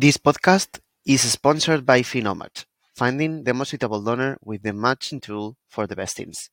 This 0.00 0.16
podcast 0.16 0.80
is 1.04 1.20
sponsored 1.30 1.84
by 1.84 2.00
Fenomatch, 2.00 2.64
finding 2.96 3.44
the 3.44 3.52
most 3.52 3.68
suitable 3.68 4.00
donor 4.00 4.38
with 4.42 4.62
the 4.62 4.72
matching 4.72 5.20
tool 5.20 5.58
for 5.68 5.86
the 5.86 5.94
best 5.94 6.16
teams. 6.16 6.48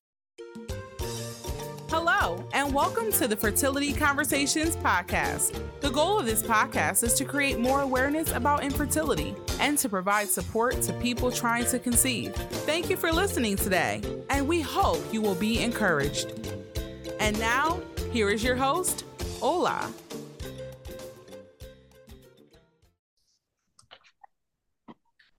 Hello, 1.87 2.45
and 2.51 2.73
welcome 2.73 3.09
to 3.13 3.25
the 3.25 3.37
Fertility 3.37 3.93
Conversations 3.93 4.75
podcast. 4.75 5.57
The 5.79 5.89
goal 5.89 6.19
of 6.19 6.25
this 6.25 6.43
podcast 6.43 7.05
is 7.05 7.13
to 7.13 7.23
create 7.23 7.57
more 7.57 7.79
awareness 7.79 8.33
about 8.33 8.65
infertility 8.65 9.33
and 9.61 9.77
to 9.77 9.87
provide 9.87 10.27
support 10.27 10.81
to 10.81 10.91
people 10.95 11.31
trying 11.31 11.67
to 11.67 11.79
conceive. 11.79 12.35
Thank 12.67 12.89
you 12.89 12.97
for 12.97 13.13
listening 13.13 13.55
today, 13.55 14.01
and 14.29 14.45
we 14.45 14.59
hope 14.59 15.01
you 15.13 15.21
will 15.21 15.35
be 15.35 15.63
encouraged. 15.63 16.33
And 17.21 17.39
now, 17.39 17.79
here 18.11 18.29
is 18.29 18.43
your 18.43 18.57
host, 18.57 19.05
Ola. 19.41 19.89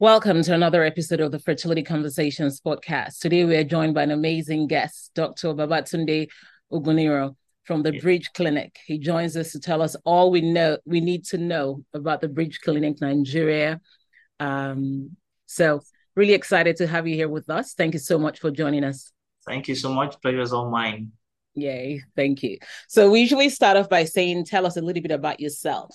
Welcome 0.01 0.45
to 0.45 0.55
another 0.55 0.85
episode 0.85 1.19
of 1.19 1.33
the 1.33 1.41
Fertility 1.41 1.83
Conversations 1.83 2.61
podcast. 2.61 3.19
Today 3.19 3.45
we 3.45 3.57
are 3.57 3.65
joined 3.65 3.95
by 3.95 4.05
an 4.05 4.13
amazing 4.13 4.69
guest, 4.69 5.11
Dr. 5.17 5.49
Babatunde 5.55 6.29
Ogunniran 6.73 7.35
from 7.65 7.83
the 7.83 7.99
Bridge 7.99 8.31
Clinic. 8.33 8.79
He 8.87 8.99
joins 8.99 9.37
us 9.37 9.51
to 9.51 9.59
tell 9.59 9.83
us 9.83 9.97
all 10.05 10.31
we 10.31 10.41
know 10.41 10.79
we 10.85 11.01
need 11.01 11.25
to 11.27 11.37
know 11.37 11.85
about 11.93 12.21
the 12.21 12.29
Bridge 12.29 12.61
Clinic 12.61 13.01
Nigeria. 13.01 13.81
Um, 14.39 15.17
so 15.47 15.81
really 16.15 16.35
excited 16.35 16.77
to 16.77 16.87
have 16.87 17.09
you 17.09 17.17
here 17.17 17.29
with 17.29 17.51
us. 17.51 17.75
Thank 17.75 17.95
you 17.95 18.01
so 18.01 18.21
much 18.21 18.39
for 18.39 18.53
joining 18.53 18.85
us. 18.85 19.11
Thank 19.49 19.67
you 19.67 19.75
so 19.75 19.93
much. 19.93 20.23
Pleasure 20.23 20.43
is 20.43 20.53
all 20.53 20.71
mine. 20.71 21.11
Yay, 21.57 22.05
thank 22.15 22.45
you. 22.45 22.59
So 22.87 23.11
we 23.11 23.19
usually 23.19 23.49
start 23.49 23.77
off 23.77 23.89
by 23.89 24.05
saying, 24.05 24.45
tell 24.45 24.65
us 24.65 24.77
a 24.77 24.81
little 24.81 25.03
bit 25.03 25.11
about 25.11 25.41
yourself. 25.41 25.93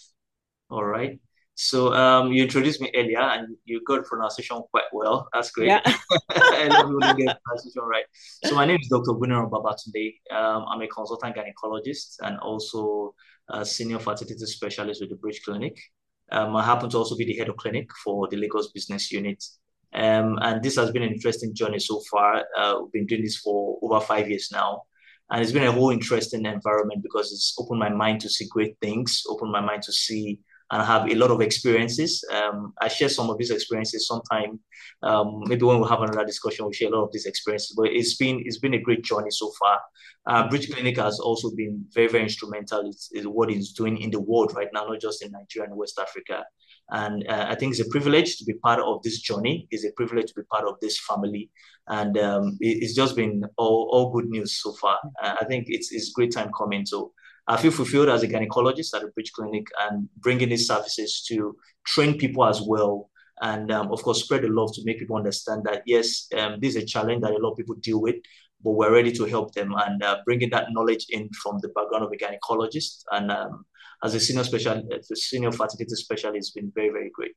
All 0.70 0.84
right. 0.84 1.22
So 1.56 1.94
um, 1.94 2.32
you 2.32 2.44
introduced 2.44 2.82
me 2.82 2.92
earlier, 2.96 3.20
and 3.20 3.56
you 3.66 3.82
got 3.86 4.06
pronunciation 4.06 4.62
quite 4.72 4.90
well. 4.92 5.28
That's 5.34 5.52
great. 5.52 5.68
Yeah. 5.68 5.82
I 6.32 6.68
love 6.68 6.90
when 6.90 7.18
you 7.18 7.26
get 7.26 7.38
pronunciation 7.44 7.84
right. 7.84 8.06
So 8.46 8.56
my 8.56 8.66
name 8.66 8.80
is 8.82 8.88
Dr. 8.88 9.12
Ogunniran 9.12 9.52
Babatunde. 9.52 10.16
Um, 10.32 10.66
I'm 10.68 10.82
a 10.82 10.88
consultant 10.88 11.36
gynecologist 11.36 12.16
and 12.22 12.40
also 12.40 13.14
a 13.50 13.64
senior 13.66 14.00
fertility 14.00 14.46
specialist 14.46 15.02
with 15.02 15.12
the 15.12 15.16
Bridge 15.16 15.42
Clinic. 15.46 15.78
Um, 16.32 16.56
I 16.56 16.64
happen 16.64 16.90
to 16.90 16.98
also 16.98 17.16
be 17.16 17.26
the 17.26 17.38
head 17.38 17.50
of 17.50 17.58
clinic 17.58 17.90
for 18.04 18.28
the 18.28 18.38
Lagos 18.38 18.72
business 18.72 19.12
unit. 19.12 19.44
Um, 19.94 20.40
and 20.42 20.64
this 20.64 20.76
has 20.78 20.90
been 20.92 21.04
an 21.04 21.14
interesting 21.14 21.54
journey 21.54 21.78
so 21.78 22.02
far. 22.10 22.44
Uh, 22.58 22.80
we've 22.82 22.92
been 22.92 23.06
doing 23.06 23.22
this 23.22 23.38
for 23.38 23.78
over 23.84 24.00
five 24.00 24.28
years 24.28 24.50
now. 24.52 24.84
And 25.30 25.42
it's 25.42 25.52
been 25.52 25.64
a 25.68 25.72
whole 25.72 25.92
interesting 25.92 26.46
environment 26.46 27.04
because 27.04 27.32
it's 27.32 27.56
opened 27.60 27.80
my 27.80 27.90
mind 27.90 28.22
to 28.22 28.30
see 28.30 28.48
great 28.50 28.76
things, 28.82 29.24
opened 29.30 29.52
my 29.52 29.62
mind 29.62 29.84
to 29.84 29.94
see 29.94 30.40
and 30.72 30.84
have 30.84 31.10
a 31.10 31.16
lot 31.16 31.32
of 31.32 31.42
experiences. 31.42 32.24
Um, 32.32 32.74
I 32.82 32.88
share 32.88 33.10
some 33.10 33.30
of 33.30 33.38
these 33.38 33.52
experiences 33.52 34.08
sometime. 34.08 34.60
Um, 35.02 35.44
maybe 35.48 35.66
when 35.66 35.80
we 35.80 35.88
have 35.88 36.02
another 36.02 36.26
discussion, 36.26 36.66
we'll 36.66 36.72
share 36.72 36.90
a 36.90 36.96
lot 36.96 37.06
of 37.06 37.12
these 37.12 37.26
experiences. 37.26 37.74
But 37.76 37.88
it's 37.88 38.16
been 38.16 38.42
it's 38.46 38.60
been 38.60 38.74
a 38.74 38.82
great 38.82 39.04
journey 39.04 39.32
so 39.32 39.52
far. 39.60 39.80
Uh, 40.26 40.50
Bridge 40.50 40.72
Clinic 40.72 40.98
has 40.98 41.20
also 41.20 41.52
been 41.56 41.86
very 41.94 42.08
very 42.08 42.24
instrumental. 42.24 42.88
It's, 42.88 43.10
it's, 43.12 43.26
what 43.26 43.52
it's 43.52 43.74
doing 43.74 43.98
in 43.98 44.12
the 44.12 44.22
world 44.22 44.54
right 44.56 44.70
now, 44.74 44.86
not 44.86 45.02
just 45.02 45.24
in 45.24 45.32
Nigeria 45.32 45.70
and 45.70 45.78
West 45.78 46.00
Africa. 46.00 46.44
And 46.90 47.26
uh, 47.30 47.46
I 47.50 47.56
think 47.56 47.72
it's 47.72 47.86
a 47.86 47.90
privilege 47.90 48.38
to 48.38 48.46
be 48.46 48.54
part 48.56 48.80
of 48.80 49.02
this 49.04 49.20
journey. 49.20 49.68
It's 49.72 49.86
a 49.86 49.92
privilege 49.94 50.28
to 50.28 50.42
be 50.42 50.44
part 50.52 50.68
of 50.68 50.76
this 50.82 51.00
family, 51.00 51.50
and 51.88 52.18
um, 52.18 52.58
it, 52.60 52.84
it's 52.84 52.94
just 52.94 53.16
been 53.16 53.44
all, 53.58 53.90
all 53.92 54.12
good 54.12 54.30
news 54.30 54.62
so 54.62 54.74
far. 54.74 55.00
Uh, 55.22 55.36
I 55.40 55.46
think 55.46 55.66
it's 55.68 55.92
it's 55.92 56.12
great 56.12 56.32
time 56.34 56.52
coming. 56.58 56.86
So 56.86 57.14
I 57.48 57.58
feel 57.58 57.72
fulfilled 57.72 58.10
as 58.10 58.24
a 58.24 58.28
gynecologist 58.28 58.96
at 58.96 59.04
a 59.04 59.08
Bridge 59.08 59.32
Clinic 59.34 59.68
and 59.82 60.08
bringing 60.18 60.50
these 60.50 60.68
services 60.68 61.24
to 61.28 61.56
train 61.86 62.18
people 62.18 62.46
as 62.46 62.62
well. 62.62 63.10
And 63.42 63.72
um, 63.72 63.92
of 63.92 64.02
course, 64.02 64.24
spread 64.24 64.44
the 64.44 64.48
love 64.48 64.74
to 64.76 64.82
make 64.86 65.00
people 65.00 65.18
understand 65.18 65.64
that 65.66 65.84
yes, 65.86 66.28
um, 66.38 66.60
this 66.62 66.76
is 66.76 66.84
a 66.84 66.86
challenge 66.86 67.22
that 67.22 67.32
a 67.32 67.38
lot 67.38 67.52
of 67.52 67.58
people 67.58 67.76
deal 67.76 68.02
with, 68.02 68.16
but 68.64 68.72
we're 68.72 68.94
ready 68.94 69.12
to 69.12 69.26
help 69.26 69.54
them 69.54 69.74
and 69.86 70.02
uh, 70.04 70.20
bringing 70.26 70.50
that 70.52 70.68
knowledge 70.72 71.08
in 71.10 71.30
from 71.42 71.60
the 71.62 71.70
background 71.70 72.06
of 72.06 72.12
a 72.12 72.16
gynecologist. 72.16 73.04
And 73.12 73.32
um, 73.32 73.66
as 74.04 74.16
a 74.16 74.20
senior 74.20 74.44
special, 74.44 74.88
a 74.92 75.16
senior 75.16 75.52
fertility 75.52 75.96
specialist, 75.96 76.36
has 76.38 76.52
been 76.52 76.72
very, 76.74 76.90
very 76.90 77.12
great. 77.14 77.34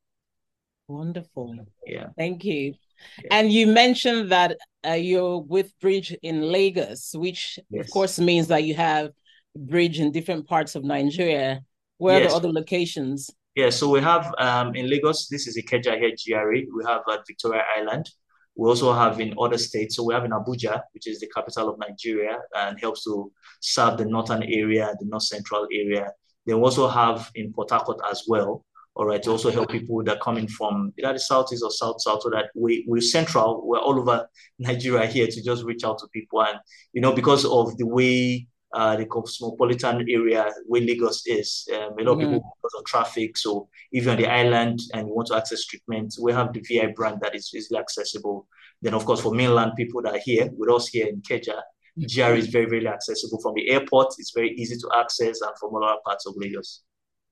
Wonderful. 0.89 1.67
Yeah. 1.85 2.09
Thank 2.17 2.45
you. 2.45 2.75
Yeah. 3.23 3.29
And 3.33 3.53
you 3.53 3.67
mentioned 3.67 4.31
that 4.31 4.57
uh, 4.87 4.93
you're 4.93 5.39
with 5.39 5.73
Bridge 5.81 6.17
in 6.23 6.43
Lagos, 6.43 7.13
which 7.15 7.59
yes. 7.71 7.87
of 7.87 7.91
course 7.91 8.19
means 8.21 8.47
that 8.49 8.63
you 8.65 8.75
have 8.75 9.11
bridge 9.57 10.01
in 10.01 10.13
different 10.13 10.47
parts 10.47 10.75
of 10.75 10.85
Nigeria. 10.85 11.63
Where 11.99 12.21
yes. 12.21 12.27
are 12.27 12.41
the 12.41 12.49
other 12.49 12.53
locations? 12.53 13.31
Yeah, 13.55 13.71
so 13.71 13.89
we 13.89 14.01
have 14.01 14.35
um, 14.39 14.75
in 14.75 14.91
Lagos, 14.91 15.29
this 15.29 15.47
is 15.47 15.57
Ikeja 15.57 15.99
here, 15.99 16.13
GRA. 16.13 16.61
We 16.75 16.85
have 16.87 17.03
at 17.11 17.27
Victoria 17.27 17.63
Island. 17.79 18.11
We 18.55 18.69
also 18.69 18.93
have 18.93 19.21
in 19.21 19.35
other 19.39 19.59
states. 19.59 19.97
So 19.97 20.05
we 20.05 20.15
have 20.15 20.25
in 20.25 20.31
Abuja, 20.31 20.83
which 20.93 21.07
is 21.07 21.21
the 21.21 21.29
capital 21.29 21.71
of 21.71 21.79
Nigeria 21.79 22.39
and 22.55 22.79
helps 22.81 23.05
to 23.05 23.33
serve 23.61 23.99
the 23.99 24.05
northern 24.05 24.43
area, 24.43 24.95
the 24.99 25.07
north 25.07 25.25
central 25.25 25.67
area. 25.73 26.11
Then 26.47 26.57
we 26.57 26.63
also 26.63 26.89
have 26.89 27.31
in 27.35 27.53
Port 27.53 27.71
Harcourt 27.71 28.01
as 28.11 28.25
well. 28.29 28.65
All 28.95 29.05
right, 29.05 29.23
to 29.25 29.31
also 29.31 29.51
help 29.51 29.71
people 29.71 30.03
that 30.05 30.17
are 30.17 30.21
coming 30.21 30.49
from 30.49 30.91
either 30.99 31.13
the 31.13 31.19
southeast 31.19 31.63
or 31.63 31.71
south 31.71 32.01
south, 32.01 32.23
so 32.23 32.31
that 32.31 32.47
we 32.55 32.83
we're 32.89 33.03
central, 33.03 33.67
we're 33.67 33.79
all 33.79 33.99
over 33.99 34.27
Nigeria 34.59 35.07
here 35.07 35.27
to 35.27 35.43
just 35.43 35.65
reach 35.65 35.85
out 35.85 35.99
to 35.99 36.09
people. 36.15 36.43
And 36.43 36.59
you 36.95 37.03
know, 37.03 37.13
because 37.13 37.45
of 37.45 37.77
the 37.77 37.87
way 37.87 38.49
uh, 38.77 38.95
the 38.95 39.07
cosmopolitan 39.07 40.05
area 40.09 40.53
where 40.67 40.83
Lagos 40.83 41.23
is. 41.27 41.67
Um, 41.75 41.99
a 41.99 42.03
lot 42.03 42.13
of 42.13 42.19
mm-hmm. 42.19 42.35
people 42.35 42.57
because 42.63 42.75
of 42.79 42.85
traffic. 42.85 43.37
So 43.39 43.69
if 43.91 44.05
you're 44.05 44.13
on 44.13 44.19
the 44.19 44.27
island 44.27 44.81
and 44.93 45.09
you 45.09 45.15
want 45.15 45.29
to 45.29 45.37
access 45.37 45.65
treatment, 45.65 46.15
we 46.21 46.33
have 46.33 46.53
the 46.53 46.61
VI 46.61 46.93
brand 46.95 47.21
that 47.23 47.35
is 47.35 47.51
easily 47.55 47.81
accessible. 47.81 48.47
Then, 48.83 48.93
of 48.93 49.07
course, 49.07 49.23
for 49.23 49.35
mainland 49.35 49.73
people 49.77 50.03
that 50.03 50.15
are 50.15 50.21
here 50.23 50.51
with 50.53 50.71
us 50.71 50.89
here 50.89 51.07
in 51.07 51.23
Ikeja, 51.23 51.57
mm-hmm. 51.99 52.03
GR 52.03 52.37
is 52.37 52.49
very, 52.49 52.67
very 52.67 52.87
accessible 52.87 53.41
from 53.41 53.55
the 53.55 53.71
airport. 53.71 54.09
It's 54.19 54.33
very 54.35 54.51
easy 54.51 54.77
to 54.77 54.91
access 54.95 55.41
and 55.41 55.53
from 55.59 55.75
other 55.75 55.97
parts 56.05 56.27
of 56.27 56.35
Lagos. 56.37 56.83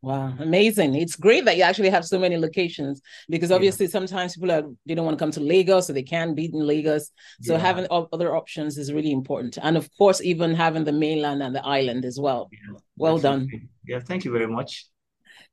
Wow, 0.05 0.35
amazing. 0.39 0.97
It's 0.97 1.17
great 1.17 1.47
that 1.47 1.57
you 1.57 1.63
actually 1.63 1.89
have 1.89 2.05
so 2.05 2.19
many 2.19 2.37
locations 2.37 3.01
because 3.31 3.51
obviously 3.51 3.87
yeah. 3.87 3.93
sometimes 3.93 4.35
people 4.35 4.53
are 4.53 4.65
they 4.85 4.95
don't 4.95 5.07
want 5.07 5.19
to 5.19 5.23
come 5.23 5.31
to 5.31 5.41
Lagos 5.41 5.87
so 5.87 5.95
they 5.95 6.03
can't 6.03 6.37
be 6.37 6.45
in 6.45 6.53
Lagos. 6.53 7.11
So 7.41 7.55
yeah. 7.55 7.61
having 7.61 7.87
other 7.91 8.37
options 8.37 8.77
is 8.77 8.93
really 8.93 9.13
important. 9.13 9.57
And 9.63 9.79
of 9.79 9.89
course, 9.97 10.21
even 10.21 10.55
having 10.55 10.85
the 10.85 10.93
mainland 10.93 11.43
and 11.43 11.57
the 11.57 11.65
island 11.65 12.05
as 12.05 12.21
well. 12.21 12.51
Yeah, 12.53 12.79
well 12.99 13.19
done. 13.19 13.49
Yeah, 13.87 14.01
thank 14.01 14.27
you 14.27 14.31
very 14.31 14.47
much. 14.47 14.87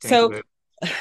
Thank 0.01 0.43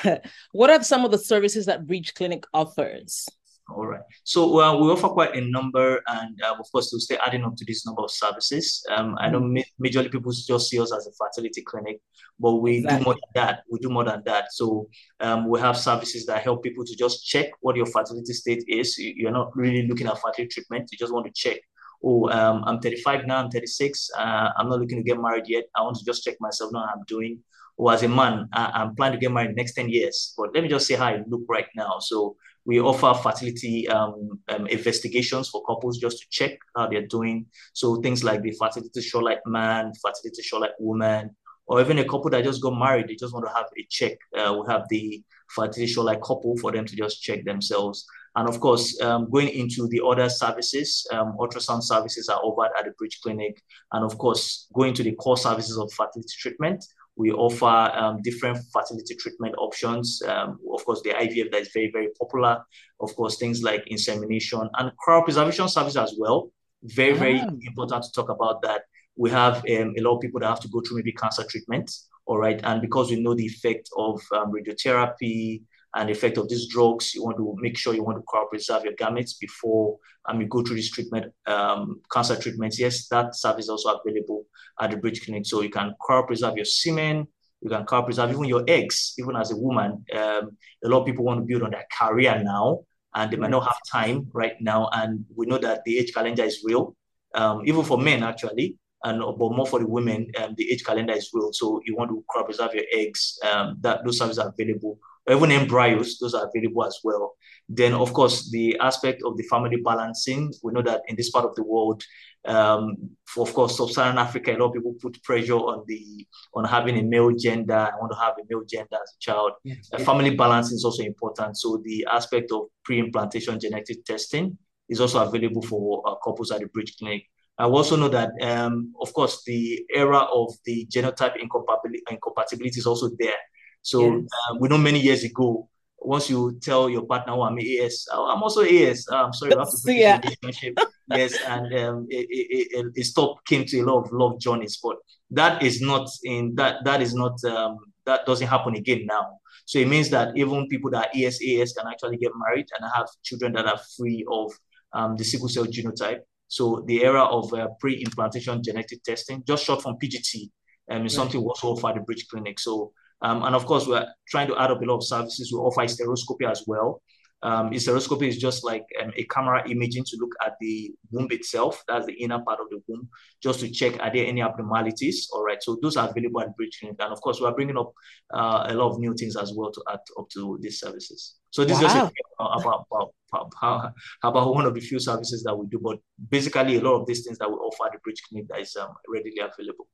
so 0.05 0.21
what 0.53 0.71
are 0.71 0.85
some 0.85 1.05
of 1.05 1.11
the 1.11 1.19
services 1.19 1.67
that 1.67 1.89
Bridge 1.89 2.15
Clinic 2.15 2.45
offers? 2.55 3.29
All 3.75 3.87
right. 3.87 4.01
So 4.25 4.61
uh, 4.61 4.77
we 4.77 4.91
offer 4.91 5.09
quite 5.09 5.37
a 5.37 5.41
number, 5.41 6.01
and 6.09 6.41
uh, 6.43 6.57
of 6.59 6.67
course, 6.73 6.91
we'll 6.93 7.01
stay 7.01 7.19
adding 7.25 7.45
up 7.45 7.57
to 7.57 7.65
this 7.65 7.87
number 7.87 8.03
of 8.03 8.11
services. 8.11 8.85
Um, 8.91 9.17
I 9.19 9.29
know 9.29 9.41
mm. 9.41 9.63
majorly 9.83 10.11
people 10.11 10.33
just 10.33 10.69
see 10.69 10.81
us 10.81 10.93
as 10.93 11.07
a 11.07 11.13
fertility 11.13 11.63
clinic, 11.63 12.01
but 12.39 12.57
we 12.57 12.79
exactly. 12.79 12.99
do 12.99 13.05
more 13.05 13.15
than 13.15 13.31
that. 13.35 13.63
We 13.71 13.79
do 13.79 13.91
more 13.91 14.05
than 14.05 14.23
that. 14.27 14.53
So 14.53 14.89
um, 15.21 15.49
we 15.49 15.61
have 15.61 15.77
services 15.77 16.27
that 16.27 16.43
help 16.43 16.63
people 16.63 16.85
to 16.85 16.97
just 16.97 17.25
check 17.25 17.51
what 17.61 17.77
your 17.77 17.87
fertility 17.87 18.33
state 18.33 18.65
is. 18.67 18.99
You're 18.99 19.31
not 19.31 19.57
really 19.57 19.87
looking 19.87 20.07
at 20.07 20.19
fertility 20.19 20.49
treatment. 20.49 20.89
You 20.91 20.99
just 20.99 21.13
want 21.13 21.27
to 21.27 21.33
check. 21.33 21.61
Oh, 22.03 22.31
um, 22.31 22.65
I'm 22.67 22.81
35 22.81 23.27
now. 23.27 23.43
I'm 23.43 23.51
36. 23.51 24.11
Uh, 24.17 24.51
I'm 24.57 24.69
not 24.69 24.81
looking 24.81 24.99
to 24.99 25.05
get 25.05 25.21
married 25.21 25.45
yet. 25.47 25.65
I 25.77 25.83
want 25.83 25.97
to 25.97 26.05
just 26.05 26.25
check 26.25 26.37
myself 26.41 26.73
now. 26.73 26.85
I'm 26.85 27.05
doing. 27.07 27.41
Or 27.77 27.93
as 27.93 28.03
a 28.03 28.09
man, 28.09 28.49
I, 28.53 28.83
am 28.83 28.95
planning 28.95 29.19
to 29.19 29.27
get 29.27 29.33
married 29.33 29.57
next 29.57 29.75
10 29.75 29.89
years. 29.89 30.35
But 30.37 30.55
let 30.55 30.63
me 30.63 30.69
just 30.69 30.87
say 30.87 30.95
how 30.95 31.07
I 31.07 31.23
look 31.27 31.43
right 31.49 31.67
now. 31.75 31.99
So 31.99 32.37
we 32.65 32.81
offer 32.81 33.15
fertility 33.15 33.89
um, 33.89 34.39
um, 34.49 34.67
investigations 34.67 35.49
for 35.49 35.65
couples 35.65 35.99
just 35.99 36.19
to 36.21 36.27
check 36.31 36.59
how 36.77 36.87
they're 36.87 37.07
doing. 37.07 37.47
So 37.73 37.97
things 37.97 38.23
like 38.23 38.43
the 38.43 38.53
fertility 38.53 39.01
show 39.01 39.21
like 39.21 39.41
man, 39.47 39.93
fertility 40.03 40.43
show 40.43 40.59
like 40.59 40.73
woman, 40.79 41.35
or 41.67 41.81
even 41.81 41.99
a 41.99 42.05
couple 42.05 42.31
that 42.31 42.45
just 42.45 42.63
got 42.63 42.79
married, 42.79 43.09
they 43.09 43.15
just 43.15 43.33
want 43.33 43.47
to 43.47 43.55
have 43.55 43.67
a 43.79 43.87
check. 43.89 44.19
Uh, 44.37 44.55
we 44.61 44.73
have 44.73 44.87
the 44.89 45.23
fertility 45.49 45.95
like 46.01 46.21
couple 46.21 46.57
for 46.59 46.73
them 46.73 46.85
to 46.85 46.97
just 46.97 47.23
check 47.23 47.45
themselves. 47.45 48.07
And 48.37 48.49
of 48.49 48.61
course, 48.61 49.01
um, 49.01 49.29
going 49.31 49.49
into 49.49 49.89
the 49.89 50.03
other 50.05 50.29
services, 50.29 51.07
um, 51.13 51.37
ultrasound 51.39 51.83
services 51.83 52.29
are 52.29 52.41
offered 52.41 52.71
at 52.79 52.85
the 52.85 52.93
Bridge 52.93 53.21
Clinic. 53.23 53.61
And 53.93 54.05
of 54.05 54.19
course, 54.19 54.69
going 54.73 54.95
to 54.95 55.03
the 55.03 55.13
core 55.13 55.37
services 55.37 55.79
of 55.79 55.93
fertility 55.93 56.35
treatment, 56.39 56.85
we 57.17 57.33
offer 57.33 57.67
um, 57.67 58.23
different 58.23 58.59
fertility 58.73 59.15
treatment 59.15 59.55
options. 59.59 60.23
Um, 60.27 60.59
of 60.73 60.85
course, 60.85 61.03
the 61.03 61.11
IVF 61.11 61.51
that 61.53 61.63
is 61.63 61.71
very, 61.75 61.91
very 61.93 62.09
popular. 62.19 62.63
Of 63.01 63.15
course, 63.15 63.37
things 63.37 63.63
like 63.63 63.87
insemination 63.89 64.69
and 64.79 64.93
cryopreservation 65.07 65.69
service 65.69 65.97
as 65.97 66.15
well. 66.19 66.51
Very, 66.83 67.13
very 67.13 67.41
oh. 67.41 67.59
important 67.67 68.05
to 68.05 68.13
talk 68.13 68.31
about 68.31 68.63
that. 68.63 68.83
We 69.17 69.31
have 69.31 69.57
um, 69.57 69.95
a 69.99 70.01
lot 70.01 70.17
of 70.17 70.21
people 70.21 70.41
that 70.41 70.49
have 70.49 70.61
to 70.61 70.69
go 70.69 70.81
through 70.81 70.99
maybe 70.99 71.13
cancer 71.13 71.45
treatment. 71.45 71.93
All 72.27 72.39
right. 72.39 72.61
And 72.65 72.81
because 72.81 73.11
we 73.11 73.21
know 73.21 73.35
the 73.35 73.45
effect 73.45 73.91
of 73.97 74.21
um, 74.33 74.53
radiotherapy, 74.53 75.63
and 75.95 76.11
effect 76.11 76.39
of 76.39 76.49
these 76.49 76.69
drugs. 76.69 77.15
You 77.15 77.25
want 77.25 77.37
to 77.39 77.57
make 77.59 77.77
sure 77.77 77.95
you 77.95 78.05
want 78.05 78.19
to 78.19 78.25
cryopreserve 78.25 78.85
your 78.85 78.95
gametes 78.95 79.33
before 79.41 79.99
um, 80.27 80.41
you 80.41 80.47
go 80.47 80.63
through 80.63 80.77
this 80.77 80.91
treatment, 80.91 81.33
um, 81.47 82.01
cancer 82.13 82.37
treatments. 82.37 82.79
Yes, 82.79 83.09
that 83.09 83.35
service 83.35 83.65
is 83.65 83.71
also 83.71 83.99
available 83.99 84.47
at 84.81 84.91
the 84.91 84.97
Bridge 84.97 85.25
Clinic. 85.25 85.47
So 85.47 85.63
you 85.63 85.71
can 85.71 85.95
cryopreserve 86.01 86.57
your 86.57 86.65
semen, 86.65 87.27
You 87.61 87.71
can 87.71 87.85
cryopreserve 87.85 88.31
even 88.31 88.45
your 88.45 88.65
eggs. 88.69 89.15
Even 89.19 89.37
as 89.37 89.51
a 89.51 89.57
woman, 89.57 90.05
um, 90.15 90.57
a 90.85 90.89
lot 90.89 91.01
of 91.01 91.07
people 91.07 91.25
want 91.25 91.41
to 91.41 91.47
build 91.47 91.63
on 91.63 91.71
their 91.71 91.87
career 91.99 92.41
now, 92.43 92.81
and 93.15 93.31
they 93.31 93.37
might 93.37 93.51
not 93.51 93.65
have 93.65 93.79
time 93.91 94.29
right 94.33 94.55
now. 94.61 94.89
And 94.93 95.25
we 95.35 95.47
know 95.47 95.59
that 95.59 95.83
the 95.85 95.99
age 95.99 96.15
calendar 96.15 96.45
is 96.45 96.63
real, 96.65 96.97
um, 97.35 97.63
even 97.67 97.83
for 97.85 97.99
men 97.99 98.23
actually, 98.23 98.77
and 99.05 99.21
but 99.21 99.53
more 99.53 99.67
for 99.67 99.79
the 99.79 99.87
women. 99.87 100.31
Um, 100.39 100.55
the 100.57 100.71
age 100.73 100.85
calendar 100.85 101.13
is 101.13 101.31
real, 101.35 101.53
so 101.53 101.81
you 101.85 101.97
want 101.97 102.11
to 102.11 102.25
cryopreserve 102.31 102.75
your 102.75 102.85
eggs. 102.93 103.39
Um, 103.51 103.77
that 103.81 104.05
those 104.05 104.19
services 104.19 104.39
are 104.39 104.49
available 104.57 104.99
even 105.29 105.51
embryos, 105.51 106.19
those 106.19 106.35
are 106.35 106.49
available 106.49 106.85
as 106.85 106.99
well. 107.05 107.35
Then, 107.69 107.93
of 107.93 108.13
course, 108.13 108.51
the 108.51 108.77
aspect 108.81 109.23
of 109.25 109.37
the 109.37 109.45
family 109.45 109.77
balancing, 109.77 110.53
we 110.63 110.73
know 110.73 110.83
that 110.83 111.03
in 111.09 111.17
this 111.17 111.31
part 111.31 111.45
of 111.45 111.55
the 111.55 111.63
world, 111.63 112.03
um, 112.47 112.97
for, 113.27 113.47
of 113.47 113.53
course, 113.53 113.77
sub-Saharan 113.77 114.19
Africa, 114.19 114.53
a 114.53 114.57
lot 114.57 114.69
of 114.69 114.73
people 114.73 114.95
put 115.01 115.23
pressure 115.23 115.55
on 115.55 115.85
the 115.87 116.27
on 116.55 116.65
having 116.65 116.99
a 116.99 117.03
male 117.03 117.31
gender. 117.33 117.75
I 117.75 117.97
want 118.01 118.13
to 118.13 118.19
have 118.19 118.35
a 118.41 118.45
male 118.49 118.65
gender 118.67 118.95
as 118.95 119.15
a 119.15 119.21
child. 119.21 119.53
Yes. 119.63 119.91
Uh, 119.93 119.99
family 119.99 120.35
balancing 120.35 120.77
is 120.77 120.85
also 120.85 121.03
important. 121.03 121.59
So 121.59 121.81
the 121.85 122.07
aspect 122.11 122.51
of 122.51 122.63
pre-implantation 122.85 123.61
genetic 123.61 124.05
testing 124.05 124.57
is 124.89 125.01
also 125.01 125.25
available 125.25 125.63
for 125.63 126.03
uh, 126.09 126.15
couples 126.25 126.51
at 126.51 126.61
the 126.61 126.67
Bridge 126.67 126.97
Clinic. 126.99 127.25
I 127.59 127.65
also 127.65 127.95
know 127.95 128.09
that, 128.09 128.31
um, 128.41 128.95
of 129.01 129.13
course, 129.13 129.43
the 129.45 129.85
era 129.95 130.21
of 130.33 130.55
the 130.65 130.87
genotype 130.87 131.37
incompatibility, 131.37 132.03
incompatibility 132.11 132.79
is 132.81 132.87
also 132.87 133.11
there. 133.19 133.37
So 133.83 134.17
yes. 134.17 134.29
uh, 134.51 134.57
we 134.61 134.69
know 134.69 134.79
many 134.79 135.01
years 135.01 135.25
ago, 135.25 135.69
once 135.99 136.31
you 136.31 136.59
tell 136.63 136.89
your 136.89 137.03
partner, 137.03 137.35
oh, 137.35 137.43
I'm 137.43 137.59
AS, 137.59 138.07
I'm 138.13 138.43
also 138.43 138.63
AS. 138.63 139.07
I'm 139.11 139.27
um, 139.27 139.33
sorry, 139.33 139.53
you 139.53 139.59
have 139.59 139.71
to 139.71 139.79
break 139.85 139.99
yeah. 139.99 140.21
relationship. 140.21 140.79
yes, 141.11 141.37
and 141.47 141.67
um, 141.79 142.07
it, 142.09 142.27
it, 142.31 142.87
it, 142.95 143.05
stop 143.05 143.45
came 143.45 143.65
to 143.67 143.81
a 143.81 143.85
lot 143.85 144.05
of 144.05 144.13
love 144.13 144.41
journeys, 144.41 144.79
but 144.83 144.97
that 145.31 145.63
is 145.63 145.81
not 145.81 146.09
in 146.25 146.55
that 146.55 146.85
that 146.85 147.03
is 147.03 147.15
not 147.15 147.43
um, 147.45 147.77
that 148.07 148.25
doesn't 148.25 148.49
happen 148.49 148.77
again 148.77 149.07
now. 149.07 149.39
So 149.67 149.79
it 149.79 149.89
means 149.89 150.09
that 150.11 150.37
even 150.37 150.69
people 150.69 150.91
that 150.91 151.09
are 151.09 151.11
AS 151.15 151.39
can 151.73 151.87
actually 151.87 152.17
get 152.17 152.33
married 152.35 152.67
and 152.79 152.91
have 152.95 153.07
children 153.23 153.53
that 153.53 153.67
are 153.67 153.79
free 153.97 154.25
of 154.31 154.53
um, 154.93 155.17
the 155.17 155.25
sickle 155.25 155.49
cell 155.49 155.67
genotype. 155.67 156.21
So 156.49 156.83
the 156.87 157.05
era 157.05 157.23
of 157.23 157.53
uh, 157.55 157.69
pre-implantation 157.79 158.63
genetic 158.65 159.05
testing, 159.05 159.45
just 159.47 159.65
short 159.65 159.83
from 159.83 159.97
PGT, 160.03 160.51
um, 160.91 161.07
is 161.07 161.17
right. 161.17 161.23
something 161.23 161.41
we 161.41 161.47
also 161.47 161.69
offer 161.69 161.93
the 161.95 162.01
Bridge 162.01 162.27
Clinic. 162.29 162.59
So 162.59 162.93
um, 163.23 163.43
and 163.43 163.55
of 163.55 163.67
course, 163.67 163.87
we're 163.87 164.07
trying 164.29 164.49
to 164.49 164.59
add 164.59 164.71
up 164.71 164.83
a 164.83 164.85
lot 164.85 164.97
of 164.97 165.05
services. 165.05 165.53
We 165.53 165.59
offer 165.59 165.83
hysteroscopy 165.83 166.51
as 166.51 166.65
well. 166.67 167.03
Um, 167.43 167.71
hysteroscopy 167.71 168.29
is 168.29 168.37
just 168.37 168.65
like 168.65 168.85
um, 169.03 169.13
a 169.17 169.25
camera 169.25 169.67
imaging 169.69 170.05
to 170.05 170.17
look 170.21 170.33
at 170.45 170.57
the 170.61 170.93
womb 171.11 171.29
itself. 171.31 171.83
That's 171.89 172.07
the 172.07 172.13
inner 172.13 172.39
part 172.41 172.61
of 172.61 172.69
the 172.69 172.83
womb, 172.87 173.09
just 173.43 173.61
to 173.61 173.71
check 173.71 173.99
are 174.01 174.13
there 174.13 174.27
any 174.27 174.43
abnormalities. 174.43 175.29
All 175.33 175.45
right, 175.45 175.63
so 175.63 175.79
those 175.81 175.97
are 175.97 176.09
available 176.11 176.43
at 176.43 176.55
Bridge 176.57 176.79
Clinic, 176.79 176.99
and 177.01 177.13
of 177.13 177.21
course, 177.23 177.41
we're 177.41 177.55
bringing 177.55 177.79
up 177.79 177.93
uh, 178.35 178.67
a 178.69 178.75
lot 178.75 178.93
of 178.93 178.99
new 178.99 179.15
things 179.15 179.37
as 179.37 179.55
well 179.55 179.73
to 179.73 179.83
add 179.91 180.01
up 180.19 180.29
to 180.35 180.59
these 180.61 180.81
services. 180.81 181.37
So 181.51 181.65
this 181.65 181.81
wow. 181.81 181.87
is 181.87 181.93
just 181.93 182.13
about, 182.39 182.61
about, 182.61 183.13
about, 183.33 183.93
about 184.23 184.55
one 184.55 184.67
of 184.67 184.75
the 184.75 184.81
few 184.81 184.99
services 184.99 185.43
that 185.45 185.57
we 185.57 185.67
do, 185.69 185.79
but 185.79 185.99
basically 186.29 186.77
a 186.77 186.81
lot 186.83 187.01
of 187.01 187.07
these 187.07 187.25
things 187.25 187.39
that 187.39 187.49
we 187.49 187.57
offer 187.57 187.87
at 187.87 187.93
the 187.93 187.99
Bridge 188.01 188.23
Clinic 188.29 188.49
that 188.49 188.61
is 188.61 188.77
um, 188.77 188.93
readily 189.09 189.39
available 189.39 189.89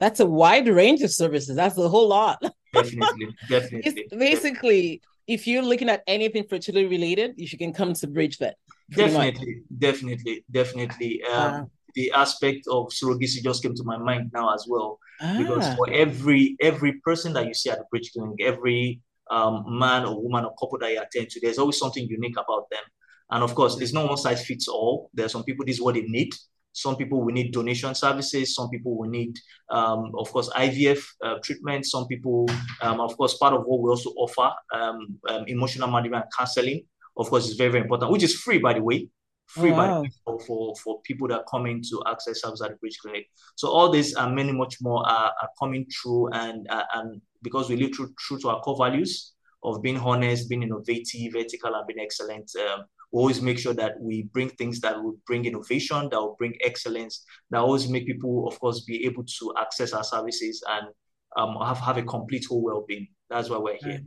that's 0.00 0.20
a 0.20 0.26
wide 0.26 0.68
range 0.68 1.02
of 1.02 1.10
services. 1.10 1.56
That's 1.56 1.78
a 1.78 1.88
whole 1.88 2.08
lot. 2.08 2.42
Definitely, 2.74 3.28
definitely. 3.48 4.08
Basically, 4.10 5.00
if 5.28 5.46
you're 5.46 5.62
looking 5.62 5.88
at 5.88 6.02
anything 6.08 6.42
fertility 6.42 6.86
related, 6.86 7.34
you 7.36 7.56
can 7.56 7.72
come 7.72 7.92
to 7.94 8.06
Bridge 8.08 8.38
Vet. 8.38 8.56
Definitely, 8.90 9.54
much. 9.54 9.78
definitely, 9.78 10.44
definitely. 10.50 11.22
Um, 11.22 11.54
uh, 11.54 11.64
the 11.94 12.10
aspect 12.10 12.66
of 12.68 12.88
surrogacy 12.88 13.44
just 13.44 13.62
came 13.62 13.76
to 13.76 13.84
my 13.84 13.96
mind 13.96 14.32
now 14.34 14.52
as 14.52 14.66
well, 14.68 14.98
ah. 15.20 15.36
because 15.38 15.72
for 15.76 15.88
every 15.92 16.56
every 16.60 16.94
person 17.04 17.32
that 17.34 17.46
you 17.46 17.54
see 17.54 17.70
at 17.70 17.78
the 17.78 17.84
Bridge 17.92 18.10
Clinic, 18.12 18.38
every 18.42 19.00
um, 19.30 19.64
man 19.68 20.04
or 20.04 20.20
woman 20.20 20.44
or 20.44 20.54
couple 20.56 20.78
that 20.80 20.90
you 20.90 21.00
attend 21.00 21.30
to, 21.30 21.40
there's 21.40 21.58
always 21.58 21.78
something 21.78 22.06
unique 22.08 22.36
about 22.36 22.68
them. 22.70 22.82
And 23.30 23.42
of 23.42 23.54
course, 23.54 23.76
there's 23.76 23.92
no 23.92 24.06
one 24.06 24.16
size 24.16 24.44
fits 24.44 24.68
all. 24.68 25.10
There 25.14 25.26
are 25.26 25.30
some 25.30 25.44
people, 25.44 25.64
this 25.64 25.76
is 25.76 25.82
what 25.82 25.94
they 25.94 26.02
need. 26.02 26.34
Some 26.74 26.96
people 26.96 27.24
will 27.24 27.32
need 27.32 27.52
donation 27.52 27.94
services. 27.94 28.54
Some 28.54 28.68
people 28.68 28.98
will 28.98 29.08
need, 29.08 29.38
um, 29.70 30.10
of 30.18 30.30
course, 30.32 30.50
IVF 30.50 31.02
uh, 31.22 31.36
treatment. 31.42 31.86
Some 31.86 32.06
people, 32.08 32.48
um, 32.82 33.00
of 33.00 33.16
course, 33.16 33.38
part 33.38 33.54
of 33.54 33.62
what 33.64 33.80
we 33.80 33.88
also 33.88 34.10
offer, 34.16 34.52
um, 34.74 35.18
um 35.28 35.44
emotional 35.46 35.88
management 35.88 36.26
counseling, 36.36 36.82
of 37.16 37.30
course, 37.30 37.48
is 37.48 37.54
very, 37.54 37.70
very 37.70 37.82
important, 37.84 38.10
which 38.10 38.24
is 38.24 38.34
free, 38.34 38.58
by 38.58 38.74
the 38.74 38.82
way. 38.82 39.08
Free 39.46 39.70
oh, 39.70 39.76
wow. 39.76 40.02
by 40.02 40.08
for, 40.24 40.40
for, 40.40 40.76
for 40.82 41.00
people 41.02 41.28
that 41.28 41.44
come 41.48 41.66
in 41.66 41.80
to 41.82 42.02
access 42.08 42.40
service 42.40 42.60
at 42.62 42.70
the 42.70 42.76
Bridge 42.76 42.98
Clinic. 42.98 43.26
So 43.54 43.68
all 43.68 43.90
this 43.92 44.16
and 44.16 44.34
many 44.34 44.52
much 44.52 44.78
more 44.80 45.06
are, 45.06 45.32
are 45.40 45.50
coming 45.58 45.86
through, 45.86 46.30
and 46.32 46.66
uh, 46.70 46.84
and 46.94 47.20
because 47.42 47.68
we 47.68 47.76
live 47.76 47.92
true, 47.92 48.12
true 48.18 48.38
to 48.40 48.48
our 48.48 48.60
core 48.62 48.76
values 48.76 49.34
of 49.62 49.82
being 49.82 49.98
honest, 49.98 50.48
being 50.48 50.62
innovative, 50.62 51.36
ethical, 51.36 51.74
and 51.74 51.86
being 51.86 52.00
excellent. 52.00 52.50
Um, 52.56 52.84
we 53.14 53.20
always 53.20 53.40
make 53.40 53.60
sure 53.60 53.74
that 53.74 53.94
we 54.00 54.22
bring 54.22 54.48
things 54.48 54.80
that 54.80 55.00
will 55.00 55.16
bring 55.24 55.44
innovation, 55.44 56.08
that 56.10 56.20
will 56.20 56.34
bring 56.36 56.52
excellence, 56.64 57.24
that 57.50 57.60
always 57.60 57.88
make 57.88 58.08
people, 58.08 58.48
of 58.48 58.58
course, 58.58 58.80
be 58.80 59.06
able 59.06 59.22
to 59.22 59.54
access 59.56 59.92
our 59.92 60.02
services 60.02 60.64
and 60.68 60.88
um, 61.36 61.56
have, 61.64 61.78
have 61.78 61.96
a 61.96 62.02
complete 62.02 62.44
whole 62.46 62.60
well-being. 62.60 63.06
That's 63.30 63.48
why 63.48 63.58
we're 63.58 63.76
here. 63.76 64.00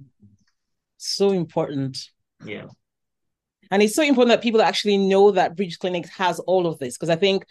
So 0.98 1.31
important. 1.31 1.98
Yeah. 2.44 2.65
And 3.71 3.81
it's 3.81 3.95
so 3.95 4.04
important 4.04 4.36
that 4.36 4.44
people 4.44 4.62
actually 4.62 4.98
know 4.98 5.31
that 5.31 5.56
Bridge 5.56 5.80
Clinics 5.80 6.10
has 6.10 6.39
all 6.42 6.68
of 6.68 6.77
this 6.77 6.98
because 6.98 7.10
I 7.10 7.15
think 7.15 7.45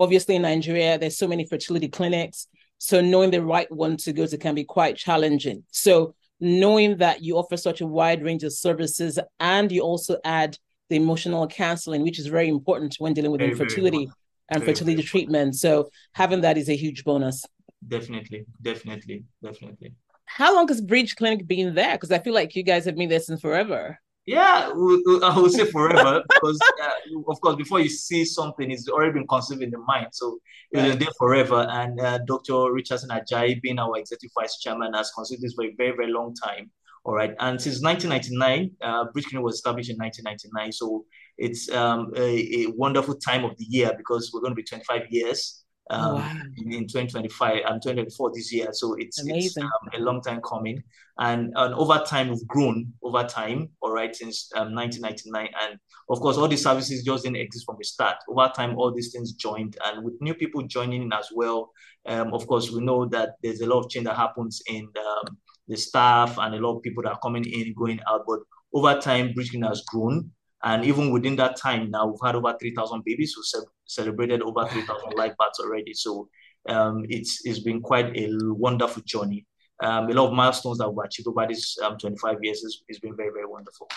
obviously 0.00 0.34
in 0.34 0.42
Nigeria 0.42 0.98
there's 0.98 1.16
so 1.16 1.28
many 1.28 1.46
fertility 1.46 1.86
clinics. 1.86 2.48
So 2.78 3.00
knowing 3.00 3.30
the 3.30 3.44
right 3.44 3.70
one 3.70 3.96
to 3.98 4.12
go 4.12 4.26
to 4.26 4.36
can 4.36 4.56
be 4.56 4.64
quite 4.64 4.96
challenging. 4.96 5.62
So 5.70 6.16
knowing 6.40 6.96
that 6.96 7.22
you 7.22 7.36
offer 7.36 7.56
such 7.56 7.80
a 7.80 7.86
wide 7.86 8.24
range 8.24 8.42
of 8.42 8.52
services 8.52 9.20
and 9.38 9.70
you 9.70 9.82
also 9.82 10.18
add 10.24 10.58
the 10.88 10.96
emotional 10.96 11.46
counseling, 11.46 12.02
which 12.02 12.18
is 12.18 12.26
very 12.26 12.48
important 12.48 12.96
when 12.98 13.14
dealing 13.14 13.30
with 13.30 13.40
very, 13.40 13.52
infertility 13.52 14.06
very 14.06 14.10
and 14.50 14.62
very, 14.62 14.72
fertility 14.72 15.02
treatment. 15.02 15.56
So 15.56 15.90
having 16.12 16.40
that 16.42 16.56
is 16.56 16.68
a 16.68 16.76
huge 16.76 17.04
bonus. 17.04 17.44
Definitely, 17.86 18.46
definitely, 18.62 19.24
definitely. 19.42 19.94
How 20.24 20.54
long 20.54 20.68
has 20.68 20.80
Bridge 20.80 21.14
Clinic 21.16 21.46
been 21.46 21.74
there? 21.74 21.92
Because 21.92 22.10
I 22.10 22.18
feel 22.18 22.34
like 22.34 22.54
you 22.56 22.62
guys 22.62 22.84
have 22.84 22.96
been 22.96 23.08
there 23.08 23.20
since 23.20 23.40
forever. 23.40 23.98
Yeah, 24.26 24.70
I 24.70 25.38
will 25.38 25.48
say 25.48 25.66
forever 25.66 26.20
because, 26.28 26.58
uh, 26.82 27.20
of 27.28 27.40
course, 27.40 27.54
before 27.54 27.78
you 27.78 27.88
see 27.88 28.24
something, 28.24 28.72
it's 28.72 28.88
already 28.88 29.12
been 29.12 29.26
conceived 29.28 29.62
in 29.62 29.70
the 29.70 29.78
mind. 29.78 30.08
So 30.10 30.38
it 30.72 30.84
was 30.84 30.96
there 30.96 31.12
forever. 31.16 31.64
And 31.70 32.00
uh, 32.00 32.18
Dr. 32.26 32.72
Richardson 32.72 33.10
Ajayi, 33.10 33.62
being 33.62 33.78
our 33.78 33.96
executive 33.96 34.32
vice 34.36 34.58
chairman, 34.58 34.94
has 34.94 35.12
considered 35.12 35.42
this 35.42 35.52
for 35.54 35.64
a 35.64 35.72
very, 35.76 35.92
very 35.92 36.12
long 36.12 36.34
time. 36.34 36.72
All 37.06 37.14
right. 37.14 37.36
And 37.38 37.62
since 37.62 37.80
1999, 37.82 38.72
uh, 38.82 39.04
Bridge 39.12 39.26
Clinic 39.26 39.44
was 39.44 39.54
established 39.54 39.90
in 39.90 39.96
1999. 39.96 40.72
So 40.72 41.04
it's 41.38 41.70
um, 41.70 42.12
a, 42.16 42.64
a, 42.64 42.66
wonderful 42.72 43.14
time 43.14 43.44
of 43.44 43.56
the 43.58 43.64
year 43.64 43.92
because 43.96 44.32
we're 44.34 44.40
going 44.40 44.50
to 44.50 44.56
be 44.56 44.64
25 44.64 45.02
years 45.10 45.62
um, 45.90 46.00
oh, 46.00 46.14
wow. 46.16 46.32
in, 46.56 46.72
in, 46.72 46.80
2025 46.88 47.58
and 47.64 47.80
2024 47.80 48.32
this 48.34 48.52
year. 48.52 48.70
So 48.72 48.96
it's, 48.98 49.22
it's 49.24 49.56
um, 49.56 49.70
a 49.94 50.00
long 50.00 50.20
time 50.20 50.40
coming. 50.40 50.82
And, 51.20 51.52
and 51.54 51.74
over 51.74 52.02
time, 52.04 52.30
we've 52.30 52.46
grown 52.48 52.92
over 53.04 53.22
time, 53.22 53.68
all 53.82 53.92
right, 53.92 54.14
since 54.14 54.50
um, 54.56 54.74
1999. 54.74 55.48
And 55.62 55.78
of 56.10 56.18
course, 56.18 56.36
all 56.38 56.48
these 56.48 56.64
services 56.64 57.04
just 57.04 57.22
didn't 57.22 57.36
exist 57.36 57.66
from 57.66 57.76
the 57.78 57.84
start. 57.84 58.16
Over 58.28 58.50
time, 58.52 58.76
all 58.76 58.92
these 58.92 59.12
things 59.12 59.34
joined. 59.34 59.78
And 59.84 60.04
with 60.04 60.14
new 60.20 60.34
people 60.34 60.64
joining 60.64 61.02
in 61.02 61.12
as 61.12 61.28
well, 61.32 61.70
um, 62.06 62.34
of 62.34 62.48
course, 62.48 62.72
we 62.72 62.80
know 62.80 63.06
that 63.06 63.36
there's 63.44 63.60
a 63.60 63.66
lot 63.66 63.84
of 63.84 63.90
change 63.90 64.06
that 64.06 64.16
happens 64.16 64.60
in 64.66 64.88
um, 64.98 65.36
the 65.68 65.76
staff 65.76 66.38
and 66.38 66.54
a 66.54 66.58
lot 66.58 66.76
of 66.76 66.82
people 66.82 67.02
that 67.02 67.12
are 67.12 67.18
coming 67.22 67.44
in, 67.44 67.74
going 67.74 68.00
out. 68.08 68.24
But 68.26 68.40
over 68.72 69.00
time, 69.00 69.32
Bridge 69.32 69.54
has 69.62 69.82
grown. 69.82 70.30
And 70.62 70.84
even 70.84 71.10
within 71.12 71.36
that 71.36 71.56
time 71.56 71.90
now, 71.90 72.06
we've 72.06 72.18
had 72.24 72.34
over 72.34 72.54
3,000 72.58 73.04
babies 73.04 73.34
who 73.34 73.42
ce- 73.42 73.66
celebrated 73.84 74.42
over 74.42 74.66
3,000 74.66 75.12
life 75.16 75.34
births 75.38 75.60
already. 75.60 75.92
So 75.94 76.28
um, 76.68 77.04
it's, 77.08 77.42
it's 77.44 77.60
been 77.60 77.80
quite 77.80 78.16
a 78.16 78.30
wonderful 78.42 79.02
journey. 79.04 79.46
Um, 79.82 80.08
a 80.08 80.14
lot 80.14 80.28
of 80.28 80.32
milestones 80.32 80.78
that 80.78 80.88
we've 80.88 81.04
achieved 81.04 81.28
over 81.28 81.46
these 81.46 81.78
um, 81.84 81.98
25 81.98 82.38
years 82.42 82.62
has, 82.62 82.78
has 82.88 82.98
been 82.98 83.14
very, 83.16 83.30
very 83.30 83.46
wonderful. 83.46 83.88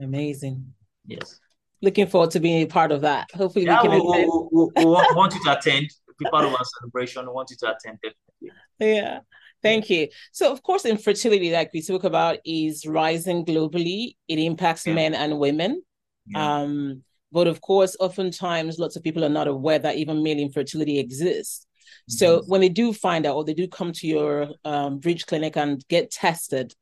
Amazing. 0.00 0.72
Yes. 1.06 1.38
Looking 1.82 2.06
forward 2.06 2.30
to 2.30 2.40
being 2.40 2.62
a 2.62 2.66
part 2.66 2.90
of 2.90 3.02
that. 3.02 3.30
Hopefully, 3.32 3.66
yeah, 3.66 3.82
we 3.82 3.88
can. 3.88 4.00
We, 4.00 4.00
we, 4.00 4.70
we, 4.74 4.84
we 4.84 4.84
want 4.84 5.34
you 5.34 5.44
to 5.44 5.58
attend. 5.58 5.90
Be 6.18 6.24
part 6.30 6.46
of 6.46 6.52
our 6.52 6.64
celebration. 6.80 7.26
We 7.26 7.32
want 7.32 7.50
you 7.50 7.56
to 7.60 7.76
attend. 7.76 7.98
Definitely. 8.02 8.58
Yeah. 8.80 9.20
Thank 9.64 9.88
you. 9.88 10.08
So, 10.30 10.52
of 10.52 10.62
course, 10.62 10.84
infertility, 10.84 11.50
like 11.50 11.70
we 11.72 11.80
spoke 11.80 12.04
about, 12.04 12.36
is 12.44 12.86
rising 12.86 13.46
globally. 13.46 14.16
It 14.28 14.38
impacts 14.38 14.86
yeah. 14.86 14.94
men 14.94 15.14
and 15.14 15.38
women. 15.38 15.82
Yeah. 16.26 16.60
Um, 16.60 17.02
but 17.32 17.46
of 17.46 17.62
course, 17.62 17.96
oftentimes, 17.98 18.78
lots 18.78 18.94
of 18.94 19.02
people 19.02 19.24
are 19.24 19.30
not 19.30 19.48
aware 19.48 19.78
that 19.78 19.96
even 19.96 20.22
male 20.22 20.38
infertility 20.38 20.98
exists. 20.98 21.66
So, 22.08 22.42
when 22.46 22.60
they 22.60 22.68
do 22.68 22.92
find 22.92 23.24
out, 23.24 23.36
or 23.36 23.44
they 23.44 23.54
do 23.54 23.66
come 23.66 23.92
to 23.92 24.06
your 24.06 24.50
um, 24.66 24.98
bridge 24.98 25.24
clinic 25.24 25.56
and 25.56 25.82
get 25.88 26.10
tested, 26.10 26.74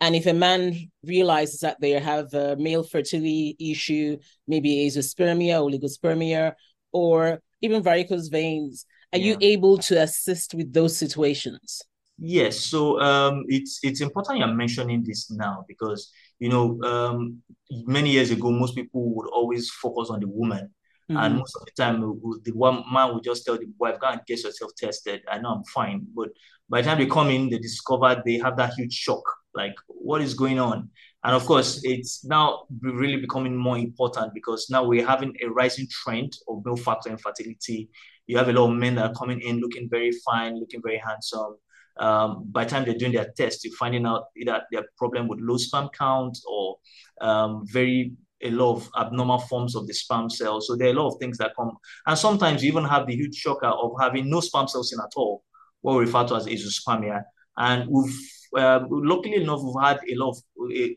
and 0.00 0.16
if 0.16 0.26
a 0.26 0.32
man 0.32 0.90
realizes 1.04 1.60
that 1.60 1.80
they 1.80 1.90
have 1.90 2.32
a 2.32 2.56
male 2.56 2.82
fertility 2.82 3.54
issue, 3.60 4.16
maybe 4.48 4.88
azoospermia, 4.88 5.60
oligospermia, 5.60 6.54
or 6.92 7.42
even 7.60 7.82
varicocele, 7.82 8.84
are 9.12 9.18
yeah. 9.18 9.24
you 9.26 9.36
able 9.42 9.76
to 9.78 10.00
assist 10.00 10.54
with 10.54 10.72
those 10.72 10.96
situations? 10.96 11.82
Yes, 12.18 12.66
so 12.66 13.00
um, 13.00 13.44
it's 13.48 13.80
it's 13.82 14.00
important 14.00 14.38
you're 14.38 14.46
mentioning 14.48 15.02
this 15.02 15.30
now 15.30 15.64
because 15.66 16.12
you 16.38 16.48
know 16.48 16.80
um, 16.82 17.42
many 17.70 18.10
years 18.10 18.30
ago 18.30 18.50
most 18.50 18.74
people 18.74 19.14
would 19.14 19.28
always 19.28 19.70
focus 19.70 20.10
on 20.10 20.20
the 20.20 20.28
woman, 20.28 20.70
mm-hmm. 21.10 21.16
and 21.16 21.38
most 21.38 21.56
of 21.56 21.64
the 21.64 21.72
time 21.72 22.00
the 22.00 22.52
one 22.52 22.84
man 22.92 23.14
would 23.14 23.24
just 23.24 23.44
tell 23.44 23.56
the 23.56 23.66
wife, 23.78 23.98
"Go 23.98 24.08
and 24.08 24.20
get 24.26 24.44
yourself 24.44 24.72
tested." 24.76 25.22
I 25.30 25.38
know 25.38 25.50
I'm 25.50 25.64
fine, 25.64 26.06
but 26.14 26.28
by 26.68 26.82
the 26.82 26.88
time 26.88 26.98
they 26.98 27.06
come 27.06 27.30
in, 27.30 27.48
they 27.48 27.58
discover 27.58 28.22
they 28.24 28.38
have 28.38 28.56
that 28.58 28.74
huge 28.74 28.92
shock, 28.92 29.24
like 29.54 29.74
what 29.88 30.20
is 30.20 30.34
going 30.34 30.60
on, 30.60 30.90
and 31.24 31.34
of 31.34 31.44
course 31.46 31.80
it's 31.82 32.24
now 32.24 32.66
really 32.82 33.16
becoming 33.16 33.56
more 33.56 33.78
important 33.78 34.34
because 34.34 34.68
now 34.70 34.84
we're 34.84 35.06
having 35.06 35.34
a 35.42 35.48
rising 35.48 35.88
trend 35.90 36.34
of 36.46 36.64
male 36.64 36.76
factor 36.76 37.10
infertility. 37.10 37.88
You 38.28 38.36
have 38.38 38.48
a 38.48 38.52
lot 38.52 38.70
of 38.70 38.76
men 38.76 38.94
that 38.96 39.10
are 39.10 39.14
coming 39.14 39.40
in 39.40 39.58
looking 39.58 39.88
very 39.90 40.12
fine, 40.24 40.60
looking 40.60 40.82
very 40.84 40.98
handsome 41.04 41.56
um, 41.98 42.44
by 42.50 42.64
the 42.64 42.70
time 42.70 42.84
they're 42.84 42.98
doing 42.98 43.12
their 43.12 43.32
test, 43.36 43.64
you're 43.64 43.76
finding 43.76 44.06
out 44.06 44.24
either 44.36 44.62
their 44.70 44.84
problem 44.96 45.28
with 45.28 45.40
low 45.40 45.56
sperm 45.56 45.88
count 45.96 46.38
or 46.48 46.76
um, 47.20 47.64
very 47.66 48.12
a 48.44 48.50
lot 48.50 48.74
of 48.74 48.90
abnormal 48.98 49.38
forms 49.38 49.76
of 49.76 49.86
the 49.86 49.94
sperm 49.94 50.28
cells. 50.28 50.66
So 50.66 50.74
there 50.74 50.88
are 50.88 50.90
a 50.90 50.94
lot 50.94 51.12
of 51.12 51.20
things 51.20 51.38
that 51.38 51.54
come, 51.54 51.76
and 52.06 52.18
sometimes 52.18 52.62
you 52.62 52.72
even 52.72 52.84
have 52.84 53.06
the 53.06 53.14
huge 53.14 53.36
shocker 53.36 53.66
of 53.66 53.92
having 54.00 54.28
no 54.28 54.40
sperm 54.40 54.66
cells 54.66 54.92
in 54.92 54.98
at 54.98 55.12
all, 55.16 55.44
what 55.80 55.96
we 55.96 56.04
refer 56.04 56.26
to 56.26 56.36
as 56.36 56.46
azoospermia. 56.46 57.22
And 57.56 57.88
we've 57.88 58.18
uh, 58.56 58.80
luckily 58.90 59.36
enough, 59.36 59.60
we've 59.62 59.82
had 59.82 60.00
a 60.08 60.14
lot 60.16 60.30
of 60.30 60.38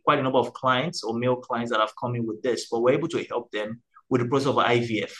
quite 0.04 0.20
a 0.20 0.24
number 0.24 0.40
of 0.40 0.54
clients 0.54 1.04
or 1.04 1.18
male 1.18 1.38
clients 1.38 1.72
that 1.72 1.80
have 1.80 1.94
come 2.00 2.16
in 2.16 2.25
with 2.25 2.42
this, 2.42 2.68
but 2.70 2.82
we're 2.82 2.94
able 2.94 3.08
to 3.08 3.24
help 3.25 3.52
them 3.52 3.82
with 4.10 4.22
the 4.22 4.28
process 4.28 4.48
of 4.48 4.56
IVF. 4.56 5.14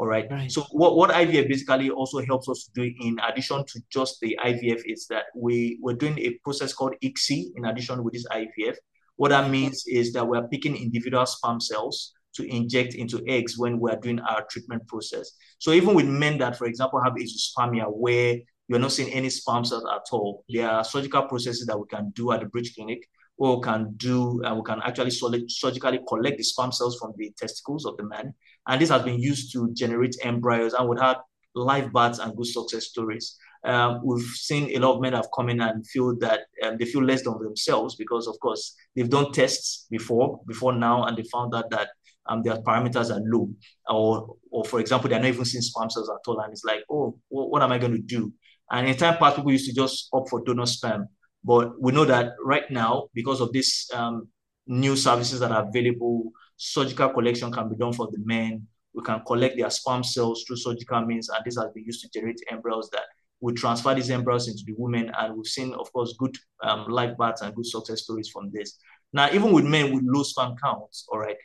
All 0.00 0.06
right? 0.06 0.26
right. 0.30 0.50
So 0.50 0.62
what, 0.70 0.96
what 0.96 1.10
IVF 1.10 1.46
basically 1.46 1.90
also 1.90 2.24
helps 2.24 2.48
us 2.48 2.64
to 2.64 2.70
do 2.72 2.90
in 3.02 3.18
addition 3.20 3.62
to 3.66 3.80
just 3.92 4.18
the 4.22 4.38
IVF 4.42 4.80
is 4.86 5.06
that 5.08 5.24
we, 5.36 5.78
we're 5.82 5.94
doing 5.94 6.18
a 6.18 6.30
process 6.42 6.72
called 6.72 6.94
ICSI 7.04 7.50
in 7.56 7.66
addition 7.66 8.02
with 8.02 8.14
this 8.14 8.26
IVF. 8.28 8.76
What 9.16 9.28
that 9.28 9.50
means 9.50 9.84
is 9.86 10.14
that 10.14 10.26
we're 10.26 10.48
picking 10.48 10.74
individual 10.74 11.26
sperm 11.26 11.60
cells 11.60 12.14
to 12.36 12.48
inject 12.50 12.94
into 12.94 13.22
eggs 13.28 13.58
when 13.58 13.78
we're 13.78 13.96
doing 13.96 14.20
our 14.20 14.46
treatment 14.50 14.88
process. 14.88 15.32
So 15.58 15.72
even 15.72 15.94
with 15.94 16.06
men 16.06 16.38
that, 16.38 16.56
for 16.56 16.64
example, 16.64 17.02
have 17.04 17.12
azoospermia 17.12 17.84
where 17.94 18.38
you're 18.68 18.78
not 18.78 18.92
seeing 18.92 19.12
any 19.12 19.28
sperm 19.28 19.66
cells 19.66 19.84
at 19.94 20.06
all, 20.12 20.46
there 20.48 20.70
are 20.70 20.82
surgical 20.82 21.24
processes 21.24 21.66
that 21.66 21.78
we 21.78 21.84
can 21.90 22.10
do 22.14 22.32
at 22.32 22.40
the 22.40 22.46
Bridge 22.46 22.74
Clinic 22.74 23.06
or 23.36 23.56
we 23.56 23.62
can 23.62 23.92
do, 23.98 24.40
and 24.44 24.56
we 24.56 24.62
can 24.62 24.80
actually 24.82 25.10
surgically 25.10 26.00
collect 26.08 26.38
the 26.38 26.44
sperm 26.44 26.72
cells 26.72 26.98
from 26.98 27.12
the 27.18 27.30
testicles 27.36 27.84
of 27.84 27.98
the 27.98 28.04
man 28.04 28.32
and 28.66 28.80
this 28.80 28.90
has 28.90 29.02
been 29.02 29.20
used 29.20 29.52
to 29.52 29.72
generate 29.74 30.16
embryos 30.22 30.74
and 30.74 30.88
would 30.88 31.00
have 31.00 31.18
live 31.54 31.92
births 31.92 32.18
and 32.18 32.36
good 32.36 32.46
success 32.46 32.86
stories. 32.86 33.36
Um, 33.64 34.00
we've 34.04 34.22
seen 34.22 34.74
a 34.74 34.78
lot 34.78 34.94
of 34.94 35.02
men 35.02 35.12
have 35.12 35.28
come 35.34 35.50
in 35.50 35.60
and 35.60 35.86
feel 35.86 36.16
that 36.20 36.40
um, 36.64 36.76
they 36.78 36.86
feel 36.86 37.04
less 37.04 37.22
than 37.22 37.38
themselves 37.42 37.94
because, 37.94 38.26
of 38.26 38.38
course, 38.40 38.74
they've 38.94 39.10
done 39.10 39.32
tests 39.32 39.86
before, 39.90 40.40
before 40.46 40.72
now, 40.72 41.04
and 41.04 41.16
they 41.16 41.24
found 41.24 41.54
out 41.54 41.68
that 41.70 41.88
um, 42.26 42.42
their 42.42 42.56
parameters 42.56 43.14
are 43.14 43.20
low, 43.24 43.50
or, 43.88 44.36
or 44.50 44.64
for 44.64 44.80
example, 44.80 45.10
they're 45.10 45.18
not 45.18 45.28
even 45.28 45.44
seeing 45.44 45.62
sperm 45.62 45.90
cells 45.90 46.08
at 46.08 46.26
all, 46.26 46.40
and 46.40 46.52
it's 46.52 46.64
like, 46.64 46.84
oh, 46.90 47.18
what, 47.28 47.50
what 47.50 47.62
am 47.62 47.72
I 47.72 47.78
going 47.78 47.92
to 47.92 47.98
do? 47.98 48.32
And 48.70 48.88
in 48.88 48.96
time 48.96 49.18
past, 49.18 49.36
people 49.36 49.52
used 49.52 49.68
to 49.68 49.74
just 49.74 50.08
opt 50.12 50.30
for 50.30 50.42
donor 50.44 50.66
sperm, 50.66 51.08
but 51.44 51.80
we 51.80 51.92
know 51.92 52.04
that 52.04 52.34
right 52.42 52.70
now, 52.70 53.08
because 53.14 53.40
of 53.40 53.52
these 53.52 53.90
um, 53.92 54.28
new 54.66 54.96
services 54.96 55.40
that 55.40 55.50
are 55.50 55.68
available 55.68 56.30
surgical 56.62 57.08
collection 57.08 57.50
can 57.50 57.70
be 57.70 57.76
done 57.76 57.92
for 57.94 58.08
the 58.12 58.18
men. 58.18 58.66
We 58.92 59.02
can 59.02 59.22
collect 59.26 59.56
their 59.56 59.70
sperm 59.70 60.04
cells 60.04 60.44
through 60.46 60.56
surgical 60.56 61.00
means, 61.06 61.30
and 61.30 61.38
this 61.42 61.56
has 61.56 61.70
been 61.74 61.84
used 61.84 62.02
to 62.02 62.10
generate 62.10 62.38
embryos 62.50 62.90
that 62.90 63.04
we 63.40 63.54
transfer 63.54 63.94
these 63.94 64.10
embryos 64.10 64.46
into 64.46 64.62
the 64.66 64.74
women. 64.76 65.10
And 65.18 65.36
we've 65.36 65.46
seen, 65.46 65.72
of 65.72 65.90
course, 65.94 66.14
good 66.18 66.36
um, 66.62 66.86
life 66.90 67.16
births 67.16 67.40
and 67.40 67.54
good 67.54 67.64
success 67.64 68.02
stories 68.02 68.28
from 68.28 68.50
this. 68.52 68.78
Now, 69.14 69.30
even 69.32 69.52
with 69.52 69.64
men 69.64 69.94
with 69.94 70.04
low 70.04 70.22
sperm 70.22 70.54
counts, 70.62 71.06
all 71.08 71.18
right, 71.18 71.36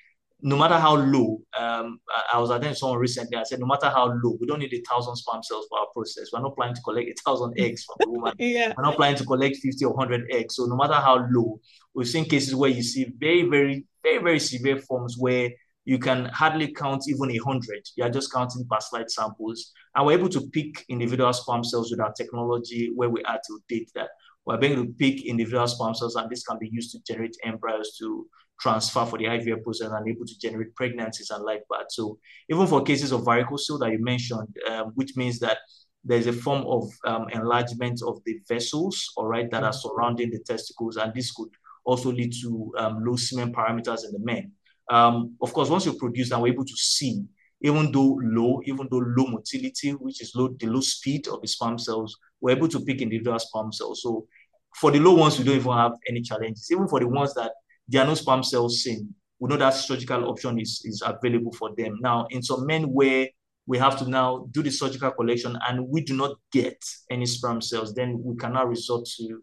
no 0.42 0.58
matter 0.58 0.78
how 0.78 0.96
low, 0.96 1.42
um, 1.58 2.00
I 2.32 2.38
was 2.40 2.50
attending 2.50 2.76
someone 2.76 3.00
recently. 3.00 3.38
I 3.38 3.44
said, 3.44 3.60
no 3.60 3.66
matter 3.66 3.90
how 3.90 4.08
low, 4.08 4.38
we 4.40 4.46
don't 4.46 4.60
need 4.60 4.74
a 4.74 4.82
thousand 4.82 5.16
sperm 5.16 5.42
cells 5.42 5.66
for 5.70 5.80
our 5.80 5.88
process. 5.94 6.30
We're 6.32 6.42
not 6.42 6.56
planning 6.56 6.76
to 6.76 6.82
collect 6.82 7.10
a 7.10 7.14
thousand 7.26 7.54
eggs 7.58 7.86
from 7.86 7.96
the 8.00 8.10
woman. 8.10 8.34
yeah. 8.38 8.74
We're 8.76 8.84
not 8.84 8.98
planning 8.98 9.18
to 9.18 9.26
collect 9.26 9.58
50 9.58 9.86
or 9.86 9.94
100 9.94 10.28
eggs. 10.32 10.56
So 10.56 10.66
no 10.66 10.76
matter 10.76 10.96
how 10.96 11.26
low, 11.32 11.60
we've 11.94 12.08
seen 12.08 12.26
cases 12.26 12.54
where 12.54 12.70
you 12.70 12.84
see 12.84 13.12
very, 13.18 13.44
very, 13.44 13.86
very, 14.04 14.18
very 14.20 14.40
severe 14.40 14.78
forms 14.80 15.16
where 15.18 15.50
you 15.86 16.00
can 16.00 16.26
hardly 16.26 16.74
count 16.74 17.04
even 17.08 17.32
a 17.32 17.38
hundred. 17.38 17.88
You're 17.96 18.10
just 18.10 18.34
counting 18.34 18.66
per 18.70 18.80
slide 18.80 19.10
samples. 19.10 19.72
And 19.96 20.06
we're 20.06 20.18
able 20.18 20.30
to 20.30 20.42
pick 20.50 20.84
individual 20.90 21.32
sperm 21.32 21.64
cells 21.64 21.92
with 21.92 22.02
our 22.02 22.12
technology 22.12 22.92
where 22.94 23.10
we 23.10 23.24
are 23.24 23.40
to 23.48 23.60
date 23.70 23.92
that. 23.96 24.10
We're 24.46 24.64
able 24.64 24.84
to 24.84 24.94
pick 24.94 25.26
individual 25.26 25.68
sperm 25.68 25.96
cells, 25.96 26.16
and 26.16 26.30
this 26.30 26.44
can 26.44 26.58
be 26.60 26.70
used 26.72 26.92
to 26.92 27.00
generate 27.08 27.36
embryos 27.44 27.98
to 28.00 28.28
transfer 28.60 29.06
for 29.06 29.18
the 29.18 29.26
IVF 29.26 29.64
process 29.64 29.92
and 29.92 30.08
able 30.08 30.26
to 30.26 30.40
generate 30.40 30.76
pregnancies 30.76 31.30
and 31.30 31.44
live 31.44 31.62
birth. 31.70 31.88
So 31.90 32.18
even 32.50 32.68
for 32.68 32.84
cases 32.84 33.12
of 33.12 33.22
varicocele 33.22 33.80
that 33.80 33.92
you 33.92 34.00
mentioned, 34.00 34.56
um, 34.70 34.92
which 34.96 35.16
means 35.16 35.40
that 35.40 35.58
there's 36.04 36.28
a 36.28 36.34
form 36.34 36.66
of 36.68 36.90
um, 37.06 37.28
enlargement 37.34 38.02
of 38.06 38.22
the 38.26 38.40
vessels, 38.48 39.12
all 39.18 39.28
right, 39.28 39.50
that 39.50 39.64
are 39.64 39.74
surrounding 39.74 40.30
the 40.30 40.40
testicles, 40.40 40.98
and 40.98 41.14
this 41.14 41.32
could 41.32 41.50
also 41.84 42.12
lead 42.12 42.34
to 42.42 42.74
um, 42.78 43.04
low 43.04 43.16
semen 43.16 43.52
parameters 43.52 44.06
in 44.06 44.12
the 44.12 44.20
men. 44.20 44.52
Um, 44.90 45.36
of 45.42 45.52
course, 45.52 45.70
once 45.70 45.86
you 45.86 45.94
produce 45.94 46.32
and 46.32 46.42
we're 46.42 46.54
able 46.54 46.66
to 46.66 46.76
see, 46.76 47.24
even 47.62 47.92
though 47.92 48.20
low, 48.22 48.62
even 48.66 48.88
though 48.92 49.04
low 49.04 49.28
motility, 49.28 49.92
which 49.92 50.22
is 50.22 50.34
low, 50.36 50.50
the 50.60 50.68
low 50.68 50.82
speed 50.82 51.28
of 51.28 51.42
the 51.42 51.48
sperm 51.48 51.80
cells, 51.80 52.16
we're 52.40 52.56
able 52.56 52.68
to 52.68 52.80
pick 52.82 53.02
individual 53.02 53.40
sperm 53.40 53.72
cells. 53.72 54.04
So 54.04 54.28
for 54.76 54.92
the 54.92 55.00
low 55.00 55.14
ones, 55.16 55.40
we 55.40 55.46
don't 55.46 55.56
even 55.56 55.72
have 55.72 55.94
any 56.08 56.22
challenges. 56.22 56.70
Even 56.72 56.88
for 56.88 57.00
the 57.00 57.08
ones 57.08 57.34
that 57.34 57.52
there 57.88 58.04
are 58.04 58.08
no 58.08 58.16
sperm 58.16 58.44
cells 58.44 58.84
seen. 58.84 59.14
We 59.40 59.50
know 59.50 59.58
that 59.58 59.74
surgical 59.74 60.30
option 60.30 60.60
is, 60.60 60.82
is 60.86 61.04
available 61.06 61.52
for 61.54 61.72
them. 61.76 61.98
Now, 62.02 62.28
in 62.30 62.42
some 62.42 62.66
men 62.66 62.84
where 62.84 63.28
we 63.68 63.78
have 63.78 63.98
to 64.00 64.10
now 64.10 64.48
do 64.52 64.64
the 64.64 64.72
surgical 64.72 65.12
collection 65.12 65.58
and 65.68 65.88
we 65.90 66.02
do 66.02 66.16
not 66.16 66.38
get 66.52 66.78
any 67.10 67.26
sperm 67.26 67.62
cells, 67.62 67.94
then 67.94 68.22
we 68.24 68.36
cannot 68.38 68.70
resort 68.70 69.06
to 69.18 69.42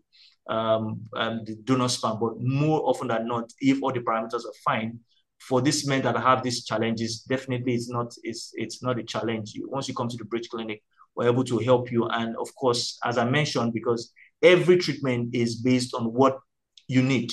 um, 0.49 1.03
um, 1.15 1.41
the 1.45 1.57
donor 1.65 1.89
sperm. 1.89 2.19
But 2.21 2.35
more 2.39 2.81
often 2.85 3.09
than 3.09 3.27
not, 3.27 3.51
if 3.61 3.83
all 3.83 3.93
the 3.93 4.01
parameters 4.01 4.45
are 4.45 4.55
fine, 4.65 5.01
for 5.41 5.61
these 5.61 5.87
men 5.87 6.03
that 6.03 6.17
have 6.17 6.43
these 6.43 6.65
challenges, 6.65 7.23
definitely 7.23 7.75
it's 7.75 7.91
not 7.91 8.15
it's 8.23 8.53
it's 8.55 8.83
not 8.83 8.99
a 8.99 9.03
challenge. 9.03 9.53
Once 9.65 9.89
you 9.89 9.95
come 9.95 10.09
to 10.09 10.17
the 10.17 10.25
bridge 10.25 10.49
clinic, 10.49 10.83
we're 11.17 11.27
able 11.27 11.45
to 11.45 11.59
help 11.59 11.91
you. 11.91 12.07
And 12.07 12.37
of 12.37 12.55
course, 12.55 12.99
as 13.05 13.19
I 13.19 13.25
mentioned, 13.25 13.73
because 13.73 14.13
every 14.41 14.79
treatment 14.79 15.35
is 15.35 15.57
based 15.57 15.95
on 15.95 16.13
what 16.13 16.39
you 16.87 17.03
need. 17.03 17.33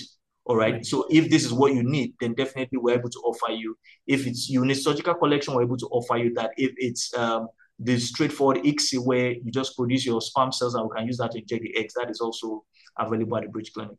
All 0.49 0.55
right? 0.55 0.83
So 0.83 1.05
if 1.11 1.29
this 1.29 1.45
is 1.45 1.53
what 1.53 1.75
you 1.75 1.83
need, 1.83 2.15
then 2.19 2.33
definitely 2.33 2.79
we're 2.79 2.97
able 2.97 3.11
to 3.11 3.19
offer 3.19 3.51
you. 3.51 3.77
If 4.07 4.25
it's 4.25 4.49
need 4.49 4.73
surgical 4.73 5.13
collection, 5.13 5.53
we're 5.53 5.61
able 5.61 5.77
to 5.77 5.85
offer 5.91 6.17
you 6.17 6.33
that. 6.33 6.53
If 6.57 6.71
it's 6.77 7.15
um, 7.15 7.49
the 7.77 7.99
straightforward 7.99 8.57
ICSI 8.63 9.05
where 9.05 9.33
you 9.33 9.51
just 9.51 9.77
produce 9.77 10.07
your 10.07 10.19
sperm 10.21 10.51
cells 10.51 10.73
and 10.73 10.89
we 10.89 10.97
can 10.97 11.05
use 11.05 11.17
that 11.17 11.33
to 11.33 11.37
inject 11.37 11.61
the 11.61 11.77
eggs, 11.77 11.93
that 11.93 12.09
is 12.09 12.19
also 12.19 12.65
available 12.97 13.37
at 13.37 13.43
the 13.43 13.49
Bridge 13.49 13.71
Clinic. 13.73 13.95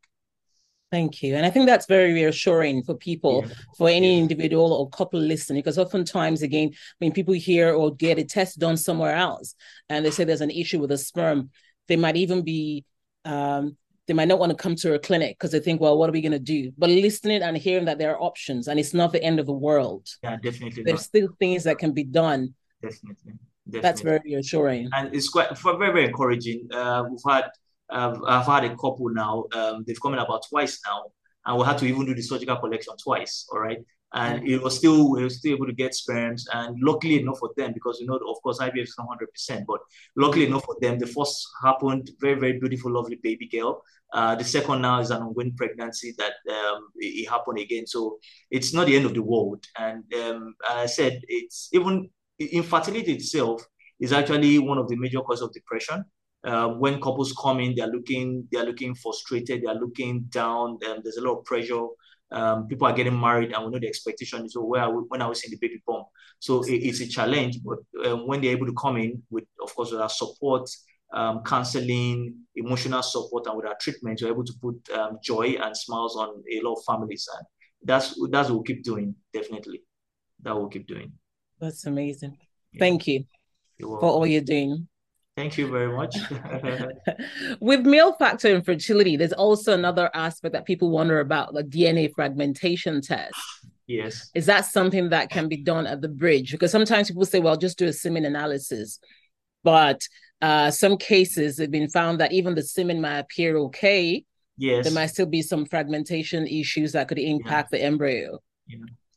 Thank 0.90 1.22
you. 1.22 1.36
And 1.36 1.46
I 1.46 1.50
think 1.50 1.66
that's 1.66 1.86
very 1.86 2.12
reassuring 2.12 2.82
for 2.82 2.96
people, 2.96 3.44
yeah. 3.46 3.54
for 3.78 3.88
any 3.88 4.16
yeah. 4.16 4.22
individual 4.22 4.72
or 4.72 4.90
couple 4.90 5.20
listening, 5.20 5.60
because 5.60 5.78
oftentimes, 5.78 6.42
again, 6.42 6.72
when 6.98 7.12
people 7.12 7.32
hear 7.32 7.72
or 7.72 7.94
get 7.94 8.18
a 8.18 8.24
test 8.24 8.58
done 8.58 8.76
somewhere 8.76 9.14
else 9.14 9.54
and 9.88 10.04
they 10.04 10.10
say 10.10 10.24
there's 10.24 10.40
an 10.40 10.50
issue 10.50 10.80
with 10.80 10.90
a 10.90 10.98
sperm, 10.98 11.50
they 11.86 11.94
might 11.94 12.16
even 12.16 12.42
be 12.42 12.84
um, 13.24 13.76
they 14.10 14.14
might 14.14 14.26
not 14.26 14.40
want 14.40 14.50
to 14.50 14.56
come 14.56 14.74
to 14.74 14.94
a 14.94 14.98
clinic 14.98 15.38
because 15.38 15.52
they 15.52 15.60
think, 15.60 15.80
well, 15.80 15.96
what 15.96 16.10
are 16.10 16.12
we 16.12 16.20
going 16.20 16.32
to 16.32 16.40
do? 16.40 16.72
But 16.76 16.90
listening 16.90 17.42
and 17.42 17.56
hearing 17.56 17.84
that 17.84 17.98
there 17.98 18.10
are 18.12 18.20
options 18.20 18.66
and 18.66 18.80
it's 18.80 18.92
not 18.92 19.12
the 19.12 19.22
end 19.22 19.38
of 19.38 19.46
the 19.46 19.52
world. 19.52 20.08
Yeah, 20.24 20.36
definitely. 20.42 20.82
There's 20.82 20.98
not. 20.98 21.04
still 21.04 21.28
things 21.38 21.62
that 21.62 21.78
can 21.78 21.92
be 21.92 22.02
done. 22.02 22.52
Definitely. 22.82 23.34
definitely. 23.66 23.80
That's 23.82 24.00
very 24.00 24.20
reassuring. 24.24 24.88
And 24.92 25.14
it's 25.14 25.28
quite 25.28 25.56
very, 25.56 25.92
very 25.92 26.06
encouraging. 26.06 26.66
Uh, 26.72 27.04
we've 27.08 27.20
had, 27.24 27.50
uh, 27.88 28.18
I've 28.26 28.46
had 28.46 28.64
a 28.64 28.70
couple 28.70 29.10
now, 29.10 29.44
um, 29.52 29.84
they've 29.86 30.02
come 30.02 30.14
in 30.14 30.18
about 30.18 30.42
twice 30.48 30.80
now, 30.84 31.04
and 31.46 31.56
we 31.56 31.64
had 31.64 31.78
to 31.78 31.86
even 31.86 32.04
do 32.04 32.12
the 32.12 32.22
surgical 32.22 32.56
collection 32.56 32.94
twice. 33.00 33.46
All 33.52 33.60
right 33.60 33.78
and 34.12 34.46
it 34.46 34.60
was 34.60 34.76
still 34.76 35.10
we 35.10 35.22
were 35.22 35.30
still 35.30 35.54
able 35.54 35.66
to 35.66 35.72
get 35.72 35.94
sperms. 35.94 36.46
And 36.52 36.76
luckily 36.80 37.20
enough 37.20 37.38
for 37.38 37.50
them, 37.56 37.72
because 37.72 37.98
you 38.00 38.06
know, 38.06 38.16
of 38.16 38.42
course, 38.42 38.58
IVF 38.58 38.82
is 38.82 38.94
not 38.98 39.08
hundred 39.08 39.32
percent, 39.32 39.64
but 39.66 39.80
luckily 40.16 40.46
enough 40.46 40.64
for 40.64 40.76
them, 40.80 40.98
the 40.98 41.06
first 41.06 41.46
happened 41.62 42.10
very 42.20 42.38
very 42.38 42.58
beautiful, 42.58 42.92
lovely 42.92 43.16
baby 43.22 43.48
girl. 43.48 43.82
Uh, 44.12 44.34
the 44.34 44.44
second 44.44 44.82
now 44.82 44.98
is 44.98 45.10
an 45.10 45.22
ongoing 45.22 45.54
pregnancy 45.56 46.12
that 46.18 46.32
um, 46.52 46.88
it, 46.96 47.06
it, 47.06 47.30
happened 47.30 47.58
again. 47.58 47.86
So 47.86 48.18
it's 48.50 48.74
not 48.74 48.88
the 48.88 48.96
end 48.96 49.06
of 49.06 49.14
the 49.14 49.22
world. 49.22 49.64
And 49.78 50.02
um, 50.14 50.54
I 50.68 50.86
said 50.86 51.20
it's 51.28 51.68
even 51.72 52.10
infertility 52.40 53.12
itself 53.12 53.64
is 54.00 54.12
actually 54.12 54.58
one 54.58 54.78
of 54.78 54.88
the 54.88 54.96
major 54.96 55.20
causes 55.20 55.42
of 55.42 55.52
depression. 55.52 56.04
Uh, 56.42 56.68
when 56.68 57.00
couples 57.00 57.34
come 57.40 57.60
in, 57.60 57.74
they're 57.76 57.86
looking, 57.86 58.48
they're 58.50 58.64
looking 58.64 58.94
frustrated, 58.94 59.62
they're 59.62 59.74
looking 59.74 60.22
down. 60.30 60.78
Um, 60.88 61.00
there's 61.04 61.18
a 61.18 61.22
lot 61.22 61.38
of 61.38 61.44
pressure 61.44 61.86
um, 62.32 62.66
people 62.68 62.86
are 62.86 62.92
getting 62.92 63.18
married 63.18 63.52
and 63.52 63.64
we 63.64 63.70
know 63.70 63.78
the 63.78 63.88
expectation 63.88 64.44
is, 64.44 64.56
oh, 64.56 64.64
where 64.64 64.82
are 64.82 64.94
we, 64.94 65.02
when 65.08 65.22
are 65.22 65.28
we 65.28 65.34
seeing 65.34 65.50
the 65.50 65.58
baby 65.66 65.82
born? 65.86 66.04
So 66.38 66.62
it, 66.62 66.74
it's 66.74 67.00
a 67.00 67.08
challenge, 67.08 67.58
but 67.64 67.78
um, 68.06 68.26
when 68.26 68.40
they're 68.40 68.52
able 68.52 68.66
to 68.66 68.74
come 68.74 68.96
in 68.96 69.22
with, 69.30 69.44
of 69.62 69.74
course, 69.74 69.90
with 69.90 70.00
our 70.00 70.08
support 70.08 70.68
um, 71.12 71.42
counseling, 71.44 72.36
emotional 72.54 73.02
support, 73.02 73.46
and 73.46 73.56
with 73.56 73.66
our 73.66 73.76
treatment, 73.80 74.20
we're 74.22 74.28
able 74.28 74.44
to 74.44 74.52
put 74.60 74.76
um, 74.96 75.18
joy 75.22 75.56
and 75.60 75.76
smiles 75.76 76.16
on 76.16 76.42
a 76.50 76.60
lot 76.62 76.74
of 76.74 76.84
families. 76.84 77.28
And 77.36 77.46
that's 77.82 78.14
that's 78.30 78.48
what 78.48 78.56
we'll 78.56 78.62
keep 78.62 78.84
doing, 78.84 79.14
definitely. 79.32 79.82
That 80.42 80.54
we'll 80.54 80.68
keep 80.68 80.86
doing. 80.86 81.12
That's 81.58 81.84
amazing. 81.86 82.38
Yeah. 82.72 82.78
Thank 82.78 83.06
you 83.06 83.24
for 83.80 84.02
all 84.02 84.26
you're 84.26 84.40
doing. 84.40 84.88
Thank 85.40 85.56
you 85.56 85.68
very 85.68 85.90
much. 85.90 86.14
With 87.60 87.86
male 87.86 88.12
factor 88.12 88.48
infertility, 88.48 89.16
there's 89.16 89.32
also 89.32 89.72
another 89.72 90.10
aspect 90.12 90.52
that 90.52 90.66
people 90.66 90.90
wonder 90.90 91.20
about 91.20 91.54
the 91.54 91.64
DNA 91.64 92.12
fragmentation 92.14 93.00
test. 93.00 93.34
Yes. 93.86 94.30
Is 94.34 94.44
that 94.46 94.66
something 94.66 95.08
that 95.08 95.30
can 95.30 95.48
be 95.48 95.56
done 95.56 95.86
at 95.86 96.02
the 96.02 96.10
bridge? 96.10 96.52
Because 96.52 96.70
sometimes 96.70 97.08
people 97.08 97.24
say, 97.24 97.40
well, 97.40 97.56
just 97.56 97.78
do 97.78 97.86
a 97.86 97.92
semen 97.92 98.26
analysis. 98.26 98.98
But 99.64 100.06
uh, 100.42 100.70
some 100.72 100.98
cases 100.98 101.56
have 101.56 101.70
been 101.70 101.88
found 101.88 102.20
that 102.20 102.32
even 102.32 102.54
the 102.54 102.62
semen 102.62 103.00
might 103.00 103.20
appear 103.20 103.56
okay. 103.56 104.26
Yes. 104.58 104.84
There 104.84 104.92
might 104.92 105.06
still 105.06 105.24
be 105.24 105.40
some 105.40 105.64
fragmentation 105.64 106.46
issues 106.46 106.92
that 106.92 107.08
could 107.08 107.18
impact 107.18 107.70
yeah. 107.72 107.78
the 107.78 107.84
embryo. 107.84 108.40
Yeah. 108.66 108.76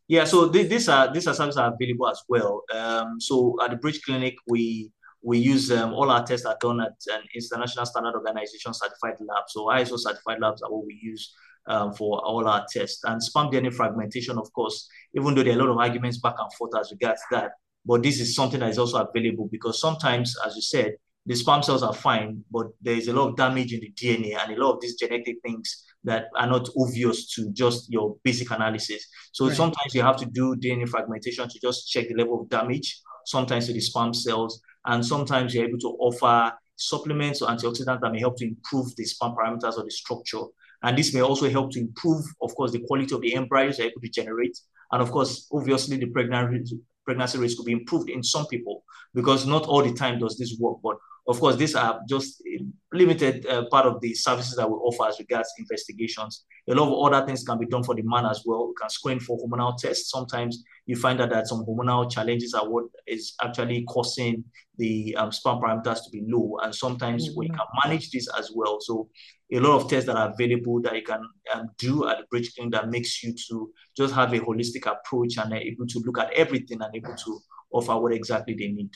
Yeah, 0.10 0.25
so 0.25 0.50
th- 0.50 0.70
these 0.70 0.89
are 0.89 1.12
these 1.13 1.27
are 1.27 1.34
services 1.34 1.58
are 1.58 1.74
available 1.74 2.10
as 2.10 2.22
well. 2.27 2.63
Um, 2.74 3.22
so 3.22 3.56
at 3.63 3.72
the 3.72 3.77
Bridge 3.77 4.01
Clinic, 4.01 4.36
we 4.48 4.92
we 5.24 5.39
use 5.39 5.72
um, 5.72 5.94
all 5.94 6.12
our 6.12 6.25
tests 6.25 6.46
are 6.46 6.58
done 6.60 6.82
at 6.82 6.94
an 7.13 7.22
international 7.34 7.86
standard 7.86 8.13
organization 8.13 8.74
certified 8.74 9.15
lab. 9.22 9.44
So 9.48 9.65
ISO 9.68 9.98
certified 9.98 10.39
labs 10.42 10.62
are 10.62 10.72
what 10.72 10.86
we 10.86 11.00
use 11.01 11.34
um, 11.68 11.94
for 11.94 12.20
all 12.20 12.48
our 12.48 12.65
tests. 12.72 13.03
And 13.06 13.24
sperm 13.24 13.50
DNA 13.50 13.74
fragmentation, 13.74 14.38
of 14.38 14.51
course, 14.53 14.88
even 15.15 15.34
though 15.34 15.44
there 15.44 15.53
are 15.53 15.60
a 15.60 15.63
lot 15.63 15.72
of 15.72 15.77
arguments 15.77 16.20
back 16.20 16.36
and 16.38 16.51
forth 16.53 16.72
as 16.80 16.92
regards 16.92 17.22
that, 17.32 17.51
but 17.86 18.03
this 18.03 18.20
is 18.20 18.36
something 18.36 18.60
that 18.60 18.70
is 18.70 18.77
also 18.77 18.98
available 18.98 19.48
because 19.51 19.80
sometimes, 19.80 20.36
as 20.46 20.56
you 20.56 20.62
said, 20.62 20.96
the 21.25 21.36
sperm 21.36 21.63
cells 21.63 21.84
are 21.84 21.94
fine, 21.94 22.44
but 22.51 22.68
there 22.82 22.96
is 22.96 23.08
a 23.08 23.13
lot 23.13 23.30
of 23.30 23.38
damage 23.38 23.74
in 23.74 23.80
the 23.80 23.92
DNA 23.92 24.38
and 24.38 24.53
a 24.53 24.62
lot 24.62 24.74
of 24.74 24.82
these 24.82 24.96
genetic 24.96 25.38
things 25.42 25.86
that 26.03 26.25
are 26.36 26.48
not 26.48 26.68
obvious 26.77 27.34
to 27.34 27.50
just 27.51 27.89
your 27.89 28.18
basic 28.24 28.51
analysis. 28.51 29.08
So 29.32 29.48
right. 29.48 29.56
sometimes 29.56 29.96
you 29.96 30.01
have 30.01 30.18
to 30.18 30.25
do 30.25 30.56
DNA 30.56 30.88
fragmentation 30.88 31.48
to 31.48 31.60
just 31.62 31.89
check 31.89 32.10
the 32.10 32.15
level 32.15 32.42
of 32.42 32.50
damage, 32.50 33.00
sometimes 33.25 33.68
to 33.68 33.74
the 33.74 33.80
sperm 33.80 34.13
cells, 34.13 34.62
and 34.86 35.06
sometimes 35.06 35.54
you're 35.54 35.66
able 35.66 35.80
to 35.80 35.96
offer 36.00 36.54
supplements 36.75 37.42
or 37.42 37.50
antioxidants 37.50 38.02
that 38.02 38.12
may 38.12 38.20
help 38.20 38.38
to 38.38 38.46
improve 38.46 38.96
the 38.96 39.06
sperm 39.06 39.36
parameters 39.36 39.78
or 39.78 39.84
the 39.84 39.92
structure. 39.92 40.42
And 40.82 40.98
this 40.98 41.13
may 41.13 41.22
also 41.22 41.50
help 41.50 41.72
to 41.72 41.80
improve, 41.80 42.25
of 42.42 42.54
course, 42.56 42.72
the 42.72 42.84
quality 42.86 43.16
of 43.16 43.22
the 43.22 43.36
embryos 43.36 43.78
you're 43.78 43.88
able 43.88 44.02
to 44.02 44.10
generate. 44.10 44.58
And 44.92 45.02
of 45.02 45.12
course, 45.12 45.48
obviously, 45.52 45.98
the 45.98 46.08
pregnancy, 46.08 46.80
pregnancy 47.06 47.38
rates 47.38 47.56
could 47.56 47.66
be 47.66 47.72
improved 47.72 48.10
in 48.10 48.22
some 48.22 48.48
people 48.48 48.84
because 49.13 49.46
not 49.46 49.66
all 49.66 49.82
the 49.82 49.94
time 49.94 50.20
does 50.20 50.38
this 50.38 50.58
work. 50.60 50.78
But 50.84 50.98
of 51.25 51.39
course, 51.39 51.56
these 51.56 51.74
are 51.75 52.01
just 52.08 52.44
limited 52.92 53.46
uh, 53.48 53.65
part 53.72 53.86
of 53.86 54.01
the 54.01 54.13
services 54.13 54.56
that 54.56 54.70
we 54.70 54.75
offer 54.75 55.08
as 55.08 55.20
regards 55.20 55.50
investigations. 55.58 56.44
A 56.70 56.75
lot 56.75 56.92
of 56.92 57.13
other 57.13 57.25
things 57.25 57.44
can 57.44 57.58
be 57.58 57.65
done 57.65 57.84
for 57.84 57.96
the 57.96 58.01
man 58.03 58.25
as 58.25 58.44
well. 58.46 58.68
We 58.68 58.74
can 58.80 58.89
screen 58.89 59.20
for 59.22 59.38
hormonal 59.39 59.77
tests. 59.77 60.12
Sometimes 60.12 60.63
you 60.86 60.98
find 60.98 61.22
out 61.22 61.30
that 61.30 61.48
some 61.48 61.65
hormonal 61.65 62.12
challenges 62.12 62.53
are 62.53 62.70
what 62.70 62.86
is 63.08 63.36
actually 63.42 63.86
causing 63.86 64.44
the 64.77 65.15
um, 65.15 65.32
sperm 65.32 65.62
parameters 65.62 66.03
to 66.03 66.10
be 66.12 66.24
low. 66.27 66.58
And 66.62 66.75
sometimes 66.75 67.30
mm-hmm. 67.30 67.39
we 67.39 67.48
can 67.48 67.65
manage 67.86 68.12
this 68.12 68.27
as 68.38 68.51
well. 68.53 68.80
So 68.82 69.10
a 69.53 69.60
lot 69.60 69.82
of 69.82 69.89
tests 69.89 70.08
that 70.08 70.18
are 70.18 70.34
available 70.34 70.82
that 70.82 70.96
you 70.96 71.03
can 71.03 71.22
um, 71.53 71.70
do 71.77 72.08
at 72.10 72.18
the 72.18 72.25
bridge 72.30 72.53
clinic 72.53 72.74
that 72.74 72.89
makes 72.89 73.24
you 73.24 73.34
to 73.50 73.72
just 73.96 74.13
have 74.13 74.34
a 74.34 74.39
holistic 74.39 74.92
approach 74.92 75.38
and 75.38 75.53
able 75.53 75.88
to 75.88 76.00
look 76.06 76.20
at 76.20 76.34
everything 76.34 76.82
and 76.82 76.94
able 76.94 77.15
to 77.15 77.39
offer 77.72 77.98
what 77.98 78.13
exactly 78.13 78.56
they 78.56 78.68
need. 78.68 78.92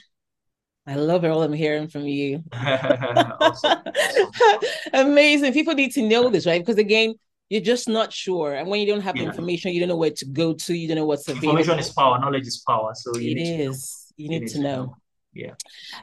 I 0.87 0.95
love 0.95 1.25
all 1.25 1.43
I'm 1.43 1.51
hearing 1.51 1.89
from 1.89 2.07
you. 2.07 2.43
Amazing. 4.93 5.51
People 5.51 5.73
need 5.73 5.91
to 5.93 6.01
know 6.01 6.29
this, 6.29 6.45
right? 6.45 6.61
Because 6.61 6.77
again, 6.77 7.15
you're 7.49 7.61
just 7.61 7.89
not 7.89 8.13
sure. 8.13 8.53
And 8.53 8.69
when 8.69 8.79
you 8.79 8.87
don't 8.87 9.01
have 9.01 9.17
yeah. 9.17 9.23
information, 9.23 9.73
you 9.73 9.81
don't 9.81 9.89
know 9.89 9.97
where 9.97 10.11
to 10.11 10.25
go 10.25 10.53
to, 10.53 10.73
you 10.73 10.87
don't 10.87 10.95
know 10.95 11.05
what's 11.05 11.27
available. 11.27 11.57
Information 11.57 11.79
is 11.79 11.89
power, 11.89 12.17
knowledge 12.19 12.47
is 12.47 12.63
power. 12.65 12.93
So 12.95 13.17
you 13.17 13.31
it 13.31 13.39
is. 13.39 14.13
You 14.15 14.29
need, 14.29 14.47
to, 14.47 14.59
know. 14.59 14.85
know. 14.85 14.95
Yeah. 15.33 15.53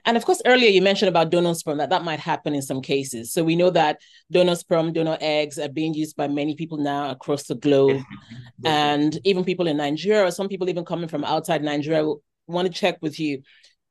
And 0.05 0.19
of 0.19 0.25
course, 0.25 0.41
earlier 0.47 0.69
you 0.69 0.83
mentioned 0.83 1.09
about 1.09 1.31
donor 1.31 1.55
sperm 1.55 1.79
that 1.79 1.91
that 1.91 2.05
might 2.05 2.21
happen 2.21 2.55
in 2.55 2.63
some 2.63 2.83
cases. 2.83 3.33
So 3.33 3.43
we 3.43 3.57
know 3.57 3.71
that 3.71 4.01
donor 4.31 4.55
sperm, 4.55 4.93
donor 4.93 5.17
eggs 5.21 5.59
are 5.59 5.69
being 5.69 5.95
used 5.95 6.15
by 6.15 6.29
many 6.29 6.57
people 6.57 6.79
now 6.79 7.11
across 7.11 7.45
the 7.45 7.55
globe. 7.55 8.03
And 8.65 9.19
even 9.25 9.45
people 9.45 9.67
in 9.67 9.79
Nigeria, 9.79 10.27
or 10.27 10.31
some 10.31 10.49
people 10.49 10.69
even 10.69 10.85
coming 10.85 11.09
from 11.09 11.25
outside 11.25 11.63
Nigeria, 11.63 12.07
want 12.47 12.67
to 12.67 12.73
check 12.73 12.99
with 13.01 13.19
you 13.19 13.43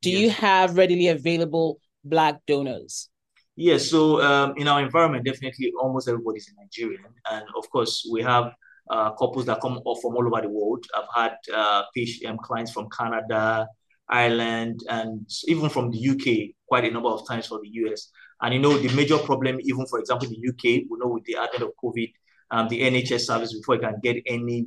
do 0.03 0.09
yes. 0.09 0.21
you 0.21 0.29
have 0.29 0.77
readily 0.77 1.07
available 1.07 1.79
black 2.03 2.35
donors? 2.45 3.09
Yes, 3.55 3.89
so 3.89 4.21
um, 4.21 4.53
in 4.57 4.67
our 4.67 4.81
environment, 4.81 5.25
definitely 5.25 5.71
almost 5.79 6.07
everybody's 6.07 6.49
a 6.49 6.61
Nigerian, 6.61 7.03
and 7.31 7.45
of 7.55 7.69
course 7.69 8.07
we 8.11 8.21
have 8.23 8.53
uh, 8.89 9.11
couples 9.11 9.45
that 9.45 9.61
come 9.61 9.79
off 9.85 10.01
from 10.01 10.15
all 10.15 10.27
over 10.27 10.41
the 10.41 10.49
world. 10.49 10.83
I've 10.95 11.13
had 11.15 11.35
uh, 11.53 11.83
um, 12.27 12.37
clients 12.43 12.71
from 12.71 12.87
Canada, 12.89 13.67
Ireland, 14.09 14.81
and 14.89 15.29
even 15.47 15.69
from 15.69 15.91
the 15.91 16.09
UK 16.09 16.55
quite 16.67 16.85
a 16.85 16.91
number 16.91 17.09
of 17.09 17.27
times 17.27 17.45
for 17.45 17.59
the 17.61 17.69
US. 17.85 18.09
And 18.41 18.55
you 18.55 18.59
know 18.59 18.75
the 18.77 18.93
major 18.95 19.19
problem, 19.19 19.59
even 19.61 19.85
for 19.85 19.99
example, 19.99 20.27
in 20.27 20.33
the 20.33 20.49
UK, 20.49 20.85
we 20.89 20.97
know 20.97 21.09
with 21.09 21.23
the 21.25 21.37
advent 21.37 21.63
of 21.63 21.71
COVID, 21.83 22.11
um, 22.51 22.67
the 22.67 22.81
NHS 22.81 23.21
service 23.21 23.53
before 23.53 23.75
you 23.75 23.81
can 23.81 23.99
get 24.01 24.17
any 24.25 24.65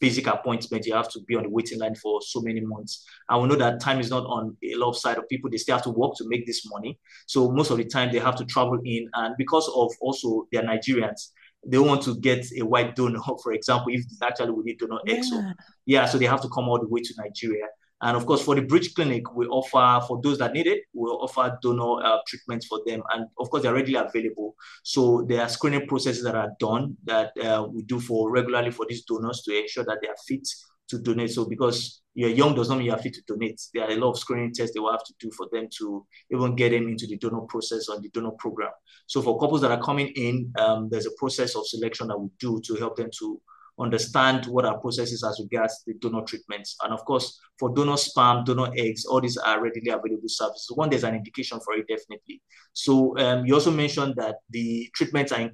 basic 0.00 0.26
appointment, 0.26 0.86
you 0.86 0.94
have 0.94 1.08
to 1.10 1.20
be 1.20 1.36
on 1.36 1.44
the 1.44 1.48
waiting 1.48 1.78
line 1.78 1.94
for 1.94 2.20
so 2.22 2.40
many 2.40 2.60
months. 2.60 3.06
And 3.28 3.42
we 3.42 3.48
know 3.48 3.56
that 3.56 3.80
time 3.80 4.00
is 4.00 4.10
not 4.10 4.24
on 4.26 4.56
a 4.62 4.74
lot 4.74 4.90
of 4.90 4.96
side 4.96 5.18
of 5.18 5.28
people. 5.28 5.50
They 5.50 5.56
still 5.56 5.76
have 5.76 5.84
to 5.84 5.90
work 5.90 6.14
to 6.16 6.28
make 6.28 6.46
this 6.46 6.68
money. 6.70 6.98
So 7.26 7.50
most 7.50 7.70
of 7.70 7.78
the 7.78 7.84
time 7.84 8.12
they 8.12 8.18
have 8.18 8.36
to 8.36 8.44
travel 8.44 8.78
in. 8.84 9.08
And 9.14 9.34
because 9.36 9.68
of 9.74 9.90
also 10.00 10.46
they're 10.52 10.62
Nigerians, 10.62 11.30
they 11.64 11.78
want 11.78 12.02
to 12.02 12.16
get 12.16 12.44
a 12.58 12.62
white 12.62 12.96
donor, 12.96 13.20
for 13.42 13.52
example, 13.52 13.92
if 13.92 14.04
actually 14.22 14.50
we 14.50 14.64
need 14.64 14.78
donor 14.78 15.00
yeah. 15.06 15.14
X. 15.14 15.30
So, 15.30 15.42
yeah, 15.86 16.06
so 16.06 16.18
they 16.18 16.26
have 16.26 16.42
to 16.42 16.48
come 16.48 16.68
all 16.68 16.80
the 16.80 16.88
way 16.88 17.00
to 17.00 17.14
Nigeria. 17.18 17.66
And 18.02 18.16
of 18.16 18.26
course, 18.26 18.42
for 18.42 18.56
the 18.56 18.62
Bridge 18.62 18.94
Clinic, 18.94 19.32
we 19.34 19.46
offer, 19.46 20.04
for 20.06 20.20
those 20.22 20.38
that 20.38 20.52
need 20.52 20.66
it, 20.66 20.82
we 20.92 21.08
offer 21.08 21.56
donor 21.62 22.04
uh, 22.04 22.18
treatments 22.26 22.66
for 22.66 22.80
them. 22.84 23.00
And 23.14 23.26
of 23.38 23.48
course, 23.48 23.62
they're 23.62 23.74
readily 23.74 23.94
available. 23.94 24.56
So 24.82 25.24
there 25.28 25.40
are 25.40 25.48
screening 25.48 25.86
processes 25.86 26.24
that 26.24 26.34
are 26.34 26.50
done 26.58 26.96
that 27.04 27.30
uh, 27.38 27.66
we 27.72 27.82
do 27.82 28.00
for 28.00 28.30
regularly 28.30 28.72
for 28.72 28.86
these 28.88 29.04
donors 29.04 29.42
to 29.42 29.56
ensure 29.56 29.84
that 29.84 29.98
they 30.02 30.08
are 30.08 30.16
fit 30.26 30.46
to 30.88 30.98
donate. 30.98 31.30
So 31.30 31.44
because 31.44 32.02
you're 32.14 32.30
young 32.30 32.54
does 32.54 32.68
not 32.68 32.78
mean 32.78 32.86
you're 32.86 32.98
fit 32.98 33.14
to 33.14 33.22
donate. 33.26 33.60
There 33.72 33.84
are 33.84 33.90
a 33.90 33.96
lot 33.96 34.10
of 34.10 34.18
screening 34.18 34.52
tests 34.52 34.74
they 34.74 34.80
will 34.80 34.92
have 34.92 35.04
to 35.04 35.14
do 35.18 35.30
for 35.30 35.48
them 35.52 35.68
to 35.78 36.06
even 36.30 36.54
get 36.54 36.70
them 36.70 36.88
into 36.88 37.06
the 37.06 37.16
donor 37.16 37.42
process 37.42 37.88
or 37.88 38.00
the 38.00 38.10
donor 38.10 38.32
program. 38.32 38.70
So 39.06 39.22
for 39.22 39.38
couples 39.38 39.62
that 39.62 39.70
are 39.70 39.82
coming 39.82 40.08
in, 40.08 40.52
um, 40.58 40.88
there's 40.90 41.06
a 41.06 41.12
process 41.16 41.56
of 41.56 41.66
selection 41.66 42.08
that 42.08 42.18
we 42.18 42.28
do 42.38 42.60
to 42.66 42.74
help 42.74 42.96
them 42.96 43.10
to 43.18 43.40
understand 43.78 44.46
what 44.46 44.64
our 44.64 44.78
process 44.78 45.12
is 45.12 45.24
as 45.24 45.40
regards 45.40 45.82
the 45.86 45.94
donor 45.94 46.22
treatments. 46.22 46.76
And 46.82 46.92
of 46.92 47.04
course, 47.04 47.38
for 47.58 47.74
donor 47.74 47.96
sperm, 47.96 48.44
donor 48.44 48.70
eggs, 48.76 49.04
all 49.04 49.20
these 49.20 49.36
are 49.36 49.62
readily 49.62 49.88
available 49.90 50.28
services. 50.28 50.70
One, 50.74 50.90
there's 50.90 51.04
an 51.04 51.14
indication 51.14 51.58
for 51.60 51.74
it, 51.74 51.86
definitely. 51.88 52.42
So 52.72 53.16
um, 53.18 53.46
you 53.46 53.54
also 53.54 53.70
mentioned 53.70 54.14
that 54.16 54.36
the 54.50 54.90
treatments 54.94 55.32
are 55.32 55.50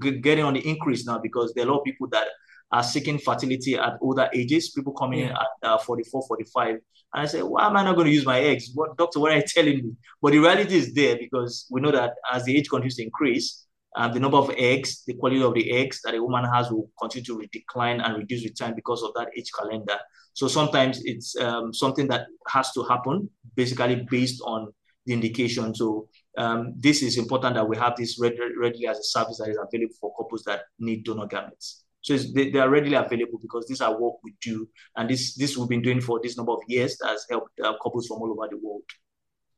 getting 0.00 0.44
on 0.44 0.54
the 0.54 0.66
increase 0.68 1.04
now 1.04 1.18
because 1.18 1.52
there 1.54 1.64
are 1.64 1.68
a 1.68 1.72
lot 1.72 1.78
of 1.80 1.84
people 1.84 2.08
that 2.08 2.28
are 2.70 2.82
seeking 2.82 3.18
fertility 3.18 3.76
at 3.76 3.94
older 4.00 4.28
ages, 4.32 4.70
people 4.70 4.92
coming 4.92 5.20
yeah. 5.20 5.26
in 5.26 5.32
at 5.32 5.70
uh, 5.70 5.78
44, 5.78 6.26
45. 6.28 6.68
And 6.68 6.80
I 7.14 7.26
say, 7.26 7.42
why 7.42 7.66
am 7.66 7.76
I 7.76 7.84
not 7.84 7.94
going 7.94 8.06
to 8.06 8.12
use 8.12 8.26
my 8.26 8.40
eggs? 8.40 8.70
What, 8.74 8.96
doctor, 8.96 9.20
what 9.20 9.32
are 9.32 9.36
you 9.36 9.44
telling 9.46 9.76
me? 9.76 9.92
But 10.20 10.32
the 10.32 10.38
reality 10.38 10.76
is 10.76 10.92
there 10.92 11.16
because 11.16 11.66
we 11.70 11.80
know 11.80 11.90
that 11.90 12.14
as 12.30 12.44
the 12.44 12.56
age 12.56 12.68
continues 12.68 12.96
to 12.96 13.04
increase, 13.04 13.66
um, 13.96 14.12
the 14.12 14.20
number 14.20 14.36
of 14.36 14.50
eggs, 14.56 15.02
the 15.06 15.14
quality 15.14 15.42
of 15.42 15.54
the 15.54 15.70
eggs 15.72 16.00
that 16.04 16.14
a 16.14 16.22
woman 16.22 16.44
has 16.44 16.70
will 16.70 16.90
continue 17.00 17.24
to 17.24 17.46
decline 17.52 18.00
and 18.00 18.16
reduce 18.16 18.44
with 18.44 18.58
time 18.58 18.74
because 18.74 19.02
of 19.02 19.12
that 19.14 19.28
age 19.36 19.50
calendar. 19.58 19.98
So 20.34 20.46
sometimes 20.46 21.00
it's 21.04 21.36
um, 21.36 21.72
something 21.72 22.06
that 22.08 22.26
has 22.48 22.72
to 22.72 22.84
happen, 22.84 23.28
basically 23.56 24.06
based 24.10 24.40
on 24.44 24.72
the 25.06 25.14
indication. 25.14 25.74
So 25.74 26.08
um, 26.36 26.74
this 26.76 27.02
is 27.02 27.18
important 27.18 27.54
that 27.54 27.68
we 27.68 27.76
have 27.76 27.96
this 27.96 28.20
readily 28.20 28.86
as 28.86 28.98
a 28.98 29.04
service 29.04 29.38
that 29.38 29.48
is 29.48 29.58
available 29.58 29.94
for 30.00 30.14
couples 30.16 30.44
that 30.44 30.62
need 30.78 31.04
donor 31.04 31.26
gametes. 31.26 31.82
So 32.00 32.16
they, 32.16 32.50
they, 32.50 32.60
are 32.60 32.70
readily 32.70 32.94
available 32.94 33.38
because 33.42 33.66
these 33.66 33.80
are 33.80 33.98
what 33.98 34.16
we 34.22 34.34
do, 34.40 34.68
and 34.96 35.10
this 35.10 35.34
this 35.34 35.58
we've 35.58 35.68
been 35.68 35.82
doing 35.82 36.00
for 36.00 36.20
this 36.22 36.36
number 36.36 36.52
of 36.52 36.60
years 36.68 36.96
that 36.98 37.08
has 37.08 37.26
helped 37.28 37.58
uh, 37.60 37.74
couples 37.82 38.06
from 38.06 38.18
all 38.18 38.30
over 38.30 38.48
the 38.48 38.56
world. 38.62 38.84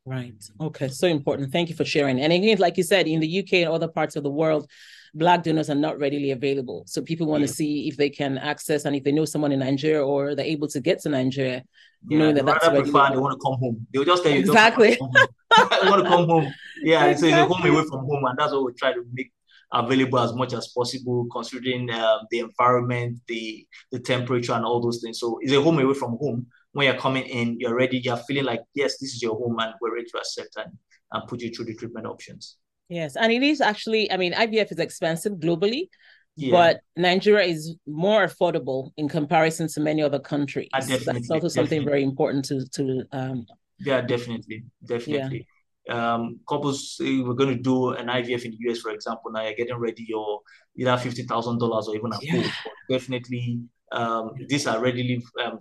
Right. 0.07 0.35
Okay. 0.61 0.89
So 0.89 1.07
important. 1.07 1.53
Thank 1.53 1.69
you 1.69 1.75
for 1.75 1.85
sharing. 1.85 2.21
And 2.21 2.33
again, 2.33 2.59
like 2.59 2.77
you 2.77 2.83
said, 2.83 3.07
in 3.07 3.21
the 3.21 3.41
UK 3.41 3.55
and 3.55 3.69
other 3.69 3.89
parts 3.89 4.17
of 4.17 4.23
the 4.23 4.31
world, 4.31 4.69
black 5.15 5.43
donors 5.43 5.69
are 5.69 5.75
not 5.75 5.99
readily 5.99 6.31
available. 6.31 6.85
So 6.87 7.03
people 7.03 7.27
want 7.27 7.43
yeah. 7.43 7.47
to 7.49 7.53
see 7.53 7.89
if 7.89 7.97
they 7.97 8.09
can 8.09 8.39
access 8.39 8.85
and 8.85 8.97
if 8.97 9.05
they 9.05 9.13
know 9.13 9.25
someone 9.25 9.53
in 9.53 9.61
Nigeria 9.61 10.05
or 10.05 10.35
they're 10.35 10.47
able 10.47 10.69
to 10.69 10.81
get 10.81 11.01
to 11.03 11.11
Nigeria, 11.11 11.65
yeah, 12.09 12.19
knowing 12.19 12.35
that 12.37 12.47
that's 12.47 12.67
prefer, 12.69 13.11
they 13.11 13.19
want 13.19 13.39
to 13.39 13.45
come 13.45 13.59
home. 13.59 13.87
They'll 13.93 14.05
just 14.05 14.23
tell 14.23 14.33
you 14.33 14.39
exactly. 14.39 14.91
they 15.57 15.89
want 15.91 16.03
to 16.05 16.09
come 16.09 16.27
home. 16.27 16.53
Yeah, 16.83 17.07
exactly. 17.07 17.31
so 17.31 17.37
it's 17.37 17.51
a 17.51 17.55
home 17.55 17.67
away 17.71 17.85
from 17.87 18.01
home, 18.07 18.25
and 18.25 18.39
that's 18.39 18.53
what 18.53 18.65
we 18.65 18.73
try 18.73 18.93
to 18.93 19.05
make 19.13 19.33
available 19.73 20.19
as 20.19 20.35
much 20.35 20.53
as 20.53 20.69
possible, 20.69 21.27
considering 21.31 21.91
uh, 21.91 22.19
the 22.31 22.41
environment, 22.41 23.19
the 23.29 23.67
the 23.93 23.99
temperature, 23.99 24.55
and 24.55 24.65
all 24.65 24.81
those 24.81 25.01
things. 25.03 25.21
So 25.21 25.39
it's 25.43 25.53
a 25.53 25.61
home 25.61 25.79
away 25.79 25.95
from 25.95 26.17
home 26.19 26.47
when 26.73 26.87
you're 26.87 27.01
coming 27.01 27.25
in, 27.25 27.59
you're 27.59 27.75
ready, 27.75 27.99
you're 27.99 28.17
feeling 28.17 28.45
like, 28.45 28.61
yes, 28.75 28.99
this 28.99 29.15
is 29.15 29.23
your 29.23 29.37
home 29.37 29.59
and 29.59 29.75
we're 29.81 29.95
ready 29.95 30.07
to 30.07 30.19
accept 30.19 30.57
and 30.57 30.73
and 31.13 31.27
put 31.27 31.41
you 31.41 31.51
through 31.51 31.65
the 31.65 31.75
treatment 31.75 32.07
options. 32.07 32.57
Yes, 32.89 33.17
and 33.17 33.33
it 33.33 33.43
is 33.43 33.61
actually, 33.61 34.11
I 34.11 34.17
mean, 34.17 34.33
IVF 34.33 34.73
is 34.73 34.79
expensive 34.79 35.35
globally, 35.35 35.89
yeah. 36.37 36.51
but 36.51 36.81
Nigeria 36.97 37.47
is 37.47 37.77
more 37.87 38.27
affordable 38.27 38.91
in 38.97 39.09
comparison 39.09 39.69
to 39.69 39.81
many 39.81 40.03
other 40.03 40.19
countries. 40.19 40.69
Uh, 40.73 40.99
That's 41.05 41.31
also 41.31 41.49
something 41.49 41.85
very 41.85 42.03
important 42.03 42.45
to 42.47 42.67
to. 42.67 43.05
Um, 43.13 43.47
yeah, 43.79 44.01
definitely, 44.01 44.65
definitely. 44.85 45.47
Yeah. 45.47 46.15
Um, 46.15 46.41
couples 46.49 46.97
we're 47.01 47.35
going 47.35 47.57
to 47.57 47.63
do 47.63 47.91
an 47.91 48.07
IVF 48.07 48.45
in 48.45 48.53
the 48.53 48.71
US, 48.71 48.81
for 48.81 48.91
example. 48.91 49.33
Now 49.33 49.43
you're 49.43 49.55
getting 49.55 49.77
ready 49.77 50.05
your 50.09 50.41
either 50.77 50.97
fifty 50.99 51.23
thousand 51.23 51.59
dollars 51.59 51.89
or 51.89 51.95
even 51.97 52.13
a 52.13 52.19
yeah. 52.21 52.51
Definitely, 52.89 53.61
um, 53.93 54.33
these 54.49 54.67
are 54.67 54.81
readily 54.81 55.23
um, 55.45 55.59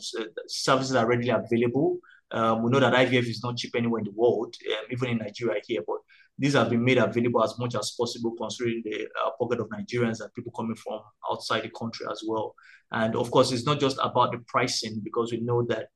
services 0.47 0.95
are 0.95 1.07
readily 1.07 1.29
available. 1.29 1.97
Um, 2.31 2.63
we 2.63 2.69
know 2.69 2.79
that 2.79 2.93
IVF 2.93 3.27
is 3.27 3.43
not 3.43 3.57
cheap 3.57 3.75
anywhere 3.75 3.99
in 3.99 4.05
the 4.05 4.11
world, 4.11 4.55
um, 4.71 4.85
even 4.91 5.09
in 5.09 5.17
Nigeria 5.17 5.59
here, 5.65 5.81
but 5.85 5.97
these 6.37 6.53
have 6.53 6.69
been 6.69 6.83
made 6.83 6.99
available 6.99 7.43
as 7.43 7.57
much 7.57 7.75
as 7.75 7.91
possible, 7.99 8.35
considering 8.37 8.83
the 8.85 9.07
uh, 9.25 9.31
pocket 9.39 9.59
of 9.59 9.69
Nigerians 9.69 10.21
and 10.21 10.33
people 10.35 10.51
coming 10.55 10.75
from 10.75 11.01
outside 11.29 11.63
the 11.63 11.69
country 11.69 12.05
as 12.09 12.23
well. 12.27 12.53
And 12.91 13.15
of 13.15 13.31
course, 13.31 13.51
it's 13.51 13.65
not 13.65 13.79
just 13.79 13.97
about 14.01 14.31
the 14.31 14.39
pricing 14.47 15.01
because 15.03 15.31
we 15.31 15.39
know 15.39 15.63
that 15.69 15.87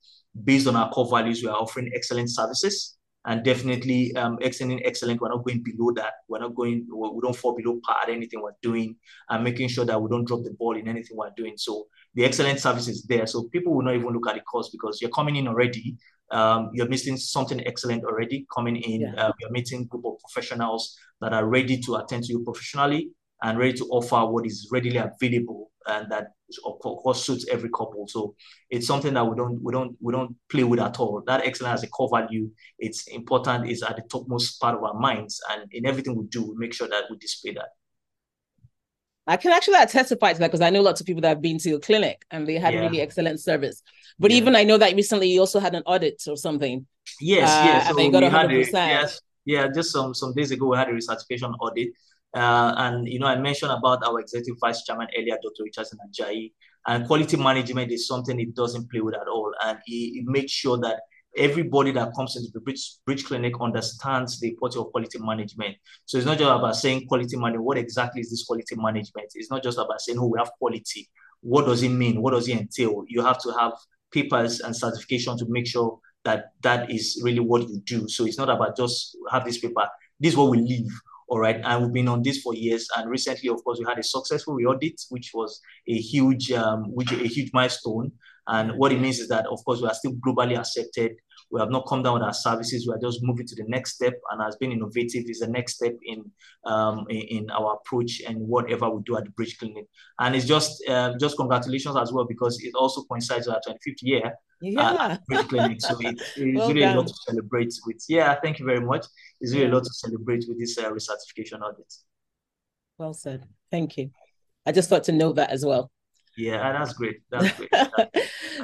based 0.43 0.67
on 0.67 0.75
our 0.75 0.89
core 0.89 1.09
values, 1.09 1.43
we 1.43 1.49
are 1.49 1.55
offering 1.55 1.91
excellent 1.93 2.31
services 2.31 2.97
and 3.25 3.43
definitely 3.43 4.15
um, 4.15 4.37
excellent, 4.41 4.81
excellent. 4.83 5.21
We're 5.21 5.29
not 5.29 5.45
going 5.45 5.63
below 5.63 5.91
that. 5.95 6.13
We're 6.27 6.39
not 6.39 6.55
going, 6.55 6.87
we 6.89 7.21
don't 7.21 7.35
fall 7.35 7.55
below 7.55 7.79
par 7.83 7.97
at 8.03 8.09
anything 8.09 8.41
we're 8.41 8.51
doing 8.61 8.95
and 9.29 9.43
making 9.43 9.69
sure 9.69 9.85
that 9.85 10.01
we 10.01 10.09
don't 10.09 10.25
drop 10.25 10.43
the 10.43 10.51
ball 10.51 10.75
in 10.75 10.87
anything 10.87 11.15
we're 11.15 11.31
doing. 11.37 11.53
So 11.55 11.87
the 12.15 12.25
excellent 12.25 12.59
service 12.59 12.87
is 12.87 13.03
there. 13.03 13.25
So 13.25 13.43
people 13.43 13.73
will 13.73 13.83
not 13.83 13.95
even 13.95 14.09
look 14.09 14.27
at 14.27 14.35
the 14.35 14.41
cost 14.41 14.71
because 14.71 15.01
you're 15.01 15.11
coming 15.11 15.37
in 15.37 15.47
already 15.47 15.97
um, 16.33 16.71
you're 16.73 16.89
missing 16.89 17.15
something 17.15 17.65
excellent 17.65 18.03
already 18.03 18.47
coming 18.53 18.77
in. 18.77 19.01
Yeah. 19.01 19.13
Uh, 19.17 19.31
you're 19.39 19.51
meeting 19.51 19.85
group 19.85 20.05
of 20.05 20.19
professionals 20.19 20.97
that 21.21 21.31
are 21.31 21.45
ready 21.45 21.79
to 21.81 21.95
attend 21.95 22.23
to 22.23 22.33
you 22.33 22.43
professionally 22.43 23.11
and 23.43 23.59
ready 23.59 23.73
to 23.73 23.85
offer 23.85 24.25
what 24.25 24.45
is 24.45 24.67
readily 24.71 24.97
available 24.97 25.71
and 25.87 26.11
that 26.11 26.27
of 26.65 26.79
course 26.79 27.25
suits 27.25 27.47
every 27.49 27.69
couple. 27.69 28.07
So 28.07 28.35
it's 28.69 28.87
something 28.87 29.13
that 29.13 29.25
we 29.25 29.35
don't 29.35 29.61
we 29.61 29.71
don't 29.71 29.95
we 29.99 30.13
don't 30.13 30.35
play 30.49 30.63
with 30.63 30.79
at 30.79 30.99
all. 30.99 31.23
That 31.25 31.45
excellence 31.45 31.79
as 31.79 31.83
a 31.83 31.89
core 31.89 32.09
value, 32.11 32.49
it's 32.79 33.07
important, 33.07 33.69
It's 33.69 33.83
at 33.83 33.95
the 33.95 34.03
topmost 34.03 34.59
part 34.59 34.75
of 34.75 34.83
our 34.83 34.93
minds. 34.99 35.41
And 35.51 35.67
in 35.71 35.85
everything 35.85 36.15
we 36.15 36.25
do, 36.25 36.43
we 36.43 36.55
make 36.57 36.73
sure 36.73 36.87
that 36.87 37.05
we 37.09 37.17
display 37.17 37.53
that. 37.53 37.69
I 39.25 39.37
can 39.37 39.53
actually 39.53 39.77
testify 39.85 40.33
to 40.33 40.39
that 40.39 40.47
because 40.47 40.61
I 40.61 40.69
know 40.69 40.81
lots 40.81 40.99
of 40.99 41.07
people 41.07 41.21
that 41.21 41.29
have 41.29 41.41
been 41.41 41.57
to 41.59 41.69
your 41.69 41.79
clinic 41.79 42.25
and 42.29 42.45
they 42.45 42.55
had 42.55 42.73
yeah. 42.73 42.81
really 42.81 42.99
excellent 42.99 43.39
service. 43.39 43.81
But 44.19 44.31
yeah. 44.31 44.37
even 44.37 44.55
I 44.55 44.63
know 44.63 44.77
that 44.77 44.93
recently 44.95 45.29
you 45.29 45.39
also 45.39 45.59
had 45.59 45.75
an 45.75 45.83
audit 45.85 46.21
or 46.27 46.35
something. 46.35 46.85
Yes, 47.21 47.49
uh, 47.49 47.63
yes. 47.65 47.87
So 47.87 47.95
we 47.95 48.11
had 48.29 48.51
a, 48.51 48.57
yes, 48.57 49.21
yeah, 49.45 49.67
just 49.73 49.91
some 49.91 50.13
some 50.13 50.33
days 50.33 50.51
ago 50.51 50.67
we 50.67 50.77
had 50.77 50.89
a 50.89 50.93
recertification 50.93 51.53
audit. 51.59 51.89
Uh, 52.33 52.73
and 52.77 53.07
you 53.07 53.19
know, 53.19 53.27
I 53.27 53.37
mentioned 53.37 53.71
about 53.71 54.03
our 54.03 54.19
executive 54.19 54.57
vice 54.59 54.83
chairman 54.83 55.07
earlier, 55.17 55.37
Dr. 55.41 55.63
Richardson 55.63 55.99
Ajayi, 56.07 56.51
and 56.87 57.05
quality 57.07 57.37
management 57.37 57.91
is 57.91 58.07
something 58.07 58.39
it 58.39 58.55
doesn't 58.55 58.89
play 58.89 59.01
with 59.01 59.15
at 59.15 59.27
all. 59.27 59.53
And 59.63 59.77
he, 59.85 60.13
he 60.13 60.23
makes 60.25 60.51
sure 60.51 60.77
that 60.79 61.01
everybody 61.37 61.91
that 61.91 62.13
comes 62.15 62.35
into 62.35 62.49
the 62.53 62.59
bridge, 62.59 62.95
bridge 63.05 63.25
clinic 63.25 63.53
understands 63.61 64.39
the 64.39 64.49
importance 64.49 64.77
of 64.77 64.91
quality 64.91 65.19
management. 65.19 65.75
So 66.05 66.17
it's 66.17 66.27
not 66.27 66.37
just 66.37 66.51
about 66.51 66.75
saying 66.75 67.07
quality 67.07 67.37
management. 67.37 67.65
What 67.65 67.77
exactly 67.77 68.21
is 68.21 68.29
this 68.29 68.43
quality 68.43 68.75
management? 68.75 69.31
It's 69.35 69.49
not 69.49 69.63
just 69.63 69.77
about 69.77 70.01
saying, 70.01 70.19
oh, 70.19 70.27
we 70.27 70.39
have 70.39 70.51
quality. 70.59 71.09
What 71.41 71.65
does 71.65 71.83
it 71.83 71.89
mean? 71.89 72.21
What 72.21 72.31
does 72.31 72.47
it 72.47 72.57
entail? 72.57 73.03
You 73.07 73.21
have 73.23 73.41
to 73.43 73.51
have 73.59 73.73
papers 74.11 74.59
and 74.59 74.75
certification 74.75 75.37
to 75.37 75.45
make 75.49 75.67
sure 75.67 75.99
that 76.23 76.51
that 76.61 76.89
is 76.91 77.21
really 77.23 77.39
what 77.39 77.67
you 77.67 77.81
do. 77.85 78.07
So 78.07 78.25
it's 78.25 78.37
not 78.37 78.49
about 78.49 78.77
just 78.77 79.17
have 79.29 79.45
this 79.45 79.59
paper. 79.59 79.87
This 80.19 80.33
is 80.33 80.37
what 80.37 80.51
we. 80.51 80.87
All 81.33 81.39
right. 81.39 81.59
And 81.63 81.81
we've 81.81 81.93
been 81.93 82.07
on 82.09 82.21
this 82.21 82.41
for 82.43 82.53
years. 82.53 82.87
And 82.95 83.09
recently, 83.09 83.49
of 83.49 83.63
course, 83.63 83.79
we 83.79 83.85
had 83.89 83.97
a 83.97 84.03
successful 84.03 84.55
audit, 84.67 85.01
which 85.09 85.31
was 85.33 85.59
a 85.87 85.97
huge, 85.97 86.51
um, 86.51 86.83
which 86.93 87.11
a 87.11 87.25
huge 87.25 87.49
milestone. 87.55 88.11
And 88.45 88.73
what 88.73 88.91
it 88.91 89.01
means 89.01 89.17
is 89.17 89.29
that, 89.29 89.47
of 89.47 89.65
course, 89.65 89.81
we 89.81 89.87
are 89.87 89.95
still 89.95 90.13
globally 90.23 90.55
accepted. 90.55 91.13
We 91.53 91.59
have 91.59 91.69
not 91.69 91.85
come 91.87 92.01
down 92.01 92.15
with 92.15 92.23
our 92.23 92.33
services. 92.33 92.87
We 92.87 92.95
are 92.95 92.99
just 92.99 93.19
moving 93.21 93.45
to 93.45 93.55
the 93.55 93.65
next 93.67 93.93
step. 93.93 94.13
And 94.31 94.41
has 94.41 94.55
been 94.55 94.71
innovative 94.71 95.29
is 95.29 95.39
the 95.39 95.47
next 95.47 95.75
step 95.75 95.93
in 96.03 96.29
um, 96.65 97.05
in, 97.09 97.21
in, 97.21 97.51
our 97.51 97.75
approach 97.75 98.21
and 98.27 98.39
whatever 98.39 98.89
we 98.89 99.03
do 99.03 99.15
at 99.17 99.25
the 99.25 99.29
Bridge 99.29 99.59
Clinic. 99.59 99.85
And 100.19 100.35
it's 100.35 100.47
just 100.47 100.83
uh, 100.89 101.13
just 101.19 101.37
congratulations 101.37 101.95
as 101.95 102.11
well 102.11 102.25
because 102.25 102.59
it 102.63 102.73
also 102.73 103.03
coincides 103.03 103.45
with 103.45 103.55
our 103.55 103.61
25th 103.67 104.01
year 104.01 104.33
yeah. 104.61 105.17
Bridge 105.27 105.47
Clinic. 105.47 105.81
So 105.81 105.95
it, 105.99 106.19
it's 106.35 106.57
well 106.57 106.67
really 106.69 106.81
done. 106.81 106.95
a 106.95 106.99
lot 106.99 107.07
to 107.07 107.13
celebrate 107.27 107.73
with. 107.85 108.03
Yeah, 108.09 108.35
thank 108.41 108.59
you 108.59 108.65
very 108.65 108.81
much. 108.81 109.05
It's 109.39 109.53
really 109.53 109.67
a 109.67 109.73
lot 109.73 109.83
to 109.83 109.93
celebrate 109.93 110.45
with 110.47 110.59
this 110.59 110.77
uh, 110.77 110.89
recertification 110.89 111.61
audit. 111.61 111.93
Well 112.97 113.13
said. 113.13 113.45
Thank 113.69 113.97
you. 113.97 114.11
I 114.65 114.71
just 114.71 114.89
thought 114.89 115.03
to 115.05 115.11
know 115.11 115.33
that 115.33 115.51
as 115.51 115.65
well. 115.65 115.91
Yeah, 116.37 116.71
that's 116.77 116.93
great. 116.93 117.21
That's 117.29 117.51
great. 117.57 117.71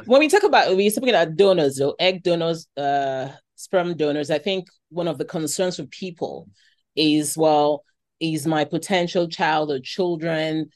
when 0.06 0.20
we 0.20 0.28
talk 0.28 0.44
about 0.44 0.76
we're 0.76 0.92
talking 0.92 1.10
about 1.10 1.36
donors, 1.36 1.78
though, 1.78 1.96
egg 2.00 2.24
donors, 2.24 2.68
uh, 2.78 3.30
sperm 3.56 3.96
donors, 3.96 4.32
I 4.32 4.40
think 4.40 4.68
one 4.90 5.08
of 5.08 5.18
the 5.18 5.26
concerns 5.26 5.78
for 5.78 5.86
people 5.86 6.50
is 6.96 7.38
well, 7.38 7.84
is 8.20 8.48
my 8.48 8.66
potential 8.66 9.28
child 9.28 9.72
or 9.72 9.80
children 9.80 10.70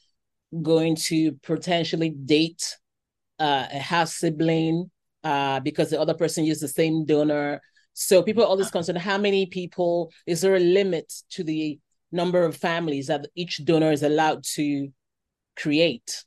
going 0.62 0.94
to 0.94 1.32
potentially 1.42 2.10
date 2.10 2.76
uh, 3.40 3.66
a 3.72 3.78
half 3.78 4.08
sibling 4.08 4.90
uh, 5.24 5.60
because 5.60 5.90
the 5.90 6.00
other 6.00 6.14
person 6.14 6.44
used 6.44 6.62
the 6.62 6.68
same 6.68 7.04
donor? 7.04 7.60
So 7.94 8.22
people 8.22 8.42
are 8.42 8.48
always 8.48 8.70
concerned 8.70 8.98
how 8.98 9.18
many 9.18 9.46
people 9.46 10.10
is 10.26 10.40
there 10.40 10.56
a 10.56 10.60
limit 10.60 11.12
to 11.30 11.44
the 11.44 11.78
number 12.10 12.44
of 12.44 12.56
families 12.56 13.06
that 13.08 13.26
each 13.34 13.64
donor 13.64 13.92
is 13.92 14.02
allowed 14.02 14.44
to 14.54 14.88
create? 15.56 16.24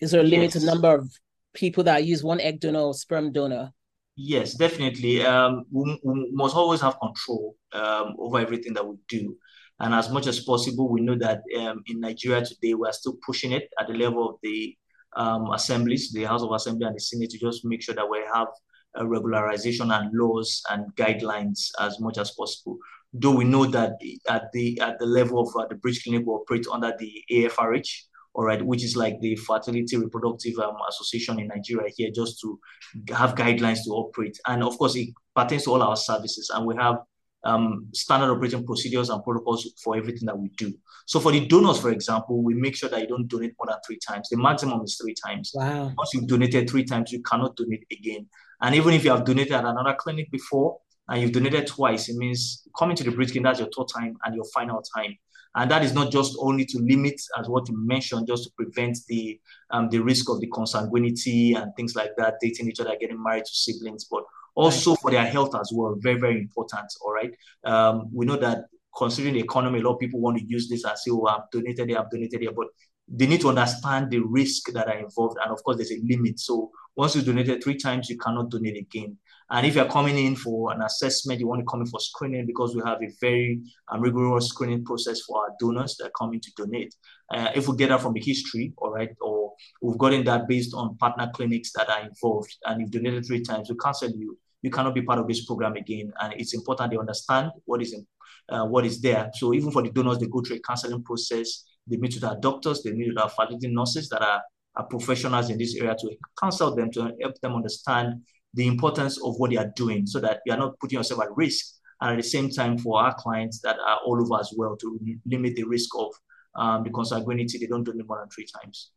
Is 0.00 0.10
there 0.10 0.20
a 0.20 0.24
yes. 0.24 0.32
limited 0.32 0.62
number 0.62 0.94
of 0.94 1.10
people 1.54 1.84
that 1.84 2.04
use 2.04 2.22
one 2.22 2.40
egg 2.40 2.60
donor 2.60 2.80
or 2.80 2.94
sperm 2.94 3.32
donor? 3.32 3.72
Yes, 4.16 4.54
definitely. 4.54 5.24
Um, 5.24 5.64
we, 5.70 6.00
we, 6.02 6.30
must 6.32 6.56
always 6.56 6.80
have 6.80 6.98
control 7.00 7.54
um, 7.72 8.14
over 8.18 8.38
everything 8.38 8.72
that 8.74 8.86
we 8.86 8.96
do. 9.08 9.36
And 9.78 9.92
as 9.92 10.10
much 10.10 10.26
as 10.26 10.40
possible, 10.40 10.88
we 10.88 11.02
know 11.02 11.16
that 11.16 11.42
um, 11.58 11.82
in 11.86 12.00
Nigeria 12.00 12.44
today, 12.44 12.72
we 12.72 12.88
are 12.88 12.92
still 12.92 13.16
pushing 13.24 13.52
it 13.52 13.68
at 13.78 13.88
the 13.88 13.94
level 13.94 14.30
of 14.30 14.36
the 14.42 14.74
um, 15.16 15.50
assemblies, 15.52 16.12
the 16.12 16.24
House 16.24 16.42
of 16.42 16.52
Assembly 16.52 16.86
and 16.86 16.96
the 16.96 17.00
Senate, 17.00 17.30
to 17.30 17.38
just 17.38 17.64
make 17.64 17.82
sure 17.82 17.94
that 17.94 18.08
we 18.08 18.22
have 18.32 18.48
a 18.94 19.04
regularization 19.04 19.94
and 19.94 20.10
laws 20.14 20.62
and 20.70 20.94
guidelines 20.94 21.68
as 21.78 22.00
much 22.00 22.16
as 22.16 22.30
possible. 22.30 22.78
Though 23.12 23.36
we 23.36 23.44
know 23.44 23.66
that 23.66 23.92
at 24.28 24.50
the 24.52 24.80
at 24.80 24.98
the 24.98 25.06
level 25.06 25.40
of 25.40 25.54
uh, 25.56 25.66
the 25.68 25.74
Bridge 25.76 26.02
Clinic, 26.02 26.26
we 26.26 26.32
operate 26.32 26.66
under 26.70 26.94
the 26.98 27.22
AFRH, 27.30 27.88
all 28.36 28.44
right, 28.44 28.64
which 28.64 28.84
is 28.84 28.96
like 28.96 29.18
the 29.20 29.34
Fertility 29.34 29.96
Reproductive 29.96 30.58
um, 30.58 30.76
Association 30.90 31.40
in 31.40 31.48
Nigeria 31.48 31.90
here, 31.96 32.10
just 32.14 32.38
to 32.40 32.60
have 33.08 33.34
guidelines 33.34 33.78
to 33.84 33.90
operate. 33.92 34.38
And 34.46 34.62
of 34.62 34.76
course, 34.76 34.94
it 34.94 35.08
pertains 35.34 35.64
to 35.64 35.70
all 35.70 35.82
our 35.82 35.96
services, 35.96 36.50
and 36.54 36.66
we 36.66 36.76
have 36.76 36.98
um, 37.44 37.88
standard 37.94 38.30
operating 38.30 38.66
procedures 38.66 39.08
and 39.08 39.24
protocols 39.24 39.72
for 39.82 39.96
everything 39.96 40.26
that 40.26 40.38
we 40.38 40.50
do. 40.58 40.74
So 41.06 41.18
for 41.18 41.32
the 41.32 41.46
donors, 41.46 41.78
for 41.78 41.90
example, 41.90 42.42
we 42.42 42.52
make 42.52 42.76
sure 42.76 42.90
that 42.90 43.00
you 43.00 43.06
don't 43.06 43.26
donate 43.26 43.54
more 43.58 43.68
than 43.68 43.78
three 43.86 43.98
times. 44.06 44.28
The 44.28 44.36
maximum 44.36 44.82
is 44.82 44.98
three 45.00 45.14
times. 45.14 45.52
Wow. 45.54 45.92
Once 45.96 46.12
you've 46.12 46.26
donated 46.26 46.68
three 46.68 46.84
times, 46.84 47.12
you 47.12 47.22
cannot 47.22 47.56
donate 47.56 47.86
again. 47.90 48.26
And 48.60 48.74
even 48.74 48.92
if 48.92 49.04
you 49.04 49.12
have 49.12 49.24
donated 49.24 49.52
at 49.52 49.64
another 49.64 49.94
clinic 49.98 50.30
before 50.30 50.78
and 51.08 51.22
you've 51.22 51.32
donated 51.32 51.68
twice, 51.68 52.08
it 52.08 52.16
means 52.16 52.66
coming 52.76 52.96
to 52.96 53.04
the 53.04 53.12
bridge 53.12 53.32
that's 53.32 53.60
your 53.60 53.68
third 53.74 53.86
time 53.94 54.16
and 54.24 54.34
your 54.34 54.44
final 54.52 54.82
time. 54.94 55.16
And 55.56 55.70
that 55.70 55.82
is 55.82 55.94
not 55.94 56.12
just 56.12 56.36
only 56.38 56.66
to 56.66 56.78
limit, 56.78 57.20
as 57.38 57.48
what 57.48 57.68
you 57.68 57.76
mentioned, 57.76 58.26
just 58.28 58.44
to 58.44 58.50
prevent 58.56 58.98
the 59.08 59.40
um, 59.70 59.88
the 59.88 59.98
risk 59.98 60.28
of 60.28 60.40
the 60.40 60.48
consanguinity 60.48 61.56
and 61.56 61.74
things 61.76 61.96
like 61.96 62.10
that, 62.18 62.34
dating 62.40 62.68
each 62.68 62.78
other, 62.78 62.94
getting 63.00 63.22
married 63.22 63.46
to 63.46 63.54
siblings, 63.54 64.04
but 64.04 64.22
also 64.54 64.94
for 64.96 65.10
their 65.10 65.24
health 65.24 65.54
as 65.54 65.70
well. 65.72 65.96
Very, 65.98 66.20
very 66.20 66.38
important. 66.38 66.92
All 67.02 67.12
right. 67.12 67.34
Um, 67.64 68.08
we 68.12 68.26
know 68.26 68.36
that 68.36 68.66
considering 68.96 69.34
the 69.34 69.40
economy, 69.40 69.80
a 69.80 69.82
lot 69.82 69.94
of 69.94 70.00
people 70.00 70.20
want 70.20 70.38
to 70.38 70.44
use 70.44 70.68
this 70.68 70.84
and 70.84 70.96
say, 70.98 71.10
oh, 71.10 71.26
I've 71.26 71.50
donated 71.50 71.88
here, 71.88 71.98
I've 71.98 72.10
donated 72.10 72.40
here. 72.40 72.52
But 72.52 72.68
they 73.08 73.26
need 73.26 73.40
to 73.42 73.48
understand 73.48 74.10
the 74.10 74.20
risk 74.20 74.72
that 74.72 74.88
are 74.88 74.98
involved. 74.98 75.38
And 75.42 75.52
of 75.52 75.62
course, 75.62 75.76
there's 75.76 75.92
a 75.92 76.00
limit. 76.02 76.40
So 76.40 76.70
once 76.96 77.14
you 77.14 77.22
donated 77.22 77.62
three 77.62 77.76
times, 77.76 78.10
you 78.10 78.18
cannot 78.18 78.50
donate 78.50 78.76
again. 78.76 79.16
And 79.50 79.64
if 79.66 79.76
you're 79.76 79.88
coming 79.88 80.18
in 80.18 80.34
for 80.34 80.72
an 80.72 80.82
assessment, 80.82 81.38
you 81.38 81.46
want 81.46 81.60
to 81.60 81.66
come 81.66 81.80
in 81.80 81.86
for 81.86 82.00
screening 82.00 82.46
because 82.46 82.74
we 82.74 82.82
have 82.84 83.00
a 83.00 83.08
very 83.20 83.62
um, 83.88 84.00
rigorous 84.00 84.48
screening 84.48 84.84
process 84.84 85.20
for 85.20 85.38
our 85.38 85.50
donors 85.60 85.96
that 86.00 86.10
come 86.18 86.34
in 86.34 86.40
to 86.40 86.50
donate. 86.56 86.94
Uh, 87.32 87.50
if 87.54 87.68
we 87.68 87.76
get 87.76 87.90
that 87.90 88.00
from 88.00 88.12
the 88.12 88.20
history, 88.20 88.72
all 88.78 88.90
right, 88.90 89.10
or 89.20 89.52
we've 89.80 89.98
gotten 89.98 90.24
that 90.24 90.48
based 90.48 90.74
on 90.74 90.96
partner 90.96 91.30
clinics 91.32 91.70
that 91.76 91.88
are 91.88 92.00
involved, 92.00 92.56
and 92.64 92.80
you've 92.80 92.90
donated 92.90 93.24
three 93.24 93.42
times, 93.42 93.70
we 93.70 93.76
cancel 93.76 94.10
you. 94.10 94.36
You 94.62 94.70
cannot 94.70 94.94
be 94.94 95.02
part 95.02 95.20
of 95.20 95.28
this 95.28 95.44
program 95.44 95.76
again. 95.76 96.12
And 96.20 96.34
it's 96.40 96.54
important 96.54 96.90
they 96.90 96.96
understand 96.96 97.52
what 97.66 97.82
is 97.82 97.92
in, 97.92 98.04
uh, 98.48 98.64
what 98.64 98.84
is 98.84 99.00
there. 99.00 99.30
So 99.34 99.54
even 99.54 99.70
for 99.70 99.82
the 99.82 99.90
donors, 99.90 100.18
they 100.18 100.26
go 100.26 100.40
through 100.40 100.56
a 100.56 100.60
counseling 100.60 101.04
process. 101.04 101.64
They 101.86 101.98
meet 101.98 102.14
with 102.14 102.24
our 102.24 102.36
doctors, 102.36 102.82
they 102.82 102.90
meet 102.92 103.08
with 103.08 103.18
our 103.18 103.28
fertility 103.28 103.68
nurses 103.68 104.08
that 104.08 104.22
are, 104.22 104.42
are 104.74 104.86
professionals 104.86 105.50
in 105.50 105.58
this 105.58 105.76
area 105.76 105.94
to 105.94 106.16
counsel 106.40 106.74
them 106.74 106.90
to 106.92 107.12
help 107.20 107.40
them 107.40 107.54
understand 107.54 108.22
the 108.56 108.66
importance 108.66 109.22
of 109.22 109.36
what 109.36 109.50
they 109.50 109.56
are 109.56 109.70
doing 109.76 110.06
so 110.06 110.18
that 110.20 110.40
you 110.44 110.52
are 110.52 110.58
not 110.58 110.78
putting 110.80 110.98
yourself 110.98 111.20
at 111.22 111.36
risk 111.36 111.74
and 112.00 112.12
at 112.12 112.16
the 112.16 112.28
same 112.28 112.50
time 112.50 112.76
for 112.76 113.00
our 113.00 113.14
clients 113.14 113.60
that 113.60 113.76
are 113.78 113.98
all 114.04 114.20
over 114.20 114.40
as 114.40 114.52
well 114.56 114.76
to 114.76 114.98
limit 115.26 115.54
the 115.54 115.64
risk 115.64 115.90
of 115.96 116.12
um, 116.56 116.82
the 116.82 116.90
consanguinity. 116.90 117.60
They 117.60 117.66
don't 117.66 117.84
do 117.84 117.92
it 117.92 118.06
more 118.06 118.18
than 118.18 118.28
three 118.28 118.46
times. 118.46 118.90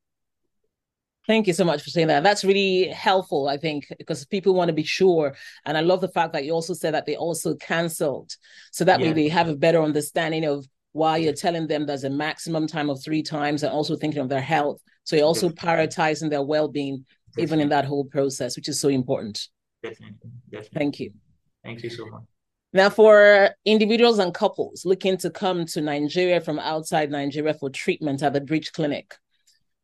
Thank 1.27 1.45
you 1.45 1.53
so 1.53 1.63
much 1.63 1.83
for 1.83 1.91
saying 1.91 2.07
that. 2.07 2.23
That's 2.23 2.43
really 2.43 2.87
helpful, 2.87 3.47
I 3.49 3.57
think, 3.57 3.85
because 3.97 4.25
people 4.25 4.55
want 4.55 4.69
to 4.69 4.73
be 4.73 4.83
sure. 4.83 5.35
And 5.65 5.77
I 5.77 5.81
love 5.81 6.01
the 6.01 6.07
fact 6.07 6.33
that 6.33 6.43
you 6.43 6.53
also 6.53 6.73
said 6.73 6.93
that 6.93 7.05
they 7.05 7.17
also 7.17 7.53
canceled. 7.55 8.35
So 8.71 8.83
that 8.85 8.99
yeah. 8.99 9.07
way 9.07 9.13
they 9.13 9.29
have 9.29 9.47
a 9.47 9.55
better 9.55 9.83
understanding 9.83 10.45
of 10.45 10.65
why 10.93 11.17
you're 11.17 11.33
telling 11.33 11.67
them 11.67 11.85
there's 11.85 12.03
a 12.03 12.09
maximum 12.09 12.65
time 12.65 12.89
of 12.89 13.03
three 13.03 13.21
times 13.21 13.61
and 13.61 13.71
also 13.71 13.95
thinking 13.95 14.21
of 14.21 14.29
their 14.29 14.41
health. 14.41 14.81
So 15.03 15.15
you're 15.15 15.25
also 15.25 15.49
prioritizing 15.49 16.29
their 16.29 16.41
well 16.41 16.67
being, 16.67 17.05
even 17.39 17.59
in 17.59 17.69
that 17.69 17.85
whole 17.85 18.05
process, 18.05 18.55
which 18.55 18.69
is 18.69 18.79
so 18.79 18.89
important. 18.89 19.47
Definitely. 19.83 20.29
Definitely. 20.51 20.79
Thank 20.79 20.99
you. 20.99 21.11
Thank 21.63 21.83
you 21.83 21.89
so 21.89 22.05
much. 22.07 22.23
Now, 22.71 22.89
for 22.89 23.49
individuals 23.65 24.19
and 24.19 24.33
couples 24.33 24.85
looking 24.85 25.17
to 25.17 25.31
come 25.31 25.65
to 25.67 25.81
Nigeria 25.81 26.39
from 26.39 26.59
outside 26.59 27.09
Nigeria 27.09 27.53
for 27.53 27.69
treatment 27.69 28.21
at 28.21 28.33
the 28.33 28.41
Bridge 28.41 28.71
Clinic, 28.73 29.15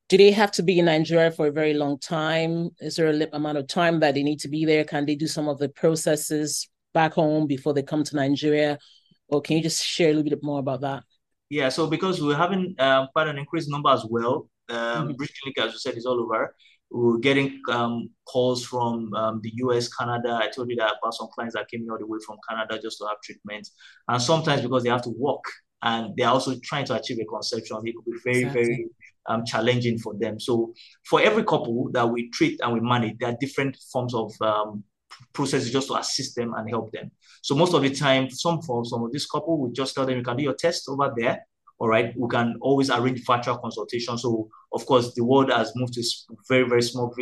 do 0.08 0.18
they 0.18 0.32
have 0.32 0.52
to 0.52 0.64
be 0.64 0.78
in 0.78 0.86
Nigeria 0.86 1.32
for 1.32 1.48
a 1.48 1.52
very 1.52 1.74
long 1.74 1.98
time? 1.98 2.70
Is 2.80 2.96
there 2.96 3.08
a 3.08 3.28
amount 3.34 3.58
of 3.58 3.68
time 3.68 4.00
that 4.02 4.14
they 4.14 4.22
need 4.22 4.40
to 4.42 4.48
be 4.48 4.64
there? 4.66 4.84
Can 4.84 5.06
they 5.08 5.16
do 5.16 5.26
some 5.26 5.48
of 5.48 5.58
the 5.58 5.70
processes 5.70 6.70
back 6.94 7.14
home 7.14 7.48
before 7.48 7.74
they 7.74 7.82
come 7.82 8.04
to 8.04 8.16
Nigeria? 8.16 8.78
Or 9.30 9.42
can 9.42 9.58
you 9.58 9.64
just 9.64 9.84
share 9.84 10.12
a 10.12 10.14
little 10.14 10.30
bit 10.30 10.44
more 10.44 10.60
about 10.60 10.82
that? 10.82 11.04
Yeah, 11.50 11.70
so 11.70 11.88
because 11.88 12.22
we're 12.22 12.36
having 12.36 12.76
um, 12.78 13.08
quite 13.14 13.28
an 13.28 13.40
increased 13.40 13.70
number 13.70 13.90
as 13.90 14.06
well, 14.08 14.48
um, 14.70 14.78
mm-hmm. 14.78 15.12
Bridge 15.14 15.34
Clinic, 15.42 15.58
as 15.60 15.74
you 15.74 15.80
said, 15.80 15.98
is 15.98 16.06
all 16.06 16.22
over. 16.22 16.56
We're 16.96 17.18
getting 17.18 17.62
um, 17.70 18.10
calls 18.26 18.66
from 18.66 19.14
um, 19.16 19.42
the 19.44 19.52
US, 19.56 19.90
Canada. 19.94 20.40
I 20.42 20.48
told 20.48 20.70
you 20.70 20.78
that 20.78 20.96
about 21.02 21.14
some 21.14 21.28
clients 21.34 21.56
that 21.56 21.70
came 21.70 21.86
all 21.92 21.98
the 21.98 22.08
way 22.08 22.20
from 22.26 22.38
Canada 22.48 22.80
just 22.82 23.00
to 23.00 23.08
have 23.08 23.20
treatment. 23.22 23.68
And 24.08 24.22
sometimes 24.22 24.62
because 24.62 24.84
they 24.84 24.90
have 24.90 25.02
to 25.04 25.10
walk 25.10 25.44
and 25.82 26.16
they're 26.16 26.30
also 26.30 26.56
trying 26.64 26.86
to 26.86 26.96
achieve 26.96 27.20
a 27.20 27.26
conception, 27.26 27.82
it 27.84 27.96
could 27.96 28.06
be 28.06 28.18
very, 28.24 28.40
exactly. 28.44 28.64
very 28.64 28.86
um, 29.26 29.46
challenging 29.46 30.00
for 30.00 30.14
them. 30.18 30.40
So 30.40 30.74
for 31.04 31.22
every 31.22 31.44
couple 31.44 31.90
that 31.92 32.08
we 32.08 32.30
treat 32.30 32.62
and 32.64 32.74
we 32.74 32.80
manage, 32.80 33.18
there 33.20 33.30
are 33.30 33.38
different 33.42 33.78
forms 33.92 34.14
of 34.14 34.32
um, 34.40 34.84
processes 35.34 35.72
just 35.72 35.90
to 35.90 35.96
assist 35.96 36.36
them 36.38 36.54
and 36.54 36.70
help 36.70 36.94
them. 36.94 37.12
So 37.42 37.56
most 37.56 37.74
of 37.74 37.82
the 37.82 37.94
time, 37.94 38.30
some 38.30 38.62
for 38.62 38.86
some 38.86 39.04
of 39.04 39.12
this 39.12 39.26
couple, 39.26 39.60
we 39.60 39.74
just 39.74 39.94
tell 39.96 40.06
them 40.06 40.18
you 40.18 40.24
can 40.24 40.38
do 40.38 40.44
your 40.44 40.56
test 40.56 40.88
over 40.88 41.14
there. 41.18 41.46
All 41.78 41.90
right, 41.90 42.14
we 42.18 42.30
can 42.30 42.56
always 42.62 42.90
arrange 42.90 43.22
virtual 43.26 43.58
consultation. 43.58 44.18
So 44.18 44.50
of 44.74 44.86
course, 44.86 45.14
the 45.14 45.24
world 45.24 45.52
has 45.52 45.74
moved 45.76 45.94
to 45.94 46.04
very 46.48 46.68
very 46.68 46.82
small 46.82 47.14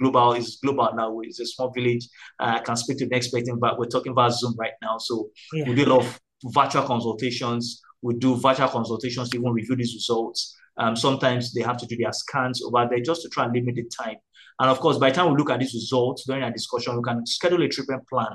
global 0.00 0.32
is 0.32 0.58
global 0.62 0.90
now. 0.94 1.20
It's 1.20 1.40
a 1.40 1.46
small 1.46 1.70
village. 1.70 2.08
Uh, 2.38 2.56
I 2.56 2.60
can 2.60 2.76
speak 2.76 2.98
to 2.98 3.06
the 3.06 3.14
expert, 3.14 3.44
but 3.60 3.78
we're 3.78 3.86
talking 3.86 4.12
about 4.12 4.32
Zoom 4.32 4.54
right 4.58 4.72
now. 4.82 4.98
So 4.98 5.30
yeah. 5.52 5.68
we 5.68 5.74
do 5.74 5.84
a 5.84 5.92
lot 5.94 6.04
of 6.04 6.20
virtual 6.46 6.84
consultations. 6.84 7.82
We 8.02 8.14
do 8.14 8.36
virtual 8.36 8.68
consultations 8.68 9.30
to 9.30 9.38
even 9.38 9.52
review 9.52 9.76
these 9.76 9.94
results. 9.94 10.56
Um, 10.76 10.96
sometimes 10.96 11.52
they 11.52 11.62
have 11.62 11.76
to 11.78 11.86
do 11.86 11.96
their 11.96 12.12
scans 12.12 12.62
over 12.62 12.88
there 12.90 13.00
just 13.00 13.22
to 13.22 13.28
try 13.28 13.44
and 13.44 13.52
limit 13.52 13.74
the 13.74 13.84
time. 13.84 14.16
And 14.58 14.70
of 14.70 14.80
course, 14.80 14.98
by 14.98 15.10
the 15.10 15.16
time 15.16 15.30
we 15.30 15.36
look 15.36 15.50
at 15.50 15.60
these 15.60 15.74
results 15.74 16.24
during 16.26 16.42
our 16.42 16.50
discussion, 16.50 16.96
we 16.96 17.02
can 17.02 17.26
schedule 17.26 17.62
a 17.62 17.68
treatment 17.68 18.06
plan. 18.08 18.28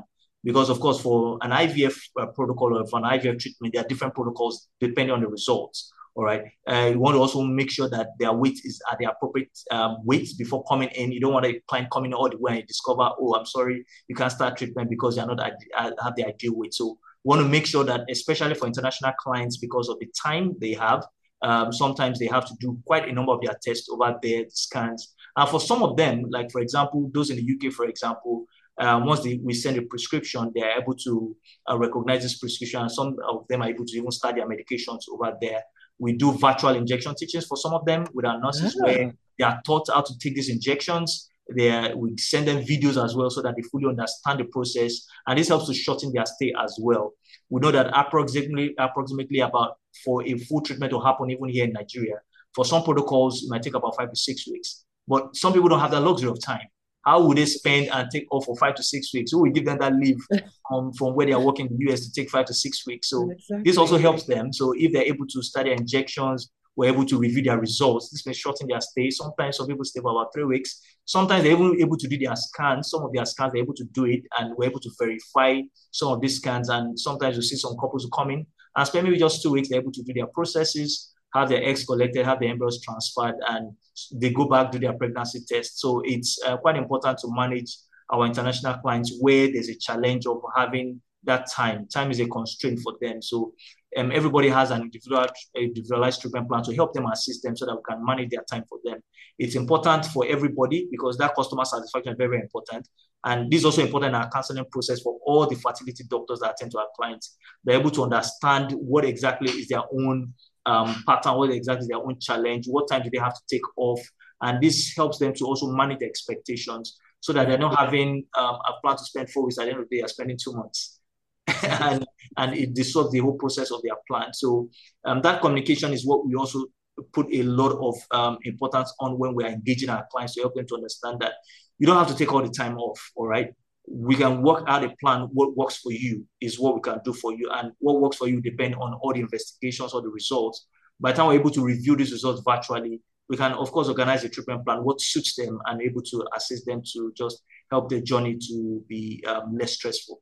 Because 0.46 0.70
of 0.70 0.80
course, 0.80 1.02
for 1.02 1.40
an 1.42 1.52
IVF 1.52 1.98
uh, 2.22 2.28
protocol 2.28 2.78
or 2.78 2.86
for 2.86 3.00
an 3.00 3.06
IVF 3.06 3.40
treatment, 3.40 3.74
there 3.74 3.84
are 3.84 3.88
different 3.88 4.14
protocols 4.14 4.70
depending 4.80 5.14
on 5.14 5.22
the 5.22 5.28
results. 5.28 5.92
All 6.14 6.24
right. 6.24 6.44
Uh, 6.66 6.92
you 6.94 7.00
want 7.00 7.16
to 7.16 7.20
also 7.20 7.42
make 7.42 7.70
sure 7.70 7.90
that 7.90 8.12
their 8.20 8.32
weight 8.32 8.62
is 8.64 8.82
at 8.90 8.98
the 9.00 9.06
appropriate 9.06 9.50
um, 9.72 9.98
weight 10.06 10.30
before 10.38 10.64
coming 10.64 10.88
in. 10.90 11.12
You 11.12 11.20
don't 11.20 11.34
want 11.34 11.46
a 11.46 11.60
client 11.68 11.90
coming 11.92 12.14
all 12.14 12.30
the 12.30 12.38
way 12.38 12.60
and 12.60 12.68
discover, 12.68 13.10
oh, 13.20 13.36
I'm 13.36 13.46
sorry, 13.46 13.86
you 14.08 14.16
can't 14.16 14.32
start 14.32 14.56
treatment 14.56 14.90
because 14.90 15.18
you're 15.18 15.26
not 15.26 15.42
have 15.42 16.16
the 16.16 16.26
ideal 16.26 16.56
weight. 16.56 16.74
So 16.74 16.98
want 17.26 17.42
to 17.42 17.48
make 17.48 17.66
sure 17.66 17.84
that, 17.84 18.06
especially 18.10 18.54
for 18.54 18.68
international 18.68 19.12
clients, 19.20 19.58
because 19.58 19.90
of 19.90 20.00
the 20.00 20.08
time 20.24 20.54
they 20.62 20.74
have, 20.74 21.06
um, 21.42 21.74
sometimes 21.74 22.18
they 22.18 22.28
have 22.28 22.46
to 22.46 22.56
do 22.60 22.80
quite 22.86 23.10
a 23.10 23.12
number 23.12 23.34
of 23.34 23.42
their 23.42 23.58
tests 23.62 23.90
over 23.90 24.16
there, 24.22 24.46
scans. 24.50 25.14
And 25.36 25.50
for 25.50 25.60
some 25.60 25.84
of 25.84 25.98
them, 25.98 26.26
like 26.30 26.50
for 26.52 26.62
example, 26.62 27.10
those 27.14 27.30
in 27.30 27.38
the 27.38 27.56
UK, 27.68 27.74
for 27.74 27.86
example, 27.86 28.46
um, 28.80 29.06
once 29.06 29.22
they, 29.22 29.40
we 29.44 29.54
send 29.54 29.78
a 29.78 29.82
prescription, 29.84 30.52
they 30.54 30.62
are 30.62 30.82
able 30.82 30.96
to 30.96 31.36
uh, 31.70 31.78
recognize 31.78 32.24
this 32.24 32.38
prescription, 32.38 32.82
and 32.82 32.92
some 32.92 33.16
of 33.28 33.46
them 33.48 33.62
are 33.62 33.70
able 33.70 33.86
to 33.86 33.98
even 33.98 34.12
start 34.12 34.36
their 34.36 34.48
medications 34.48 35.02
over 35.12 35.34
there. 35.42 35.62
We 35.98 36.14
do 36.14 36.34
virtual 36.34 36.76
injection 36.76 37.16
teachings 37.16 37.46
for 37.46 37.56
some 37.56 37.74
of 37.74 37.86
them 37.86 38.06
with 38.14 38.26
our 38.26 38.40
nurses, 38.40 38.76
yeah. 38.78 38.84
where 38.84 39.14
they 39.40 39.46
are 39.46 39.62
taught 39.66 39.88
how 39.94 40.02
to 40.02 40.18
take 40.20 40.36
these 40.36 40.50
injections. 40.50 41.30
They 41.56 41.70
are, 41.70 41.96
we 41.96 42.18
send 42.18 42.48
them 42.48 42.64
videos 42.64 43.02
as 43.02 43.16
well 43.16 43.30
so 43.30 43.42
that 43.44 43.56
they 43.56 43.62
fully 43.62 43.86
understand 43.88 44.40
the 44.40 44.46
process, 44.46 45.06
and 45.28 45.40
this 45.40 45.48
helps 45.48 45.68
to 45.68 45.74
shorten 45.74 46.12
their 46.14 46.26
stay 46.26 46.54
as 46.60 46.78
well. 46.82 47.14
We 47.50 47.62
know 47.62 47.72
that 47.72 47.92
approximately 47.94 48.74
approximately 48.78 49.40
about 49.40 49.78
for 50.04 50.26
a 50.28 50.38
full 50.38 50.62
treatment 50.62 50.92
to 50.92 51.00
happen 51.00 51.32
even 51.32 51.48
here 51.50 51.66
in 51.66 51.72
Nigeria. 51.72 52.16
For 52.54 52.66
some 52.66 52.84
protocols, 52.84 53.44
it 53.44 53.50
might 53.50 53.62
take 53.62 53.76
about 53.76 53.96
five 53.96 54.10
to 54.10 54.16
six 54.16 54.48
weeks. 54.48 54.86
But 55.08 55.36
some 55.36 55.54
people 55.54 55.70
don't 55.70 55.80
have 55.80 55.92
that 55.92 56.02
luxury 56.02 56.30
of 56.30 56.42
time. 56.42 56.68
How 57.06 57.22
would 57.22 57.38
they 57.38 57.46
spend 57.46 57.90
and 57.92 58.10
take 58.12 58.28
off 58.32 58.46
for 58.46 58.58
five 58.58 58.76
to 58.76 58.84
six 58.84 59.14
weeks? 59.14 59.32
Who 59.32 59.44
will 59.44 59.52
give 59.52 59.66
them 59.66 59.78
that 59.80 59.94
leave 59.94 60.18
um, 60.72 60.92
from 60.94 61.16
where 61.16 61.26
they 61.26 61.34
are 61.34 61.40
working 61.40 61.68
in 61.68 61.78
the 61.78 61.92
US 61.94 62.08
to 62.08 62.12
take 62.12 62.30
five 62.30 62.46
to 62.46 62.54
six 62.54 62.86
weeks? 62.88 63.10
So 63.10 63.30
exactly. 63.30 63.64
this 63.64 63.78
also 63.78 63.98
helps 63.98 64.26
them. 64.26 64.52
So 64.52 64.74
if 64.76 64.92
they're 64.92 65.04
able 65.04 65.28
to 65.28 65.42
study 65.44 65.72
injections, 65.72 66.50
we're 66.76 66.92
able 66.92 67.06
to 67.06 67.18
review 67.18 67.42
their 67.44 67.60
results. 67.60 68.10
This 68.10 68.26
may 68.26 68.34
shorten 68.34 68.68
their 68.68 68.82
stay. 68.82 69.10
Sometimes 69.10 69.58
some 69.58 69.68
people 69.68 69.86
stay 69.86 70.02
for 70.02 70.12
about 70.12 70.34
three 70.34 70.44
weeks. 70.44 70.82
Sometimes 71.06 71.44
they're 71.44 71.54
even 71.54 71.80
able 71.80 71.98
to 71.98 72.08
do 72.08 72.18
their 72.18 72.36
scans. 72.36 72.90
Some 72.90 73.04
of 73.04 73.14
their 73.14 73.26
scans, 73.26 73.54
they're 73.54 73.64
able 73.64 73.76
to 73.76 73.86
do 73.86 74.06
it, 74.06 74.24
and 74.38 74.54
we're 74.58 74.66
able 74.66 74.82
to 74.82 74.92
verify 75.00 75.62
some 75.92 76.12
of 76.12 76.22
these 76.22 76.38
scans. 76.38 76.70
And 76.70 77.00
sometimes 77.00 77.38
you 77.38 77.42
see 77.44 77.56
some 77.56 77.78
couples 77.80 78.04
who 78.04 78.10
come 78.10 78.32
in 78.32 78.46
and 78.76 78.88
spend 78.88 79.06
maybe 79.06 79.18
just 79.18 79.42
two 79.42 79.52
weeks, 79.52 79.70
they're 79.70 79.80
able 79.80 79.92
to 79.94 80.04
do 80.04 80.14
their 80.14 80.28
processes, 80.28 81.14
have 81.36 81.50
their 81.50 81.64
eggs 81.64 81.86
collected, 81.86 82.26
have 82.26 82.40
the 82.40 82.48
embryos 82.48 82.82
transferred, 82.82 83.36
and 83.50 83.76
they 84.14 84.32
go 84.32 84.46
back 84.48 84.72
do 84.72 84.80
their 84.80 84.94
pregnancy 84.94 85.42
test. 85.48 85.80
So 85.80 86.02
it's 86.06 86.40
uh, 86.46 86.58
quite 86.58 86.78
important 86.78 87.20
to 87.20 87.28
manage 87.30 87.78
our 88.10 88.26
international 88.26 88.76
clients 88.76 89.18
where 89.20 89.52
there's 89.52 89.70
a 89.70 89.76
challenge 89.76 90.26
of 90.26 90.42
having 90.56 91.02
that 91.24 91.50
time. 91.52 91.88
Time 91.88 92.12
is 92.12 92.20
a 92.20 92.28
constraint 92.28 92.80
for 92.80 92.94
them. 93.02 93.22
So 93.22 93.54
um, 93.98 94.12
everybody 94.12 94.50
has 94.50 94.72
an 94.72 94.82
individual, 94.82 95.26
individualized 95.56 96.22
treatment 96.22 96.48
plan 96.48 96.64
to 96.64 96.76
help 96.76 96.94
them 96.94 97.08
assist 97.08 97.44
them 97.44 97.56
so 97.58 97.66
that 97.66 97.76
we 97.76 97.82
can 97.88 98.06
manage 98.06 98.30
their 98.30 98.44
time 98.44 98.64
for 98.70 98.80
them. 98.84 99.00
It's 99.38 99.56
important 99.56 100.06
for 100.06 100.26
everybody 100.26 100.88
because 100.90 101.18
that 101.18 101.36
customer 101.36 101.66
satisfaction 101.66 102.14
is 102.14 102.18
very, 102.18 102.30
very 102.30 102.42
important. 102.42 102.88
And 103.26 103.52
this 103.52 103.62
is 103.62 103.66
also 103.66 103.82
important 103.82 104.10
in 104.10 104.16
our 104.16 104.30
counseling 104.30 104.66
process 104.72 105.02
for 105.02 105.18
all 105.26 105.48
the 105.48 105.56
fertility 105.56 106.04
doctors 106.08 106.40
that 106.42 106.52
attend 106.52 106.72
to 106.72 106.78
our 106.78 106.88
clients. 106.96 107.38
They're 107.64 107.80
able 107.80 107.92
to 107.92 108.04
understand 108.04 108.72
what 108.74 109.04
exactly 109.04 109.50
is 109.52 109.68
their 109.68 109.82
own 109.92 110.34
um, 110.66 111.04
pattern, 111.08 111.36
what 111.36 111.52
exactly 111.52 111.84
is 111.84 111.88
their 111.88 111.98
own 111.98 112.20
challenge, 112.20 112.66
what 112.68 112.88
time 112.90 113.04
do 113.04 113.10
they 113.10 113.20
have 113.20 113.34
to 113.34 113.42
take 113.50 113.64
off. 113.78 114.00
And 114.42 114.62
this 114.62 114.94
helps 114.96 115.18
them 115.20 115.34
to 115.36 115.46
also 115.46 115.68
manage 115.68 116.00
the 116.00 116.06
expectations 116.06 116.98
so 117.20 117.34
that 117.34 117.48
they're 117.48 117.58
not 117.58 117.80
having 117.80 118.26
um, 118.38 118.56
a 118.56 118.74
plan 118.84 118.98
to 118.98 119.04
spend 119.04 119.30
four 119.30 119.46
weeks 119.46 119.58
at 119.58 119.66
the 119.66 119.72
end 119.72 119.80
of 119.80 119.90
the 119.90 119.98
day, 119.98 120.04
are 120.04 120.08
spending 120.08 120.38
two 120.42 120.54
months. 120.54 121.00
and 121.64 122.06
and 122.38 122.56
it 122.56 122.74
disrupts 122.74 123.12
the 123.12 123.20
whole 123.20 123.38
process 123.38 123.72
of 123.72 123.82
their 123.84 123.96
plan. 124.08 124.34
So 124.34 124.70
um, 125.06 125.22
that 125.22 125.42
communication 125.42 125.94
is 125.94 126.06
what 126.06 126.26
we 126.26 126.36
also 126.36 126.66
put 127.14 127.28
a 127.34 127.44
lot 127.44 127.72
of 127.72 127.96
um, 128.12 128.38
importance 128.44 128.94
on 129.00 129.18
when 129.18 129.36
we 129.36 129.44
are 129.44 129.50
engaging 129.50 129.90
our 129.90 130.06
clients 130.12 130.36
to 130.36 130.42
help 130.42 130.56
them 130.56 130.66
to 130.68 130.76
understand 130.76 131.20
that 131.20 131.34
you 131.78 131.88
don't 131.88 131.98
have 131.98 132.08
to 132.08 132.16
take 132.16 132.32
all 132.34 132.42
the 132.42 132.50
time 132.50 132.78
off. 132.78 133.00
All 133.16 133.28
right, 133.28 133.54
we 133.88 134.16
can 134.16 134.42
work 134.42 134.64
out 134.68 134.84
a 134.84 134.96
plan. 135.02 135.28
What 135.34 135.56
works 135.56 135.78
for 135.78 135.92
you 135.92 136.26
is 136.42 136.60
what 136.60 136.76
we 136.76 136.82
can 136.82 137.00
do 137.04 137.14
for 137.14 137.34
you, 137.34 137.50
and 137.52 137.72
what 137.80 138.02
works 138.02 138.18
for 138.18 138.28
you 138.28 138.42
depend 138.42 138.76
on 138.76 138.94
all 139.02 139.14
the 139.14 139.20
investigations 139.20 139.94
or 139.94 140.02
the 140.02 140.10
results. 140.10 140.66
By 141.00 141.12
the 141.12 141.18
time 141.18 141.28
we're 141.28 141.40
able 141.40 141.52
to 141.52 141.64
review 141.64 141.96
these 141.96 142.12
results 142.12 142.42
virtually, 142.46 143.02
we 143.30 143.38
can 143.38 143.54
of 143.54 143.72
course 143.72 143.88
organize 143.88 144.24
a 144.24 144.30
treatment 144.30 144.66
plan 144.66 144.84
what 144.84 145.02
suits 145.02 145.36
them 145.36 145.60
and 145.66 145.82
able 145.82 146.02
to 146.02 146.26
assist 146.36 146.66
them 146.66 146.82
to 146.94 147.12
just 147.16 147.44
help 147.72 147.90
their 147.90 148.02
journey 148.02 148.38
to 148.48 148.84
be 148.88 149.24
um, 149.28 149.58
less 149.58 149.74
stressful. 149.74 150.22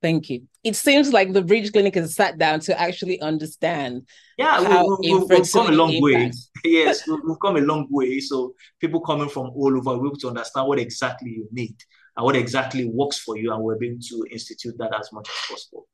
Thank 0.00 0.30
you. 0.30 0.42
It 0.62 0.76
seems 0.76 1.12
like 1.12 1.32
the 1.32 1.42
Bridge 1.42 1.72
Clinic 1.72 1.94
has 1.96 2.14
sat 2.14 2.38
down 2.38 2.60
to 2.60 2.80
actually 2.80 3.20
understand. 3.20 4.06
Yeah, 4.36 4.60
we, 4.60 5.10
we, 5.12 5.24
we've 5.24 5.52
come 5.52 5.68
a 5.68 5.72
long 5.72 6.00
way. 6.00 6.30
yes, 6.64 7.06
we've 7.08 7.40
come 7.42 7.56
a 7.56 7.60
long 7.60 7.88
way. 7.90 8.20
So 8.20 8.54
people 8.80 9.00
coming 9.00 9.28
from 9.28 9.50
all 9.50 9.76
over, 9.76 9.98
we're 9.98 10.06
able 10.06 10.16
to 10.18 10.28
understand 10.28 10.68
what 10.68 10.78
exactly 10.78 11.30
you 11.30 11.48
need 11.50 11.74
and 12.16 12.24
what 12.24 12.36
exactly 12.36 12.88
works 12.88 13.18
for 13.18 13.36
you, 13.36 13.52
and 13.52 13.62
we're 13.62 13.82
able 13.82 13.98
to 14.00 14.26
institute 14.30 14.76
that 14.78 14.94
as 14.98 15.12
much 15.12 15.28
as 15.28 15.50
possible. 15.50 15.88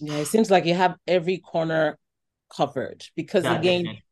Yeah, 0.00 0.16
it 0.18 0.26
seems 0.26 0.50
like 0.50 0.64
you 0.64 0.74
have 0.74 0.96
every 1.06 1.38
corner 1.38 1.98
covered 2.54 3.04
because 3.16 3.44
yeah, 3.44 3.58
again, 3.58 3.84
definitely 3.84 4.04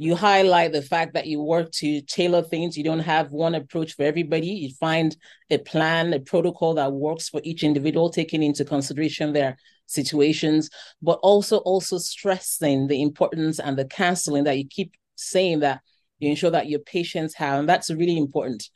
you 0.00 0.14
highlight 0.14 0.72
the 0.72 0.80
fact 0.80 1.12
that 1.14 1.26
you 1.26 1.42
work 1.42 1.72
to 1.72 2.00
tailor 2.02 2.42
things. 2.42 2.78
You 2.78 2.84
don't 2.84 3.00
have 3.00 3.32
one 3.32 3.56
approach 3.56 3.94
for 3.96 4.04
everybody. 4.04 4.46
You 4.46 4.70
find 4.74 5.14
a 5.50 5.58
plan, 5.58 6.12
a 6.12 6.20
protocol 6.20 6.74
that 6.74 6.92
works 6.92 7.28
for 7.28 7.40
each 7.42 7.64
individual, 7.64 8.08
taking 8.08 8.42
into 8.42 8.64
consideration 8.64 9.32
their 9.32 9.58
situations, 9.86 10.70
but 11.02 11.18
also 11.22 11.58
also 11.58 11.98
stressing 11.98 12.86
the 12.86 13.02
importance 13.02 13.58
and 13.58 13.76
the 13.76 13.86
counseling 13.86 14.44
that 14.44 14.56
you 14.56 14.66
keep 14.68 14.94
saying 15.16 15.60
that 15.60 15.80
you 16.20 16.30
ensure 16.30 16.50
that 16.50 16.68
your 16.68 16.80
patients 16.80 17.34
have, 17.34 17.58
and 17.58 17.68
that's 17.68 17.90
really 17.90 18.16
important. 18.16 18.70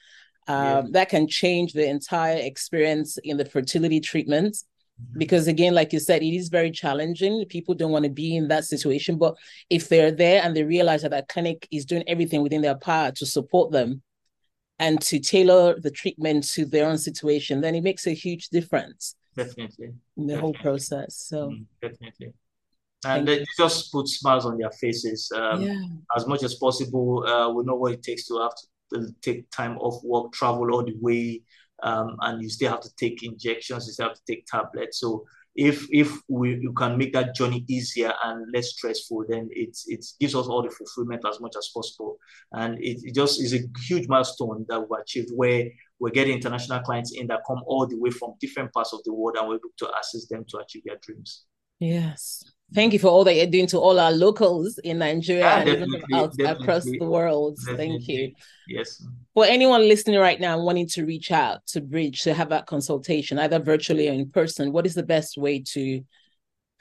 um, 0.48 0.64
yeah. 0.64 0.82
that 0.90 1.08
can 1.08 1.28
change 1.28 1.72
the 1.72 1.88
entire 1.88 2.36
experience 2.36 3.18
in 3.22 3.36
the 3.36 3.44
fertility 3.44 4.00
treatment. 4.00 4.56
Because 5.16 5.46
again 5.46 5.74
like 5.74 5.92
you 5.92 6.00
said 6.00 6.22
it 6.22 6.34
is 6.34 6.48
very 6.48 6.70
challenging. 6.70 7.44
People 7.48 7.74
don't 7.74 7.92
want 7.92 8.04
to 8.04 8.10
be 8.10 8.36
in 8.36 8.48
that 8.48 8.64
situation 8.64 9.18
but 9.18 9.36
if 9.70 9.88
they're 9.88 10.12
there 10.12 10.42
and 10.42 10.56
they 10.56 10.64
realize 10.64 11.02
that 11.02 11.10
that 11.10 11.28
clinic 11.28 11.66
is 11.70 11.84
doing 11.84 12.04
everything 12.06 12.42
within 12.42 12.62
their 12.62 12.76
power 12.76 13.10
to 13.12 13.26
support 13.26 13.72
them 13.72 14.02
and 14.78 15.00
to 15.02 15.18
tailor 15.18 15.78
the 15.80 15.90
treatment 15.90 16.48
to 16.48 16.64
their 16.64 16.88
own 16.88 16.98
situation 16.98 17.60
then 17.60 17.74
it 17.74 17.82
makes 17.82 18.06
a 18.06 18.14
huge 18.14 18.48
difference 18.48 19.16
definitely. 19.36 19.86
in 20.16 20.26
the 20.26 20.34
definitely. 20.34 20.40
whole 20.40 20.54
process 20.54 21.16
so. 21.16 21.50
Mm, 21.50 21.66
definitely. 21.80 22.32
And 23.04 23.26
they 23.26 23.44
just 23.58 23.90
put 23.90 24.06
smiles 24.06 24.46
on 24.46 24.58
their 24.58 24.70
faces 24.70 25.32
um, 25.34 25.62
yeah. 25.62 25.74
as 26.16 26.28
much 26.28 26.44
as 26.44 26.54
possible 26.54 27.26
uh, 27.26 27.50
we 27.50 27.64
know 27.64 27.74
what 27.74 27.92
it 27.92 28.02
takes 28.02 28.28
to 28.28 28.40
have 28.40 28.52
to 28.92 29.14
take 29.20 29.50
time 29.50 29.78
off 29.78 30.02
work, 30.04 30.32
travel 30.32 30.72
all 30.72 30.84
the 30.84 30.94
way, 31.00 31.42
um, 31.82 32.16
and 32.20 32.42
you 32.42 32.48
still 32.48 32.70
have 32.70 32.80
to 32.80 32.94
take 32.96 33.22
injections, 33.22 33.86
you 33.86 33.92
still 33.92 34.08
have 34.08 34.16
to 34.16 34.22
take 34.26 34.46
tablets. 34.46 35.00
So 35.00 35.24
if 35.54 35.86
if 35.90 36.10
we 36.28 36.58
you 36.60 36.72
can 36.72 36.96
make 36.96 37.12
that 37.12 37.34
journey 37.34 37.64
easier 37.68 38.12
and 38.24 38.50
less 38.54 38.70
stressful, 38.70 39.24
then 39.28 39.48
it 39.50 39.76
it 39.86 40.04
gives 40.18 40.34
us 40.34 40.46
all 40.46 40.62
the 40.62 40.70
fulfillment 40.70 41.24
as 41.28 41.40
much 41.40 41.54
as 41.58 41.70
possible. 41.74 42.16
And 42.52 42.78
it, 42.78 43.00
it 43.04 43.14
just 43.14 43.42
is 43.42 43.52
a 43.52 43.60
huge 43.86 44.08
milestone 44.08 44.64
that 44.68 44.80
we've 44.80 44.98
achieved 44.98 45.30
where 45.34 45.66
we're 45.98 46.10
getting 46.10 46.34
international 46.34 46.80
clients 46.80 47.12
in 47.14 47.26
that 47.28 47.42
come 47.46 47.62
all 47.66 47.86
the 47.86 47.98
way 47.98 48.10
from 48.10 48.34
different 48.40 48.72
parts 48.72 48.92
of 48.92 49.04
the 49.04 49.12
world 49.12 49.36
and 49.38 49.48
we're 49.48 49.56
able 49.56 49.70
to 49.78 49.90
assist 50.00 50.30
them 50.30 50.44
to 50.48 50.58
achieve 50.58 50.82
their 50.84 50.98
dreams. 51.02 51.44
Yes. 51.78 52.42
Thank 52.74 52.92
you 52.92 52.98
for 52.98 53.08
all 53.08 53.24
that 53.24 53.34
you're 53.34 53.46
doing 53.46 53.66
to 53.68 53.78
all 53.78 54.00
our 54.00 54.12
locals 54.12 54.78
in 54.78 54.98
Nigeria 54.98 55.64
yeah, 55.64 55.72
and 55.72 56.14
out 56.14 56.40
across 56.40 56.84
the 56.84 56.98
world. 57.00 57.56
Definitely. 57.58 57.86
Thank 57.88 58.08
you. 58.08 58.32
Yes. 58.68 59.04
For 59.34 59.44
anyone 59.44 59.82
listening 59.82 60.18
right 60.18 60.40
now 60.40 60.60
wanting 60.60 60.88
to 60.88 61.04
reach 61.04 61.30
out 61.30 61.66
to 61.68 61.80
Bridge 61.80 62.22
to 62.22 62.34
have 62.34 62.48
that 62.50 62.66
consultation, 62.66 63.38
either 63.38 63.58
virtually 63.58 64.08
or 64.08 64.12
in 64.12 64.30
person, 64.30 64.72
what 64.72 64.86
is 64.86 64.94
the 64.94 65.02
best 65.02 65.36
way 65.36 65.60
to 65.72 66.02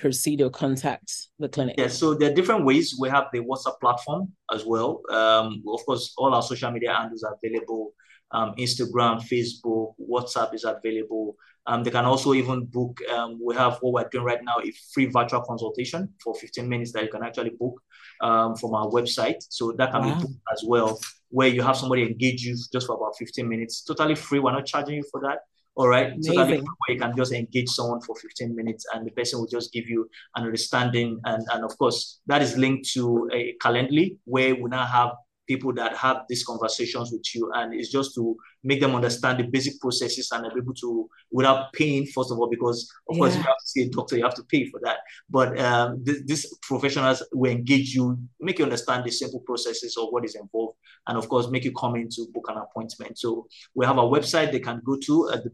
proceed 0.01 0.41
or 0.41 0.49
contact 0.49 1.13
the 1.39 1.47
clinic? 1.47 1.75
Yeah, 1.77 1.87
so 1.87 2.13
there 2.13 2.31
are 2.31 2.33
different 2.33 2.65
ways. 2.65 2.95
We 2.99 3.07
have 3.09 3.27
the 3.31 3.39
WhatsApp 3.39 3.79
platform 3.79 4.33
as 4.53 4.65
well. 4.65 5.01
Um, 5.09 5.63
of 5.67 5.85
course, 5.85 6.13
all 6.17 6.33
our 6.33 6.41
social 6.41 6.71
media 6.71 6.93
handles 6.93 7.23
are 7.23 7.37
available. 7.41 7.93
Um, 8.31 8.55
Instagram, 8.57 9.21
Facebook, 9.21 9.93
WhatsApp 10.09 10.53
is 10.55 10.63
available. 10.63 11.35
Um, 11.67 11.83
they 11.83 11.91
can 11.91 12.05
also 12.05 12.33
even 12.33 12.65
book. 12.65 12.97
Um, 13.13 13.39
we 13.45 13.55
have 13.55 13.77
what 13.81 13.93
we're 13.93 14.09
doing 14.09 14.25
right 14.25 14.43
now 14.43 14.57
a 14.63 14.73
free 14.93 15.05
virtual 15.05 15.41
consultation 15.41 16.09
for 16.23 16.33
15 16.33 16.67
minutes 16.67 16.91
that 16.93 17.03
you 17.03 17.09
can 17.09 17.23
actually 17.23 17.51
book 17.51 17.79
um, 18.21 18.55
from 18.55 18.73
our 18.73 18.87
website. 18.87 19.45
So 19.49 19.71
that 19.73 19.91
can 19.91 20.01
wow. 20.01 20.15
be 20.15 20.21
booked 20.21 20.39
as 20.51 20.63
well, 20.65 20.99
where 21.29 21.49
you 21.49 21.61
have 21.61 21.77
somebody 21.77 22.03
engage 22.03 22.43
you 22.43 22.57
just 22.73 22.87
for 22.87 22.95
about 22.95 23.15
15 23.17 23.47
minutes, 23.47 23.83
totally 23.83 24.15
free. 24.15 24.39
We're 24.39 24.53
not 24.53 24.65
charging 24.65 24.95
you 24.95 25.03
for 25.11 25.21
that. 25.21 25.39
All 25.75 25.87
right. 25.87 26.07
Amazing. 26.13 26.47
Free 26.47 26.57
where 26.59 26.95
you 26.95 26.99
can 26.99 27.15
just 27.15 27.31
engage 27.31 27.69
someone 27.69 28.01
for 28.01 28.15
15 28.15 28.55
minutes 28.55 28.85
and 28.93 29.05
the 29.05 29.11
person 29.11 29.39
will 29.39 29.47
just 29.47 29.71
give 29.71 29.87
you 29.87 30.09
an 30.35 30.43
understanding. 30.43 31.19
And, 31.25 31.45
and 31.51 31.63
of 31.63 31.77
course, 31.77 32.19
that 32.27 32.41
is 32.41 32.57
linked 32.57 32.89
to 32.93 33.29
a 33.33 33.55
Calendly 33.63 34.17
where 34.25 34.53
we 34.53 34.69
now 34.69 34.85
have 34.85 35.11
people 35.51 35.73
that 35.73 35.97
have 35.97 36.17
these 36.29 36.45
conversations 36.45 37.11
with 37.11 37.35
you 37.35 37.51
and 37.55 37.73
it's 37.73 37.91
just 37.91 38.15
to 38.15 38.37
make 38.63 38.79
them 38.79 38.95
understand 38.95 39.37
the 39.37 39.43
basic 39.43 39.79
processes 39.81 40.29
and 40.31 40.43
be 40.53 40.61
able 40.61 40.73
to 40.73 41.09
without 41.29 41.73
paying 41.73 42.05
first 42.05 42.31
of 42.31 42.39
all 42.39 42.49
because 42.49 42.89
of 43.09 43.17
yeah. 43.17 43.19
course 43.19 43.35
you 43.35 43.41
have 43.41 43.57
to 43.63 43.67
see 43.67 43.81
a 43.83 43.89
doctor 43.89 44.15
you 44.15 44.23
have 44.23 44.33
to 44.33 44.43
pay 44.45 44.63
for 44.69 44.79
that. 44.81 44.99
But 45.29 45.59
um, 45.59 46.05
th- 46.05 46.23
these 46.25 46.45
professionals 46.61 47.21
will 47.33 47.51
engage 47.51 47.93
you 47.93 48.17
make 48.39 48.59
you 48.59 48.65
understand 48.65 49.03
the 49.03 49.11
simple 49.11 49.41
processes 49.41 49.97
of 49.97 50.07
what 50.11 50.23
is 50.23 50.35
involved 50.35 50.77
and 51.07 51.17
of 51.17 51.27
course 51.27 51.49
make 51.49 51.65
you 51.65 51.73
come 51.73 51.97
in 51.97 52.07
to 52.15 52.27
book 52.33 52.47
an 52.49 52.57
appointment. 52.57 53.19
So 53.19 53.47
we 53.75 53.85
have 53.85 53.97
a 53.97 54.09
website 54.15 54.53
they 54.53 54.61
can 54.61 54.81
go 54.85 54.95
to 55.07 55.31
at 55.33 55.43
the 55.43 55.51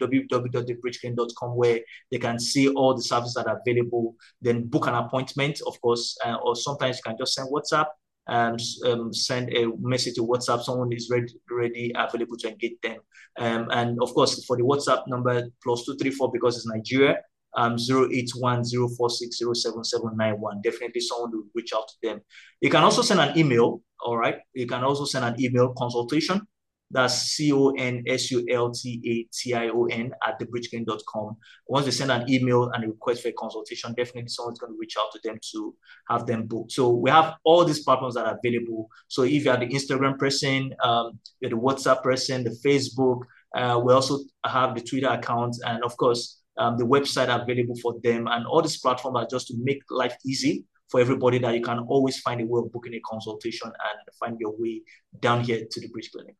www.thebridgeclinic.com 0.00 1.50
where 1.56 1.80
they 2.10 2.18
can 2.18 2.40
see 2.40 2.68
all 2.68 2.94
the 2.94 3.02
services 3.02 3.34
that 3.34 3.46
are 3.46 3.60
available. 3.64 4.16
Then 4.42 4.66
book 4.66 4.88
an 4.88 4.94
appointment 4.94 5.60
of 5.64 5.80
course 5.80 6.18
uh, 6.26 6.38
or 6.42 6.56
sometimes 6.56 6.96
you 6.96 7.02
can 7.06 7.16
just 7.16 7.34
send 7.34 7.48
whatsapp 7.52 7.86
um, 8.28 8.56
um, 8.84 9.12
send 9.12 9.52
a 9.54 9.66
message 9.80 10.14
to 10.14 10.26
WhatsApp. 10.26 10.62
Someone 10.62 10.92
is 10.92 11.10
ready, 11.10 11.34
ready 11.50 11.92
available 11.96 12.36
to 12.38 12.48
engage 12.48 12.76
them. 12.82 12.98
Um, 13.38 13.68
and 13.70 13.98
of 14.02 14.14
course, 14.14 14.44
for 14.44 14.56
the 14.56 14.62
WhatsApp 14.62 15.02
number, 15.08 15.48
plus 15.62 15.84
234 15.84 16.32
because 16.32 16.56
it's 16.56 16.66
Nigeria, 16.66 17.18
um, 17.56 17.76
081046077791. 17.76 20.62
Definitely 20.62 21.00
someone 21.00 21.32
will 21.32 21.44
reach 21.54 21.72
out 21.74 21.88
to 21.88 21.94
them. 22.02 22.20
You 22.60 22.68
can 22.70 22.84
also 22.84 23.02
send 23.02 23.20
an 23.20 23.36
email, 23.38 23.82
all 24.00 24.16
right? 24.16 24.38
You 24.54 24.66
can 24.66 24.82
also 24.84 25.04
send 25.04 25.24
an 25.24 25.40
email 25.40 25.72
consultation 25.76 26.46
that's 26.90 27.14
C 27.14 27.52
O 27.52 27.70
N 27.70 28.02
S 28.06 28.30
U 28.30 28.46
L 28.50 28.70
T 28.70 29.00
A 29.04 29.34
T 29.34 29.54
I 29.54 29.68
O 29.68 29.84
N 29.84 30.12
at 30.26 30.40
thebridgeclinic.com. 30.40 31.36
Once 31.66 31.84
they 31.84 31.90
send 31.90 32.10
an 32.10 32.28
email 32.30 32.70
and 32.70 32.84
a 32.84 32.88
request 32.88 33.22
for 33.22 33.28
a 33.28 33.32
consultation, 33.32 33.94
definitely 33.94 34.28
someone's 34.28 34.58
going 34.58 34.72
to 34.72 34.78
reach 34.78 34.94
out 34.98 35.12
to 35.12 35.20
them 35.22 35.38
to 35.52 35.74
have 36.08 36.26
them 36.26 36.46
booked. 36.46 36.72
So 36.72 36.88
we 36.90 37.10
have 37.10 37.34
all 37.44 37.64
these 37.64 37.84
platforms 37.84 38.14
that 38.14 38.26
are 38.26 38.38
available. 38.42 38.88
So 39.08 39.22
if 39.24 39.44
you're 39.44 39.56
the 39.56 39.66
Instagram 39.66 40.18
person, 40.18 40.74
um, 40.82 41.18
you're 41.40 41.50
the 41.50 41.56
WhatsApp 41.56 42.02
person, 42.02 42.44
the 42.44 42.58
Facebook, 42.64 43.20
uh, 43.54 43.80
we 43.82 43.92
also 43.92 44.20
have 44.44 44.74
the 44.74 44.80
Twitter 44.80 45.08
account, 45.08 45.56
and 45.64 45.82
of 45.84 45.96
course, 45.96 46.40
um, 46.58 46.76
the 46.76 46.84
website 46.84 47.28
available 47.28 47.76
for 47.80 47.94
them. 48.02 48.28
And 48.28 48.46
all 48.46 48.62
these 48.62 48.78
platforms 48.78 49.16
are 49.16 49.26
just 49.30 49.48
to 49.48 49.54
make 49.58 49.82
life 49.90 50.16
easy 50.24 50.64
for 50.90 51.00
everybody 51.00 51.38
that 51.38 51.54
you 51.54 51.60
can 51.60 51.80
always 51.80 52.18
find 52.20 52.40
a 52.40 52.46
way 52.46 52.60
of 52.60 52.72
booking 52.72 52.94
a 52.94 53.00
consultation 53.00 53.66
and 53.68 54.16
find 54.18 54.38
your 54.40 54.54
way 54.58 54.82
down 55.20 55.42
here 55.44 55.66
to 55.70 55.80
the 55.80 55.88
Bridge 55.88 56.10
Clinic. 56.12 56.34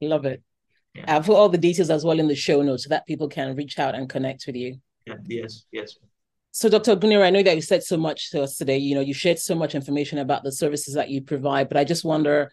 Love 0.00 0.24
it. 0.24 0.42
Yeah. 0.94 1.04
I'll 1.06 1.22
put 1.22 1.36
all 1.36 1.48
the 1.48 1.58
details 1.58 1.90
as 1.90 2.04
well 2.04 2.18
in 2.18 2.26
the 2.26 2.34
show 2.34 2.62
notes 2.62 2.84
so 2.84 2.88
that 2.88 3.06
people 3.06 3.28
can 3.28 3.54
reach 3.54 3.78
out 3.78 3.94
and 3.94 4.08
connect 4.08 4.44
with 4.46 4.56
you. 4.56 4.76
Yeah, 5.06 5.14
yes, 5.26 5.66
yes. 5.72 5.96
So, 6.52 6.68
Dr. 6.68 6.96
Ogunniran, 6.96 7.26
I 7.26 7.30
know 7.30 7.42
that 7.44 7.54
you 7.54 7.62
said 7.62 7.84
so 7.84 7.96
much 7.96 8.30
to 8.30 8.42
us 8.42 8.56
today. 8.56 8.76
You 8.78 8.96
know, 8.96 9.00
you 9.00 9.14
shared 9.14 9.38
so 9.38 9.54
much 9.54 9.76
information 9.76 10.18
about 10.18 10.42
the 10.42 10.50
services 10.50 10.94
that 10.94 11.08
you 11.08 11.22
provide, 11.22 11.68
but 11.68 11.76
I 11.76 11.84
just 11.84 12.04
wonder 12.04 12.50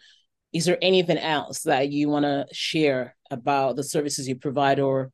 is 0.52 0.64
there 0.64 0.78
anything 0.80 1.18
else 1.18 1.62
that 1.64 1.90
you 1.90 2.08
want 2.08 2.24
to 2.24 2.46
share 2.52 3.14
about 3.30 3.76
the 3.76 3.84
services 3.84 4.26
you 4.26 4.36
provide 4.36 4.80
or 4.80 5.10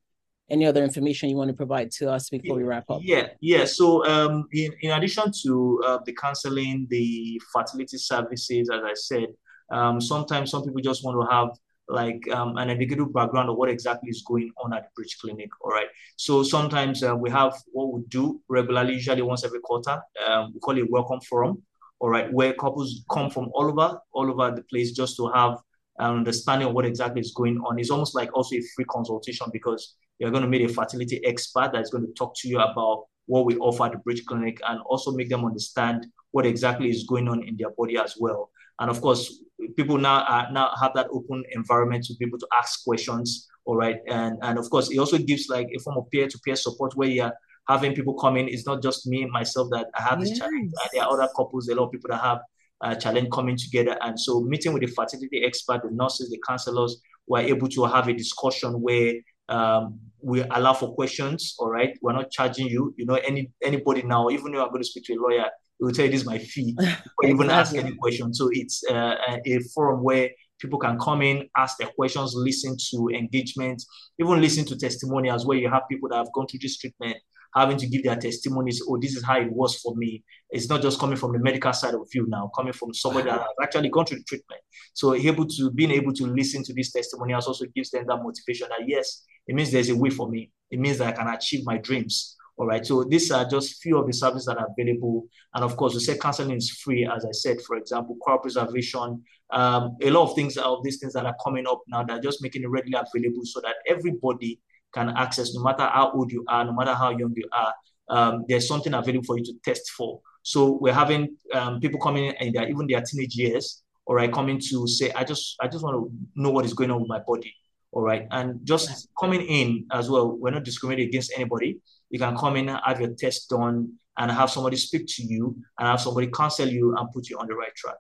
any 0.49 0.67
other 0.67 0.85
information 0.85 1.29
you 1.29 1.37
want 1.37 1.49
to 1.49 1.57
provide 1.57 1.91
to 1.91 2.11
us 2.11 2.29
before 2.29 2.57
we 2.57 2.63
wrap 2.63 2.85
up? 2.91 3.01
Yeah, 3.03 3.29
yeah. 3.41 3.65
So, 3.65 4.07
um, 4.07 4.47
in, 4.53 4.73
in 4.83 4.91
addition 4.91 5.33
to 5.43 5.83
uh, 5.85 5.99
the 6.05 6.13
counseling, 6.13 6.87
the 6.91 7.41
fertility 7.53 7.97
services, 7.99 8.69
as 8.73 8.83
I 8.85 8.95
said, 8.95 9.27
um, 9.71 10.01
sometimes 10.01 10.51
some 10.51 10.63
people 10.63 10.83
just 10.83 11.05
want 11.05 11.21
to 11.21 11.35
have 11.35 11.49
like 11.89 12.27
um, 12.31 12.57
an 12.57 12.71
indicative 12.71 13.13
background 13.13 13.51
of 13.51 13.57
what 13.57 13.69
exactly 13.69 14.09
is 14.11 14.23
going 14.27 14.51
on 14.59 14.73
at 14.73 14.85
the 14.85 14.89
Bridge 14.97 15.17
Clinic. 15.21 15.51
All 15.63 15.71
right. 15.71 15.89
So 16.17 16.43
sometimes 16.43 17.03
uh, 17.03 17.15
we 17.15 17.31
have 17.31 17.55
what 17.73 17.93
we 17.93 18.03
do 18.09 18.41
regularly, 18.49 18.95
usually 18.95 19.23
once 19.23 19.45
every 19.45 19.61
quarter. 19.61 20.01
Um, 20.27 20.53
we 20.55 20.61
call 20.61 20.79
it 20.79 20.91
welcome 20.91 21.21
forum. 21.21 21.63
All 22.01 22.11
right, 22.11 22.31
where 22.33 22.53
couples 22.53 23.03
come 23.11 23.31
from 23.31 23.51
all 23.55 23.67
over, 23.71 23.99
all 24.13 24.31
over 24.31 24.55
the 24.55 24.63
place, 24.65 24.93
just 24.93 25.17
to 25.17 25.31
have 25.33 25.59
an 25.99 26.17
understanding 26.17 26.69
of 26.69 26.75
what 26.75 26.85
exactly 26.85 27.21
is 27.21 27.33
going 27.33 27.59
on. 27.59 27.79
It's 27.79 27.91
almost 27.91 28.15
like 28.15 28.35
also 28.37 28.57
a 28.57 28.63
free 28.75 28.85
consultation 28.85 29.47
because 29.53 29.95
you're 30.19 30.31
going 30.31 30.43
to 30.43 30.49
meet 30.49 30.69
a 30.69 30.73
fertility 30.73 31.25
expert 31.25 31.71
that's 31.73 31.91
going 31.91 32.07
to 32.07 32.13
talk 32.13 32.35
to 32.39 32.49
you 32.49 32.59
about 32.59 33.05
what 33.27 33.47
we 33.47 33.57
offer 33.57 33.85
at 33.85 33.93
the 33.93 33.99
Bridge 33.99 34.25
Clinic 34.27 34.61
and 34.69 34.81
also 34.87 35.13
make 35.13 35.29
them 35.29 35.45
understand 35.45 36.07
what 36.33 36.45
exactly 36.45 36.91
is 36.91 37.05
going 37.05 37.29
on 37.29 37.47
in 37.47 37.57
their 37.57 37.71
body 37.71 37.97
as 37.97 38.17
well. 38.19 38.51
And 38.81 38.91
of 38.91 39.01
course, 39.01 39.41
people 39.77 39.99
now 39.99 40.25
uh, 40.25 40.47
now 40.53 40.71
have 40.81 40.93
that 40.95 41.09
open 41.13 41.45
environment 41.53 42.05
to 42.05 42.15
be 42.19 42.27
able 42.27 42.39
to 42.39 42.49
ask 42.59 42.85
questions. 42.85 43.49
All 43.65 43.77
right, 43.77 43.97
and 44.09 44.37
and 44.43 44.59
of 44.59 44.69
course, 44.71 44.91
it 44.91 44.99
also 44.99 45.19
gives 45.19 45.49
like 45.49 45.69
a 45.75 45.81
form 45.81 45.97
of 45.97 46.11
peer-to-peer 46.11 46.57
support 46.57 46.95
where 46.97 47.09
you're 47.09 47.33
having 47.69 47.95
people 47.95 48.15
come 48.15 48.37
in. 48.37 48.49
It's 48.49 48.67
not 48.67 48.83
just 48.83 49.07
me 49.07 49.25
myself 49.27 49.69
that 49.73 49.89
I 49.95 50.03
have 50.03 50.21
this 50.21 50.31
yes. 50.31 50.39
challenge. 50.39 50.73
There 50.93 51.03
are 51.03 51.13
other 51.13 51.29
couples, 51.35 51.69
a 51.69 51.75
lot 51.75 51.87
of 51.87 51.93
people 51.93 52.11
that 52.11 52.21
have 52.21 52.41
a 52.83 52.97
challenge 52.97 53.31
coming 53.33 53.57
together. 53.57 53.97
And 54.03 54.19
so, 54.19 54.41
meeting 54.41 54.73
with 54.73 54.83
the 54.83 54.89
fertility 54.89 55.45
expert, 55.45 55.83
the 55.83 55.91
nurses, 55.91 56.31
the 56.31 56.41
counselors, 56.47 57.01
we're 57.27 57.41
able 57.41 57.69
to 57.69 57.85
have 57.85 58.09
a 58.09 58.13
discussion 58.13 58.73
where 58.83 59.15
um, 59.49 59.99
we 60.23 60.43
allow 60.43 60.75
for 60.75 60.95
questions. 60.95 61.55
All 61.59 61.71
right, 61.71 61.97
we're 62.03 62.13
not 62.13 62.31
charging 62.31 62.67
you. 62.67 62.95
You 62.97 63.07
know, 63.07 63.15
any 63.15 63.51
anybody 63.63 64.03
now, 64.03 64.31
even 64.31 64.55
if 64.55 64.61
I'm 64.61 64.69
going 64.69 64.83
to 64.83 64.89
speak 64.89 65.05
to 65.05 65.15
a 65.15 65.21
lawyer, 65.21 65.47
will 65.85 65.93
tell 65.93 66.05
you 66.05 66.11
this 66.11 66.23
is 66.23 66.27
my 66.27 66.39
fee 66.39 66.77
or 67.23 67.29
even 67.29 67.51
ask 67.51 67.75
any 67.75 67.95
question. 67.95 68.33
So 68.35 68.49
it's 68.53 68.83
uh, 68.91 69.17
a 69.45 69.59
forum 69.75 70.03
where 70.03 70.31
people 70.59 70.79
can 70.79 70.99
come 70.99 71.23
in, 71.23 71.49
ask 71.57 71.79
their 71.79 71.89
questions, 71.89 72.33
listen 72.35 72.77
to 72.91 73.09
engagement, 73.09 73.83
even 74.19 74.41
listen 74.41 74.65
to 74.67 74.77
testimonials 74.77 75.47
where 75.47 75.59
you 75.59 75.69
have 75.69 75.83
people 75.91 76.09
that 76.11 76.17
have 76.17 76.33
gone 76.33 76.47
through 76.47 76.61
this 76.63 76.79
treatment 76.79 77.17
having 77.55 77.77
to 77.77 77.87
give 77.87 78.03
their 78.03 78.17
testimonies. 78.17 78.83
Oh, 78.89 78.99
this 79.01 79.15
is 79.15 79.25
how 79.25 79.39
it 79.39 79.51
was 79.51 79.79
for 79.79 79.95
me. 79.95 80.25
It's 80.51 80.69
not 80.69 80.83
just 80.83 80.99
coming 80.99 81.17
from 81.17 81.33
the 81.33 81.39
medical 81.39 81.73
side 81.73 81.95
of 81.95 82.07
view 82.11 82.27
now, 82.29 82.51
coming 82.55 82.73
from 82.73 82.93
somebody 82.93 83.31
that 83.31 83.39
has 83.39 83.49
actually 83.63 83.91
gone 83.91 84.07
through 84.07 84.19
the 84.19 84.25
treatment. 84.25 84.61
So 84.93 85.15
able 85.15 85.47
to 85.47 85.71
being 85.71 85.93
able 85.93 86.13
to 86.15 86.27
listen 86.27 86.65
to 86.65 86.75
these 86.75 86.93
testimonials 86.93 87.47
also 87.47 87.67
gives 87.75 87.91
them 87.91 88.07
that 88.09 88.17
motivation 88.17 88.69
that 88.71 88.89
yes, 88.89 89.25
it 89.47 89.55
means 89.55 89.71
there's 89.71 89.91
a 89.91 89.97
way 89.97 90.11
for 90.11 90.29
me. 90.29 90.51
It 90.71 90.81
means 90.81 90.99
that 90.99 91.15
I 91.15 91.17
can 91.17 91.29
achieve 91.29 91.65
my 91.65 91.79
dreams 91.79 92.34
All 92.57 92.67
right. 92.67 92.87
So 92.87 93.03
these 93.03 93.33
are 93.33 93.45
just 93.45 93.83
few 93.83 93.99
of 93.99 94.07
the 94.07 94.13
services 94.13 94.47
that 94.47 94.59
are 94.59 94.69
available. 94.79 95.27
And 95.55 95.65
of 95.65 95.77
course, 95.77 95.95
we 95.95 96.01
said 96.01 96.21
counseling 96.21 96.57
is 96.57 96.71
free, 96.71 97.05
as 97.05 97.25
I 97.25 97.33
said, 97.33 97.61
for 97.63 97.77
example, 97.77 98.17
cryopreservation, 98.27 99.21
um, 99.51 99.97
a 100.01 100.11
lot 100.11 100.31
of 100.31 100.37
things 100.37 100.57
of 100.57 100.85
these 100.85 100.99
things 100.99 101.15
that 101.15 101.27
are 101.27 101.35
coming 101.43 101.67
up 101.67 101.83
now 101.89 102.05
that 102.05 102.19
are 102.19 102.23
just 102.23 102.43
making 102.43 102.63
it 102.63 102.71
readily 102.71 102.95
available 102.95 103.43
so 103.45 103.61
that 103.61 103.77
everybody 103.89 104.61
can 104.93 105.09
access, 105.11 105.53
no 105.55 105.63
matter 105.63 105.87
how 105.93 106.13
old 106.13 106.31
you 106.31 106.45
are, 106.49 106.65
no 106.65 106.73
matter 106.73 106.95
how 106.95 107.11
young 107.11 107.33
you 107.35 107.49
are, 107.53 107.75
um, 108.09 108.45
there's 108.49 108.69
something 108.69 108.95
available 108.95 109.25
for 109.25 109.37
you 109.37 109.45
to 109.45 109.55
test 109.65 109.91
for. 109.91 110.21
So 110.43 110.79
we're 110.81 110.95
having 110.95 111.37
um, 111.53 111.81
people 111.81 111.99
coming 111.99 112.33
in 112.39 112.53
their, 112.53 112.69
even 112.69 112.87
their 112.87 113.03
teenage 113.03 113.35
years, 113.35 113.83
all 114.07 114.15
right, 114.15 114.33
coming 114.33 114.61
to 114.71 114.87
say, 114.87 115.11
I 115.13 115.25
just, 115.25 115.57
I 115.61 115.67
just 115.67 115.83
want 115.83 115.97
to 115.97 116.41
know 116.41 116.51
what 116.51 116.65
is 116.65 116.75
going 116.75 116.91
on 116.91 117.01
with 117.01 117.09
my 117.09 117.21
body, 117.27 117.53
all 117.91 118.03
right, 118.03 118.29
and 118.31 118.61
just 118.65 119.09
coming 119.19 119.41
in 119.41 119.87
as 119.91 120.09
well. 120.09 120.37
We're 120.37 120.51
not 120.51 120.65
discriminating 120.65 121.09
against 121.09 121.33
anybody. 121.35 121.81
You 122.11 122.19
can 122.19 122.37
come 122.37 122.57
in, 122.57 122.69
have 122.69 123.01
your 123.01 123.15
test 123.15 123.51
done, 123.51 123.95
and 124.17 124.31
have 124.31 124.51
somebody 124.51 124.77
speak 124.77 125.07
to 125.09 125.23
you, 125.23 125.57
and 125.79 125.89
have 125.89 126.01
somebody 126.01 126.29
counsel 126.29 126.69
you 126.69 126.97
and 126.97 127.11
put 127.13 127.29
you 127.29 127.39
on 127.39 127.47
the 127.47 127.55
right 127.55 127.75
track. 127.75 127.97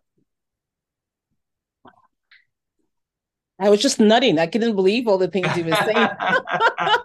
I 3.58 3.70
was 3.70 3.80
just 3.80 4.00
nutting. 4.00 4.38
I 4.38 4.46
couldn't 4.46 4.74
believe 4.74 5.06
all 5.06 5.18
the 5.18 5.28
things 5.28 5.50
he 5.52 5.62
was 5.62 5.78
saying. 5.78 6.08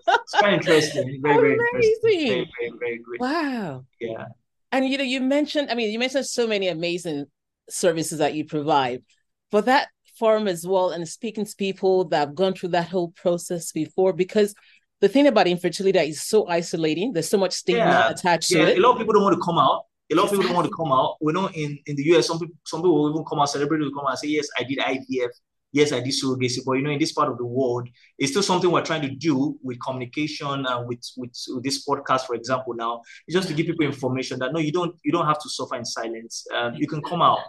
it's 0.07 0.33
quite 0.33 0.53
interesting. 0.53 1.19
Very, 1.21 1.55
very 1.55 1.69
interesting. 1.73 2.01
Very, 2.01 2.51
very, 2.59 2.71
very 2.79 2.97
great. 2.99 3.21
Wow. 3.21 3.85
Yeah. 4.01 4.25
And 4.71 4.87
you 4.87 4.97
know, 4.97 5.03
you 5.03 5.21
mentioned, 5.21 5.69
I 5.69 5.75
mean, 5.75 5.91
you 5.91 5.99
mentioned 5.99 6.25
so 6.25 6.47
many 6.47 6.67
amazing 6.67 7.25
services 7.69 8.19
that 8.19 8.33
you 8.33 8.45
provide. 8.45 9.03
For 9.51 9.61
that 9.63 9.89
forum 10.17 10.47
as 10.47 10.65
well, 10.67 10.89
and 10.89 11.07
speaking 11.07 11.45
to 11.45 11.55
people 11.55 12.05
that 12.05 12.19
have 12.19 12.35
gone 12.35 12.53
through 12.53 12.69
that 12.69 12.89
whole 12.89 13.09
process 13.11 13.71
before, 13.71 14.13
because 14.13 14.53
the 15.01 15.07
thing 15.07 15.27
about 15.27 15.47
infertility 15.47 15.97
that 15.97 16.07
is 16.07 16.21
so 16.21 16.47
isolating, 16.47 17.13
there's 17.13 17.29
so 17.29 17.37
much 17.37 17.53
stigma 17.53 17.83
yeah. 17.83 18.09
attached 18.09 18.51
yeah. 18.51 18.65
to 18.65 18.71
it. 18.71 18.77
A 18.77 18.81
lot 18.81 18.93
of 18.93 18.97
people 18.97 19.13
don't 19.13 19.23
want 19.23 19.35
to 19.35 19.41
come 19.41 19.57
out. 19.57 19.85
A 20.11 20.15
lot 20.15 20.25
of 20.25 20.31
people 20.31 20.45
don't 20.45 20.55
want 20.55 20.67
to 20.67 20.75
come 20.75 20.91
out. 20.91 21.17
We 21.21 21.33
know 21.33 21.47
in, 21.53 21.77
in 21.85 21.95
the 21.95 22.03
US, 22.15 22.27
some 22.27 22.39
people 22.39 22.55
some 22.65 22.79
people 22.79 22.95
will 22.95 23.11
even 23.11 23.25
come 23.25 23.39
out, 23.39 23.49
celebrities 23.49 23.85
will 23.85 23.99
come 23.99 24.07
out 24.07 24.11
and 24.11 24.19
say, 24.19 24.27
Yes, 24.29 24.47
I 24.59 24.63
did 24.63 24.79
IVF 24.79 25.29
yes, 25.71 25.91
I 25.91 25.99
did 25.99 26.13
surrogacy, 26.13 26.59
but 26.65 26.73
you 26.73 26.81
know, 26.81 26.91
in 26.91 26.99
this 26.99 27.11
part 27.11 27.29
of 27.29 27.37
the 27.37 27.45
world, 27.45 27.87
it's 28.17 28.31
still 28.31 28.43
something 28.43 28.69
we're 28.69 28.83
trying 28.83 29.01
to 29.01 29.09
do 29.09 29.57
with 29.63 29.77
communication 29.85 30.65
and 30.65 30.87
with, 30.87 31.01
with, 31.17 31.33
with 31.49 31.63
this 31.63 31.85
podcast, 31.85 32.21
for 32.21 32.35
example. 32.35 32.73
Now, 32.73 33.01
it's 33.27 33.35
just 33.35 33.47
to 33.49 33.53
give 33.53 33.67
people 33.67 33.85
information 33.85 34.39
that 34.39 34.53
no, 34.53 34.59
you 34.59 34.71
don't 34.71 34.95
you 35.03 35.11
don't 35.11 35.25
have 35.25 35.39
to 35.39 35.49
suffer 35.49 35.75
in 35.75 35.85
silence. 35.85 36.45
Um, 36.55 36.75
you 36.75 36.87
can 36.87 37.01
come 37.01 37.21
out, 37.21 37.39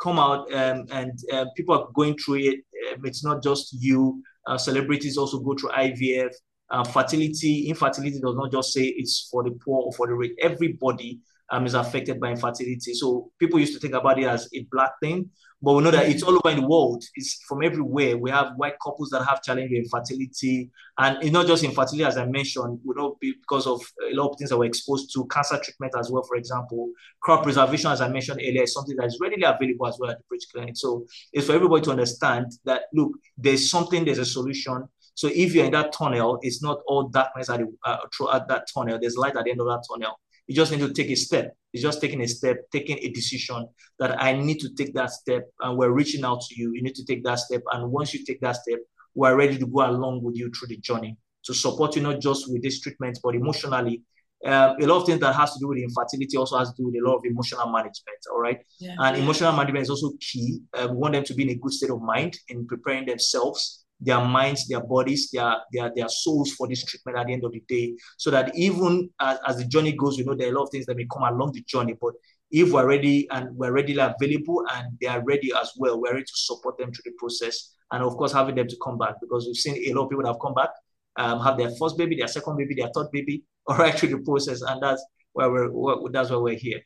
come 0.00 0.18
out, 0.18 0.52
um, 0.52 0.86
and 0.90 1.18
uh, 1.32 1.46
people 1.56 1.74
are 1.74 1.88
going 1.94 2.16
through 2.16 2.36
it. 2.36 2.60
Um, 2.92 3.04
it's 3.04 3.24
not 3.24 3.42
just 3.42 3.72
you. 3.72 4.22
Uh, 4.46 4.58
celebrities 4.58 5.16
also 5.16 5.38
go 5.38 5.54
through 5.54 5.70
IVF. 5.70 6.30
Uh, 6.70 6.84
fertility, 6.84 7.68
infertility 7.68 8.20
does 8.20 8.36
not 8.36 8.52
just 8.52 8.72
say 8.72 8.84
it's 8.84 9.28
for 9.30 9.42
the 9.42 9.50
poor 9.50 9.82
or 9.86 9.92
for 9.92 10.06
the 10.06 10.14
rich. 10.14 10.32
Everybody 10.40 11.18
um, 11.50 11.66
is 11.66 11.74
affected 11.74 12.20
by 12.20 12.30
infertility. 12.30 12.94
So 12.94 13.30
people 13.38 13.58
used 13.58 13.74
to 13.74 13.80
think 13.80 13.94
about 13.94 14.18
it 14.18 14.26
as 14.26 14.48
a 14.54 14.66
black 14.70 14.92
thing, 15.00 15.30
but 15.62 15.74
we 15.74 15.82
know 15.82 15.90
that 15.90 16.08
it's 16.08 16.22
all 16.22 16.40
over 16.42 16.54
the 16.54 16.66
world. 16.66 17.04
It's 17.14 17.42
from 17.46 17.62
everywhere. 17.62 18.16
We 18.16 18.30
have 18.30 18.52
white 18.56 18.78
couples 18.82 19.10
that 19.10 19.24
have 19.24 19.42
challenge 19.42 19.70
with 19.70 19.84
infertility, 19.84 20.70
and 20.96 21.22
it's 21.22 21.32
not 21.32 21.46
just 21.46 21.64
infertility, 21.64 22.04
as 22.04 22.16
I 22.16 22.24
mentioned. 22.24 22.80
We 22.84 22.94
know 22.96 23.18
because 23.20 23.66
of 23.66 23.82
a 24.10 24.14
lot 24.14 24.30
of 24.30 24.38
things 24.38 24.50
that 24.50 24.58
we're 24.58 24.66
exposed 24.66 25.12
to, 25.14 25.26
cancer 25.26 25.58
treatment 25.62 25.94
as 25.98 26.10
well. 26.10 26.22
For 26.22 26.36
example, 26.36 26.90
cryopreservation, 27.22 27.92
as 27.92 28.00
I 28.00 28.08
mentioned 28.08 28.40
earlier, 28.40 28.62
is 28.62 28.72
something 28.72 28.96
that 28.96 29.06
is 29.06 29.18
readily 29.20 29.42
available 29.42 29.86
as 29.86 29.98
well 29.98 30.10
at 30.10 30.18
the 30.18 30.24
Bridge 30.28 30.46
Clinic. 30.52 30.76
So 30.76 31.04
it's 31.32 31.46
for 31.46 31.52
everybody 31.52 31.82
to 31.82 31.90
understand 31.90 32.46
that 32.64 32.84
look, 32.94 33.12
there's 33.36 33.68
something, 33.68 34.04
there's 34.04 34.18
a 34.18 34.24
solution. 34.24 34.88
So 35.20 35.28
if 35.28 35.54
you're 35.54 35.66
in 35.66 35.72
that 35.72 35.92
tunnel, 35.92 36.38
it's 36.40 36.62
not 36.62 36.80
all 36.86 37.10
darkness 37.10 37.50
at, 37.50 37.60
the, 37.60 37.66
uh, 37.84 37.98
throughout 38.16 38.48
that 38.48 38.66
tunnel. 38.72 38.98
There's 38.98 39.18
light 39.18 39.36
at 39.36 39.44
the 39.44 39.50
end 39.50 39.60
of 39.60 39.66
that 39.66 39.84
tunnel. 39.86 40.18
You 40.46 40.54
just 40.54 40.72
need 40.72 40.80
to 40.80 40.94
take 40.94 41.10
a 41.10 41.14
step. 41.14 41.54
It's 41.74 41.82
just 41.82 42.00
taking 42.00 42.22
a 42.22 42.26
step, 42.26 42.56
taking 42.72 42.96
a 43.00 43.10
decision 43.10 43.68
that 43.98 44.18
I 44.18 44.32
need 44.32 44.60
to 44.60 44.70
take 44.72 44.94
that 44.94 45.10
step, 45.10 45.46
and 45.60 45.76
we're 45.76 45.90
reaching 45.90 46.24
out 46.24 46.40
to 46.40 46.54
you. 46.58 46.72
You 46.72 46.82
need 46.82 46.94
to 46.94 47.04
take 47.04 47.22
that 47.24 47.38
step, 47.38 47.60
and 47.70 47.92
once 47.92 48.14
you 48.14 48.24
take 48.24 48.40
that 48.40 48.56
step, 48.56 48.78
we're 49.14 49.36
ready 49.36 49.58
to 49.58 49.66
go 49.66 49.90
along 49.90 50.22
with 50.22 50.36
you 50.36 50.50
through 50.58 50.68
the 50.68 50.78
journey 50.78 51.18
to 51.44 51.52
support 51.52 51.96
you 51.96 52.02
not 52.02 52.22
just 52.22 52.50
with 52.50 52.62
this 52.62 52.80
treatment, 52.80 53.18
but 53.22 53.34
emotionally. 53.34 54.02
Um, 54.42 54.76
a 54.80 54.86
lot 54.86 55.02
of 55.02 55.06
things 55.06 55.20
that 55.20 55.34
has 55.34 55.52
to 55.52 55.58
do 55.60 55.68
with 55.68 55.78
infertility 55.78 56.38
also 56.38 56.56
has 56.56 56.70
to 56.70 56.76
do 56.78 56.86
with 56.86 56.94
a 56.94 57.06
lot 57.06 57.16
of 57.16 57.26
emotional 57.26 57.70
management. 57.70 58.20
All 58.32 58.40
right, 58.40 58.60
yeah. 58.78 58.96
and 58.98 59.18
emotional 59.18 59.52
management 59.52 59.82
is 59.82 59.90
also 59.90 60.12
key. 60.18 60.60
Uh, 60.72 60.88
we 60.90 60.96
want 60.96 61.12
them 61.12 61.24
to 61.24 61.34
be 61.34 61.42
in 61.42 61.50
a 61.50 61.56
good 61.56 61.74
state 61.74 61.90
of 61.90 62.00
mind 62.00 62.38
in 62.48 62.66
preparing 62.66 63.04
themselves 63.04 63.84
their 64.00 64.20
minds, 64.20 64.66
their 64.66 64.80
bodies, 64.80 65.30
their, 65.30 65.56
their, 65.72 65.92
their 65.94 66.08
souls 66.08 66.52
for 66.52 66.66
this 66.66 66.84
treatment 66.84 67.18
at 67.18 67.26
the 67.26 67.32
end 67.32 67.44
of 67.44 67.52
the 67.52 67.62
day. 67.68 67.94
So 68.16 68.30
that 68.30 68.56
even 68.56 69.10
as, 69.20 69.38
as 69.46 69.56
the 69.58 69.64
journey 69.66 69.92
goes, 69.92 70.16
you 70.16 70.24
know, 70.24 70.34
there 70.34 70.48
are 70.48 70.52
a 70.52 70.54
lot 70.54 70.64
of 70.64 70.70
things 70.70 70.86
that 70.86 70.96
may 70.96 71.06
come 71.12 71.22
along 71.22 71.52
the 71.52 71.62
journey, 71.62 71.94
but 72.00 72.14
if 72.50 72.72
we're 72.72 72.86
ready 72.86 73.28
and 73.30 73.54
we're 73.56 73.72
readily 73.72 73.98
available 73.98 74.64
and 74.72 74.98
they 75.00 75.06
are 75.06 75.22
ready 75.24 75.50
as 75.60 75.72
well, 75.76 76.00
we're 76.00 76.12
ready 76.12 76.24
to 76.24 76.32
support 76.34 76.78
them 76.78 76.92
through 76.92 77.12
the 77.12 77.16
process. 77.18 77.74
And 77.92 78.02
of 78.02 78.16
course, 78.16 78.32
having 78.32 78.54
them 78.54 78.68
to 78.68 78.76
come 78.82 78.98
back 78.98 79.14
because 79.20 79.46
we've 79.46 79.56
seen 79.56 79.76
a 79.90 79.94
lot 79.94 80.04
of 80.04 80.10
people 80.10 80.24
that 80.24 80.30
have 80.30 80.40
come 80.40 80.54
back, 80.54 80.70
um, 81.16 81.40
have 81.40 81.58
their 81.58 81.70
first 81.78 81.96
baby, 81.98 82.16
their 82.16 82.28
second 82.28 82.56
baby, 82.56 82.74
their 82.74 82.90
third 82.94 83.10
baby, 83.12 83.44
all 83.66 83.76
right 83.76 83.94
through 83.94 84.10
the 84.10 84.18
process. 84.18 84.62
And 84.62 84.82
that's 84.82 85.04
where 85.32 85.50
we're, 85.50 86.10
that's 86.10 86.30
why 86.30 86.36
we're 86.36 86.58
here. 86.58 86.80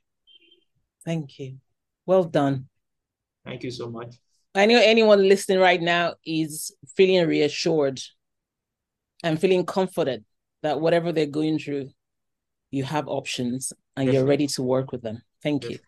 Thank 1.05 1.39
you. 1.39 1.59
Well 2.07 2.25
done. 2.25 2.69
Thank 3.45 3.63
you 3.63 3.71
so 3.71 3.91
much. 3.91 4.17
I 4.55 4.67
know 4.67 4.81
anyone 4.81 5.29
listening 5.29 5.59
right 5.59 5.81
now 5.81 6.15
is 6.25 6.73
feeling 6.97 7.27
reassured 7.27 8.01
and 9.23 9.41
feeling 9.41 9.67
comforted 9.67 10.25
that 10.63 10.81
whatever 10.81 11.13
they're 11.13 11.27
going 11.27 11.59
through, 11.59 11.91
you 12.71 12.85
have 12.85 13.09
options 13.09 13.73
and 13.97 14.07
definitely. 14.07 14.19
you're 14.19 14.29
ready 14.29 14.47
to 14.47 14.63
work 14.63 14.93
with 14.93 15.03
them. 15.03 15.23
Thank 15.43 15.63
definitely. 15.63 15.81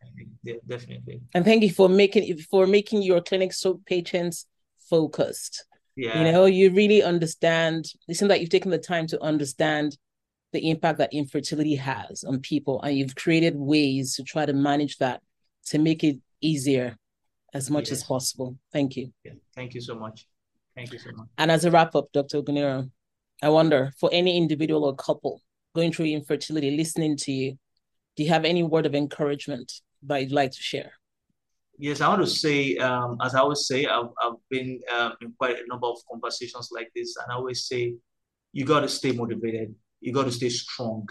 you. 0.42 0.54
Yeah, 0.54 0.54
definitely. 0.66 1.20
And 1.34 1.44
thank 1.44 1.62
you 1.62 1.70
for 1.72 1.88
making 1.88 2.38
for 2.50 2.66
making 2.66 3.02
your 3.02 3.20
clinic 3.22 3.52
so 3.52 3.80
patients 3.86 4.46
focused. 4.90 5.64
Yeah. 5.96 6.18
You 6.18 6.32
know, 6.32 6.44
you 6.44 6.70
really 6.70 7.02
understand. 7.02 7.86
It 8.08 8.16
seems 8.16 8.28
like 8.28 8.40
you've 8.40 8.50
taken 8.50 8.70
the 8.70 8.78
time 8.78 9.06
to 9.08 9.22
understand 9.22 9.96
the 10.52 10.70
impact 10.70 10.98
that 10.98 11.12
infertility 11.12 11.74
has 11.76 12.24
on 12.24 12.40
people, 12.40 12.82
and 12.82 12.96
you've 12.96 13.14
created 13.14 13.56
ways 13.56 14.14
to 14.16 14.22
try 14.22 14.44
to 14.44 14.52
manage 14.52 14.98
that 14.98 15.22
to 15.66 15.78
make 15.78 16.04
it 16.04 16.18
easier 16.40 16.96
as 17.54 17.70
much 17.70 17.88
yes. 17.88 17.98
as 17.98 18.04
possible. 18.04 18.56
Thank 18.72 18.96
you. 18.96 19.12
Yeah. 19.24 19.32
Thank 19.54 19.74
you 19.74 19.80
so 19.80 19.94
much. 19.94 20.26
Thank 20.74 20.92
you 20.92 20.98
so 20.98 21.10
much. 21.14 21.28
And 21.38 21.50
as 21.50 21.64
a 21.64 21.70
wrap 21.70 21.94
up, 21.94 22.12
Dr. 22.12 22.42
Ogunniran, 22.42 22.90
I 23.42 23.48
wonder 23.48 23.92
for 23.98 24.10
any 24.12 24.36
individual 24.36 24.84
or 24.84 24.94
couple 24.94 25.42
going 25.74 25.92
through 25.92 26.06
infertility, 26.06 26.76
listening 26.76 27.16
to 27.18 27.32
you, 27.32 27.58
do 28.16 28.22
you 28.22 28.30
have 28.30 28.44
any 28.44 28.62
word 28.62 28.86
of 28.86 28.94
encouragement 28.94 29.70
that 30.02 30.22
you'd 30.22 30.32
like 30.32 30.50
to 30.52 30.62
share? 30.62 30.92
Yes, 31.78 32.00
I 32.00 32.08
want 32.08 32.22
to 32.22 32.26
say, 32.26 32.76
um, 32.76 33.18
as 33.22 33.34
I 33.34 33.40
always 33.40 33.66
say, 33.66 33.84
I've, 33.84 34.08
I've 34.22 34.40
been 34.48 34.80
um, 34.94 35.12
in 35.20 35.34
quite 35.38 35.56
a 35.56 35.66
number 35.68 35.86
of 35.86 35.98
conversations 36.10 36.70
like 36.72 36.90
this, 36.96 37.16
and 37.16 37.30
I 37.30 37.34
always 37.34 37.66
say, 37.66 37.94
you 38.52 38.64
got 38.64 38.80
to 38.80 38.88
stay 38.88 39.12
motivated, 39.12 39.74
you 40.00 40.14
got 40.14 40.24
to 40.24 40.32
stay 40.32 40.48
strong, 40.48 41.06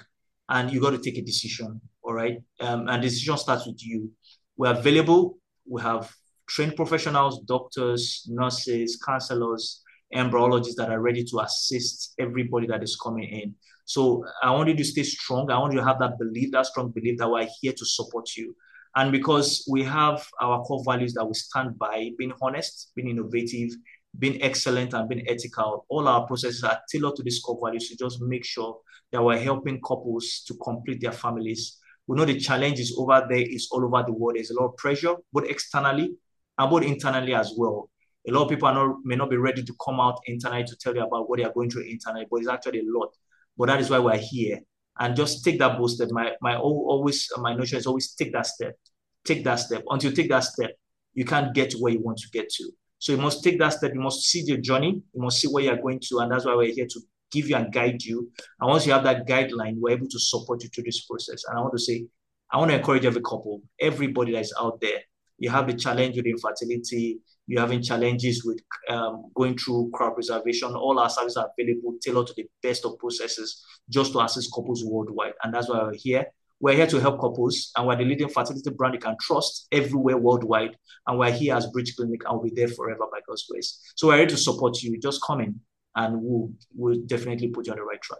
and 0.49 0.71
you 0.71 0.81
got 0.81 0.91
to 0.91 0.97
take 0.97 1.19
a 1.19 1.21
decision. 1.21 1.79
All 2.01 2.13
right, 2.13 2.39
um, 2.59 2.87
and 2.87 3.03
the 3.03 3.07
decision 3.07 3.37
starts 3.37 3.67
with 3.67 3.85
you. 3.85 4.11
We're 4.57 4.71
available. 4.71 5.37
We 5.69 5.81
have 5.83 6.11
trained 6.47 6.75
professionals, 6.75 7.39
doctors, 7.41 8.25
nurses, 8.27 8.99
counselors, 9.03 9.81
embryologists 10.13 10.75
that 10.75 10.89
are 10.89 11.01
ready 11.01 11.23
to 11.23 11.39
assist 11.39 12.13
everybody 12.19 12.67
that 12.67 12.83
is 12.83 12.95
coming 12.95 13.27
in. 13.29 13.55
So 13.85 14.23
I 14.41 14.51
want 14.51 14.69
you 14.69 14.75
to 14.75 14.83
stay 14.83 15.03
strong. 15.03 15.51
I 15.51 15.59
want 15.59 15.73
you 15.73 15.79
to 15.79 15.85
have 15.85 15.99
that 15.99 16.17
belief, 16.17 16.51
that 16.51 16.65
strong 16.65 16.89
belief 16.89 17.17
that 17.19 17.29
we're 17.29 17.47
here 17.61 17.73
to 17.73 17.85
support 17.85 18.35
you. 18.35 18.55
And 18.95 19.11
because 19.11 19.67
we 19.69 19.83
have 19.83 20.25
our 20.41 20.63
core 20.63 20.83
values 20.85 21.13
that 21.15 21.25
we 21.25 21.33
stand 21.33 21.77
by, 21.77 22.11
being 22.17 22.33
honest, 22.41 22.91
being 22.95 23.09
innovative, 23.09 23.71
being 24.17 24.41
excellent, 24.41 24.93
and 24.93 25.09
being 25.09 25.27
ethical, 25.27 25.85
all 25.89 26.07
our 26.07 26.25
processes 26.25 26.63
are 26.63 26.79
tailored 26.89 27.15
to 27.17 27.23
these 27.23 27.41
core 27.41 27.59
values 27.61 27.89
to 27.89 27.97
just 27.97 28.21
make 28.21 28.45
sure 28.45 28.77
that 29.11 29.21
we're 29.21 29.37
helping 29.37 29.81
couples 29.81 30.43
to 30.47 30.55
complete 30.63 31.01
their 31.01 31.11
families. 31.11 31.77
We 32.07 32.15
know 32.15 32.25
the 32.25 32.39
challenge 32.39 32.79
is 32.79 32.95
over 32.97 33.25
there, 33.29 33.39
is 33.39 33.67
all 33.71 33.83
over 33.83 34.03
the 34.05 34.13
world. 34.13 34.37
There's 34.37 34.51
a 34.51 34.59
lot 34.59 34.67
of 34.67 34.77
pressure, 34.77 35.15
both 35.33 35.45
externally 35.45 36.15
and 36.57 36.69
both 36.69 36.83
internally 36.83 37.33
as 37.33 37.53
well. 37.57 37.89
A 38.27 38.31
lot 38.31 38.43
of 38.43 38.49
people 38.49 38.67
are 38.67 38.73
not 38.73 38.97
may 39.03 39.15
not 39.15 39.29
be 39.29 39.37
ready 39.37 39.63
to 39.63 39.75
come 39.83 39.99
out 39.99 40.19
internally 40.25 40.63
to 40.63 40.75
tell 40.77 40.95
you 40.95 41.03
about 41.03 41.29
what 41.29 41.37
they 41.37 41.45
are 41.45 41.53
going 41.53 41.69
through 41.69 41.83
internally, 41.83 42.25
but 42.29 42.37
it's 42.37 42.49
actually 42.49 42.79
a 42.79 42.83
lot. 42.85 43.09
But 43.57 43.67
that 43.67 43.79
is 43.79 43.89
why 43.89 43.99
we're 43.99 44.17
here. 44.17 44.59
And 44.99 45.15
just 45.15 45.43
take 45.43 45.59
that 45.59 45.77
bold 45.77 45.91
step. 45.91 46.09
My 46.11 46.31
my 46.41 46.57
always 46.57 47.29
my 47.37 47.53
notion 47.53 47.77
is 47.77 47.85
always 47.87 48.13
take 48.13 48.33
that 48.33 48.47
step. 48.47 48.75
Take 49.23 49.43
that 49.43 49.55
step. 49.55 49.83
Until 49.89 50.11
you 50.11 50.15
take 50.15 50.29
that 50.29 50.43
step, 50.43 50.71
you 51.13 51.25
can't 51.25 51.53
get 51.53 51.71
to 51.71 51.77
where 51.77 51.93
you 51.93 51.99
want 51.99 52.17
to 52.19 52.29
get 52.31 52.49
to. 52.49 52.71
So 52.99 53.11
you 53.11 53.17
must 53.17 53.43
take 53.43 53.59
that 53.59 53.73
step. 53.73 53.93
You 53.93 53.99
must 53.99 54.21
see 54.23 54.43
the 54.45 54.57
journey. 54.57 55.03
You 55.13 55.21
must 55.21 55.39
see 55.39 55.47
where 55.47 55.63
you're 55.63 55.81
going 55.81 55.99
to. 56.07 56.19
And 56.19 56.31
that's 56.31 56.45
why 56.45 56.55
we're 56.55 56.73
here 56.73 56.87
to 56.87 57.01
give 57.31 57.49
you 57.49 57.55
and 57.55 57.71
guide 57.71 58.01
you. 58.03 58.31
And 58.59 58.69
once 58.69 58.85
you 58.85 58.93
have 58.93 59.03
that 59.03 59.27
guideline, 59.27 59.75
we're 59.77 59.91
able 59.91 60.07
to 60.07 60.19
support 60.19 60.63
you 60.63 60.69
through 60.69 60.85
this 60.85 61.05
process. 61.05 61.43
And 61.47 61.57
I 61.57 61.61
want 61.61 61.73
to 61.73 61.79
say, 61.79 62.05
I 62.51 62.57
want 62.57 62.71
to 62.71 62.77
encourage 62.77 63.05
every 63.05 63.21
couple, 63.21 63.61
everybody 63.79 64.31
that 64.33 64.41
is 64.41 64.53
out 64.59 64.79
there, 64.79 64.99
you 65.37 65.49
have 65.49 65.67
the 65.67 65.73
challenge 65.73 66.15
with 66.15 66.25
infertility, 66.25 67.19
you're 67.47 67.61
having 67.61 67.81
challenges 67.81 68.43
with 68.43 68.59
um, 68.89 69.31
going 69.35 69.57
through 69.57 69.91
cryopreservation, 69.93 70.75
all 70.75 70.99
our 70.99 71.09
services 71.09 71.37
are 71.37 71.49
available, 71.57 71.95
tailored 72.01 72.27
to 72.27 72.33
the 72.35 72.45
best 72.63 72.85
of 72.85 72.97
processes, 72.97 73.63
just 73.89 74.13
to 74.13 74.19
assist 74.21 74.51
couples 74.53 74.83
worldwide. 74.83 75.33
And 75.43 75.53
that's 75.53 75.69
why 75.69 75.83
we're 75.83 75.93
here. 75.93 76.25
We're 76.59 76.75
here 76.75 76.87
to 76.87 76.99
help 76.99 77.19
couples, 77.19 77.71
and 77.75 77.85
we're 77.85 77.97
the 77.97 78.05
leading 78.05 78.29
fertility 78.29 78.69
brand 78.71 78.95
you 78.95 78.99
can 78.99 79.17
trust 79.21 79.67
everywhere 79.71 80.17
worldwide. 80.17 80.77
And 81.05 81.19
we're 81.19 81.31
here 81.31 81.53
as 81.53 81.67
Bridge 81.67 81.95
Clinic, 81.95 82.21
and 82.25 82.39
we'll 82.39 82.49
be 82.49 82.55
there 82.55 82.69
forever 82.69 83.05
by 83.11 83.19
God's 83.27 83.45
grace. 83.49 83.79
So 83.95 84.07
we're 84.07 84.17
here 84.17 84.27
to 84.27 84.37
support 84.37 84.81
you. 84.81 84.97
Just 84.99 85.21
come 85.21 85.41
in, 85.41 85.59
and 85.95 86.21
we'll, 86.21 86.51
we'll 86.73 87.01
definitely 87.05 87.49
put 87.49 87.67
you 87.67 87.73
on 87.73 87.79
the 87.79 87.83
right 87.83 88.01
track. 88.01 88.19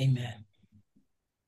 Amen. 0.00 0.44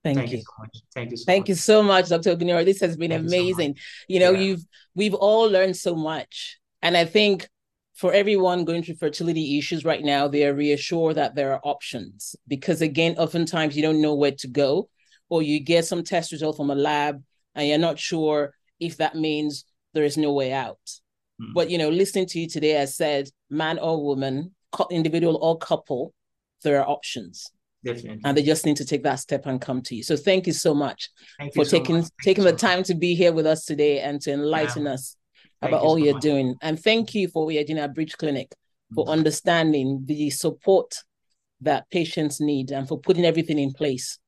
Thank, 0.06 0.18
Thank 0.18 0.30
you. 0.30 0.38
you 0.38 0.44
so 0.44 0.52
much. 0.60 0.82
Thank 0.94 1.10
you 1.10 1.16
so 1.16 1.24
Thank 1.24 1.40
much. 1.42 1.48
you 1.48 1.54
so 1.56 1.82
much, 1.82 2.08
Dr. 2.10 2.36
Ogunniran. 2.36 2.64
This 2.64 2.80
has 2.80 2.96
been 2.96 3.10
Thank 3.10 3.24
you 3.24 3.28
so 3.28 3.36
amazing. 3.36 3.76
You, 4.08 4.20
know, 4.20 4.30
Yeah. 4.30 4.40
you've 4.40 4.64
we've 4.94 5.14
all 5.14 5.50
learned 5.50 5.76
so 5.76 5.96
much. 5.96 6.58
And 6.80 6.96
I 6.96 7.04
think 7.04 7.48
for 7.94 8.12
everyone 8.12 8.64
going 8.64 8.84
through 8.84 8.96
fertility 8.96 9.58
issues 9.58 9.84
right 9.84 10.04
now, 10.04 10.28
they 10.28 10.46
are 10.46 10.54
reassured 10.54 11.16
that 11.16 11.34
there 11.34 11.52
are 11.54 11.60
options. 11.64 12.36
Because 12.46 12.82
again, 12.82 13.16
oftentimes 13.18 13.74
you 13.74 13.82
don't 13.82 14.00
know 14.00 14.14
where 14.14 14.30
to 14.38 14.46
go, 14.46 14.88
or 15.28 15.42
you 15.42 15.58
get 15.58 15.86
some 15.86 16.04
test 16.04 16.30
result 16.30 16.56
from 16.56 16.70
a 16.70 16.76
lab 16.76 17.20
and 17.56 17.66
you're 17.66 17.78
not 17.78 17.98
sure 17.98 18.54
if 18.78 18.98
that 18.98 19.16
means 19.16 19.64
there 19.92 20.04
is 20.04 20.16
no 20.16 20.32
way 20.32 20.52
out. 20.52 20.78
Mm. 21.42 21.52
But 21.52 21.68
you 21.68 21.78
know, 21.78 21.88
listening 21.88 22.26
to 22.26 22.38
you 22.38 22.48
today, 22.48 22.80
I 22.80 22.84
said, 22.84 23.28
man 23.50 23.80
or 23.80 24.04
woman, 24.04 24.54
individual 24.88 25.36
or 25.42 25.58
couple, 25.58 26.14
there 26.62 26.78
are 26.80 26.88
options 26.88 27.50
Definitely. 27.86 28.20
and 28.24 28.36
they 28.36 28.42
just 28.42 28.66
need 28.66 28.76
to 28.78 28.84
take 28.84 29.02
that 29.04 29.16
step 29.16 29.46
and 29.46 29.60
come 29.60 29.80
to 29.82 29.94
you. 29.94 30.02
So 30.02 30.16
thank 30.16 30.46
you 30.46 30.52
so 30.52 30.74
much 30.74 31.08
Thank 31.38 31.54
for 31.54 31.64
so 31.64 31.78
taking 31.78 31.96
much. 31.96 32.04
Thank 32.04 32.12
you 32.18 32.24
taking 32.24 32.42
so 32.42 32.48
the 32.48 32.52
much. 32.52 32.60
time 32.60 32.82
to 32.84 32.94
be 32.94 33.14
here 33.14 33.32
with 33.32 33.46
us 33.46 33.64
today 33.64 34.00
and 34.00 34.20
to 34.22 34.32
enlighten 34.32 34.86
us 34.86 35.16
Thank 35.60 35.72
about 35.72 35.82
you 35.82 35.88
all 35.88 35.94
so 35.98 36.04
you're 36.04 36.14
much. 36.14 36.22
doing. 36.22 36.54
And 36.62 36.78
thank 36.82 37.14
you 37.14 37.28
for 37.28 37.44
what 37.44 37.54
you're 37.54 37.64
doing 37.64 37.78
at 37.78 37.94
Bridge 37.94 38.16
Clinic 38.16 38.52
for 38.94 39.04
Mm. 39.06 39.10
understanding 39.12 40.02
the 40.06 40.30
support 40.30 40.94
that 41.62 41.88
patients 41.90 42.40
need 42.40 42.70
and 42.72 42.86
for 42.88 42.98
putting 42.98 43.24
everything 43.24 43.58
in 43.58 43.72
place 43.72 44.18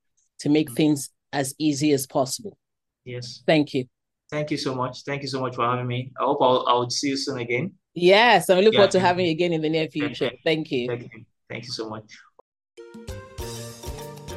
to 0.40 0.48
make 0.48 0.70
Mm. 0.70 0.76
things 0.76 1.10
as 1.32 1.54
easy 1.58 1.92
as 1.92 2.06
possible. 2.06 2.56
Yes. 3.04 3.42
Thank 3.46 3.74
you. 3.74 3.84
Thank 4.30 4.50
you 4.50 4.56
so 4.56 4.74
much. 4.74 5.02
Thank 5.04 5.22
you 5.22 5.28
so 5.28 5.40
much 5.40 5.54
for 5.56 5.64
having 5.64 5.86
me. 5.86 6.12
I 6.20 6.24
hope 6.24 6.38
I'll, 6.40 6.64
I'll 6.68 6.90
see 6.90 7.08
you 7.08 7.16
soon 7.16 7.38
again. 7.38 7.72
Yes, 7.94 8.48
and 8.48 8.58
we 8.58 8.64
look 8.64 8.74
Yeah, 8.74 8.80
forward 8.80 8.92
to 8.92 9.00
having 9.00 9.24
you. 9.24 9.30
you 9.30 9.36
again 9.36 9.52
in 9.52 9.60
the 9.62 9.68
near 9.68 9.88
future. 9.88 10.30
Thank 10.44 10.70
you. 10.70 10.86
Thank 10.86 11.02
you. 11.02 11.24
Thank 11.48 11.64
you 11.64 11.72
so 11.72 11.88
much. 11.88 12.04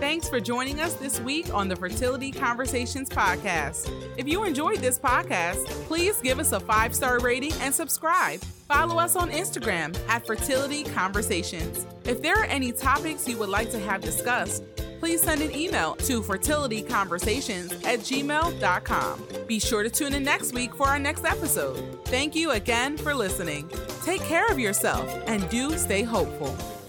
Thanks 0.02 0.28
for 0.28 0.40
joining 0.40 0.80
us 0.80 0.96
this 0.96 1.20
week 1.20 1.54
on 1.54 1.68
the 1.68 1.76
Fertility 1.76 2.32
Conversations 2.32 3.08
podcast. 3.08 3.88
If 4.18 4.28
you 4.28 4.44
enjoyed 4.46 4.80
this 4.80 4.98
podcast, 4.98 5.64
please 5.86 6.20
give 6.22 6.40
us 6.40 6.54
a 6.54 6.60
five 6.60 6.96
star 6.96 7.20
rating 7.20 7.54
and 7.62 7.72
subscribe. 7.72 8.40
Follow 8.68 8.98
us 8.98 9.16
on 9.16 9.30
Instagram 9.30 9.96
at 10.10 10.26
Fertility 10.26 10.84
Conversations. 10.86 11.86
If 12.04 12.20
there 12.24 12.36
are 12.36 12.46
any 12.46 12.72
topics 12.72 13.28
you 13.28 13.38
would 13.38 13.50
like 13.50 13.70
to 13.72 13.80
have 13.80 14.02
discussed, 14.02 14.64
please 15.00 15.22
send 15.22 15.40
an 15.44 15.56
email 15.56 15.94
to 15.98 16.24
fertilityconversations 16.24 17.86
at 17.86 18.00
gmail.com. 18.00 19.24
Be 19.46 19.60
sure 19.60 19.84
to 19.84 19.90
tune 19.92 20.16
in 20.16 20.24
next 20.24 20.52
week 20.52 20.74
for 20.74 20.88
our 20.88 20.98
next 20.98 21.26
episode. 21.26 22.04
Thank 22.06 22.34
you 22.34 22.52
again 22.52 22.98
for 22.98 23.14
listening. 23.14 23.70
Take 24.04 24.22
care 24.22 24.48
of 24.48 24.58
yourself 24.58 25.08
and 25.28 25.48
do 25.52 25.78
stay 25.78 26.02
hopeful. 26.02 26.81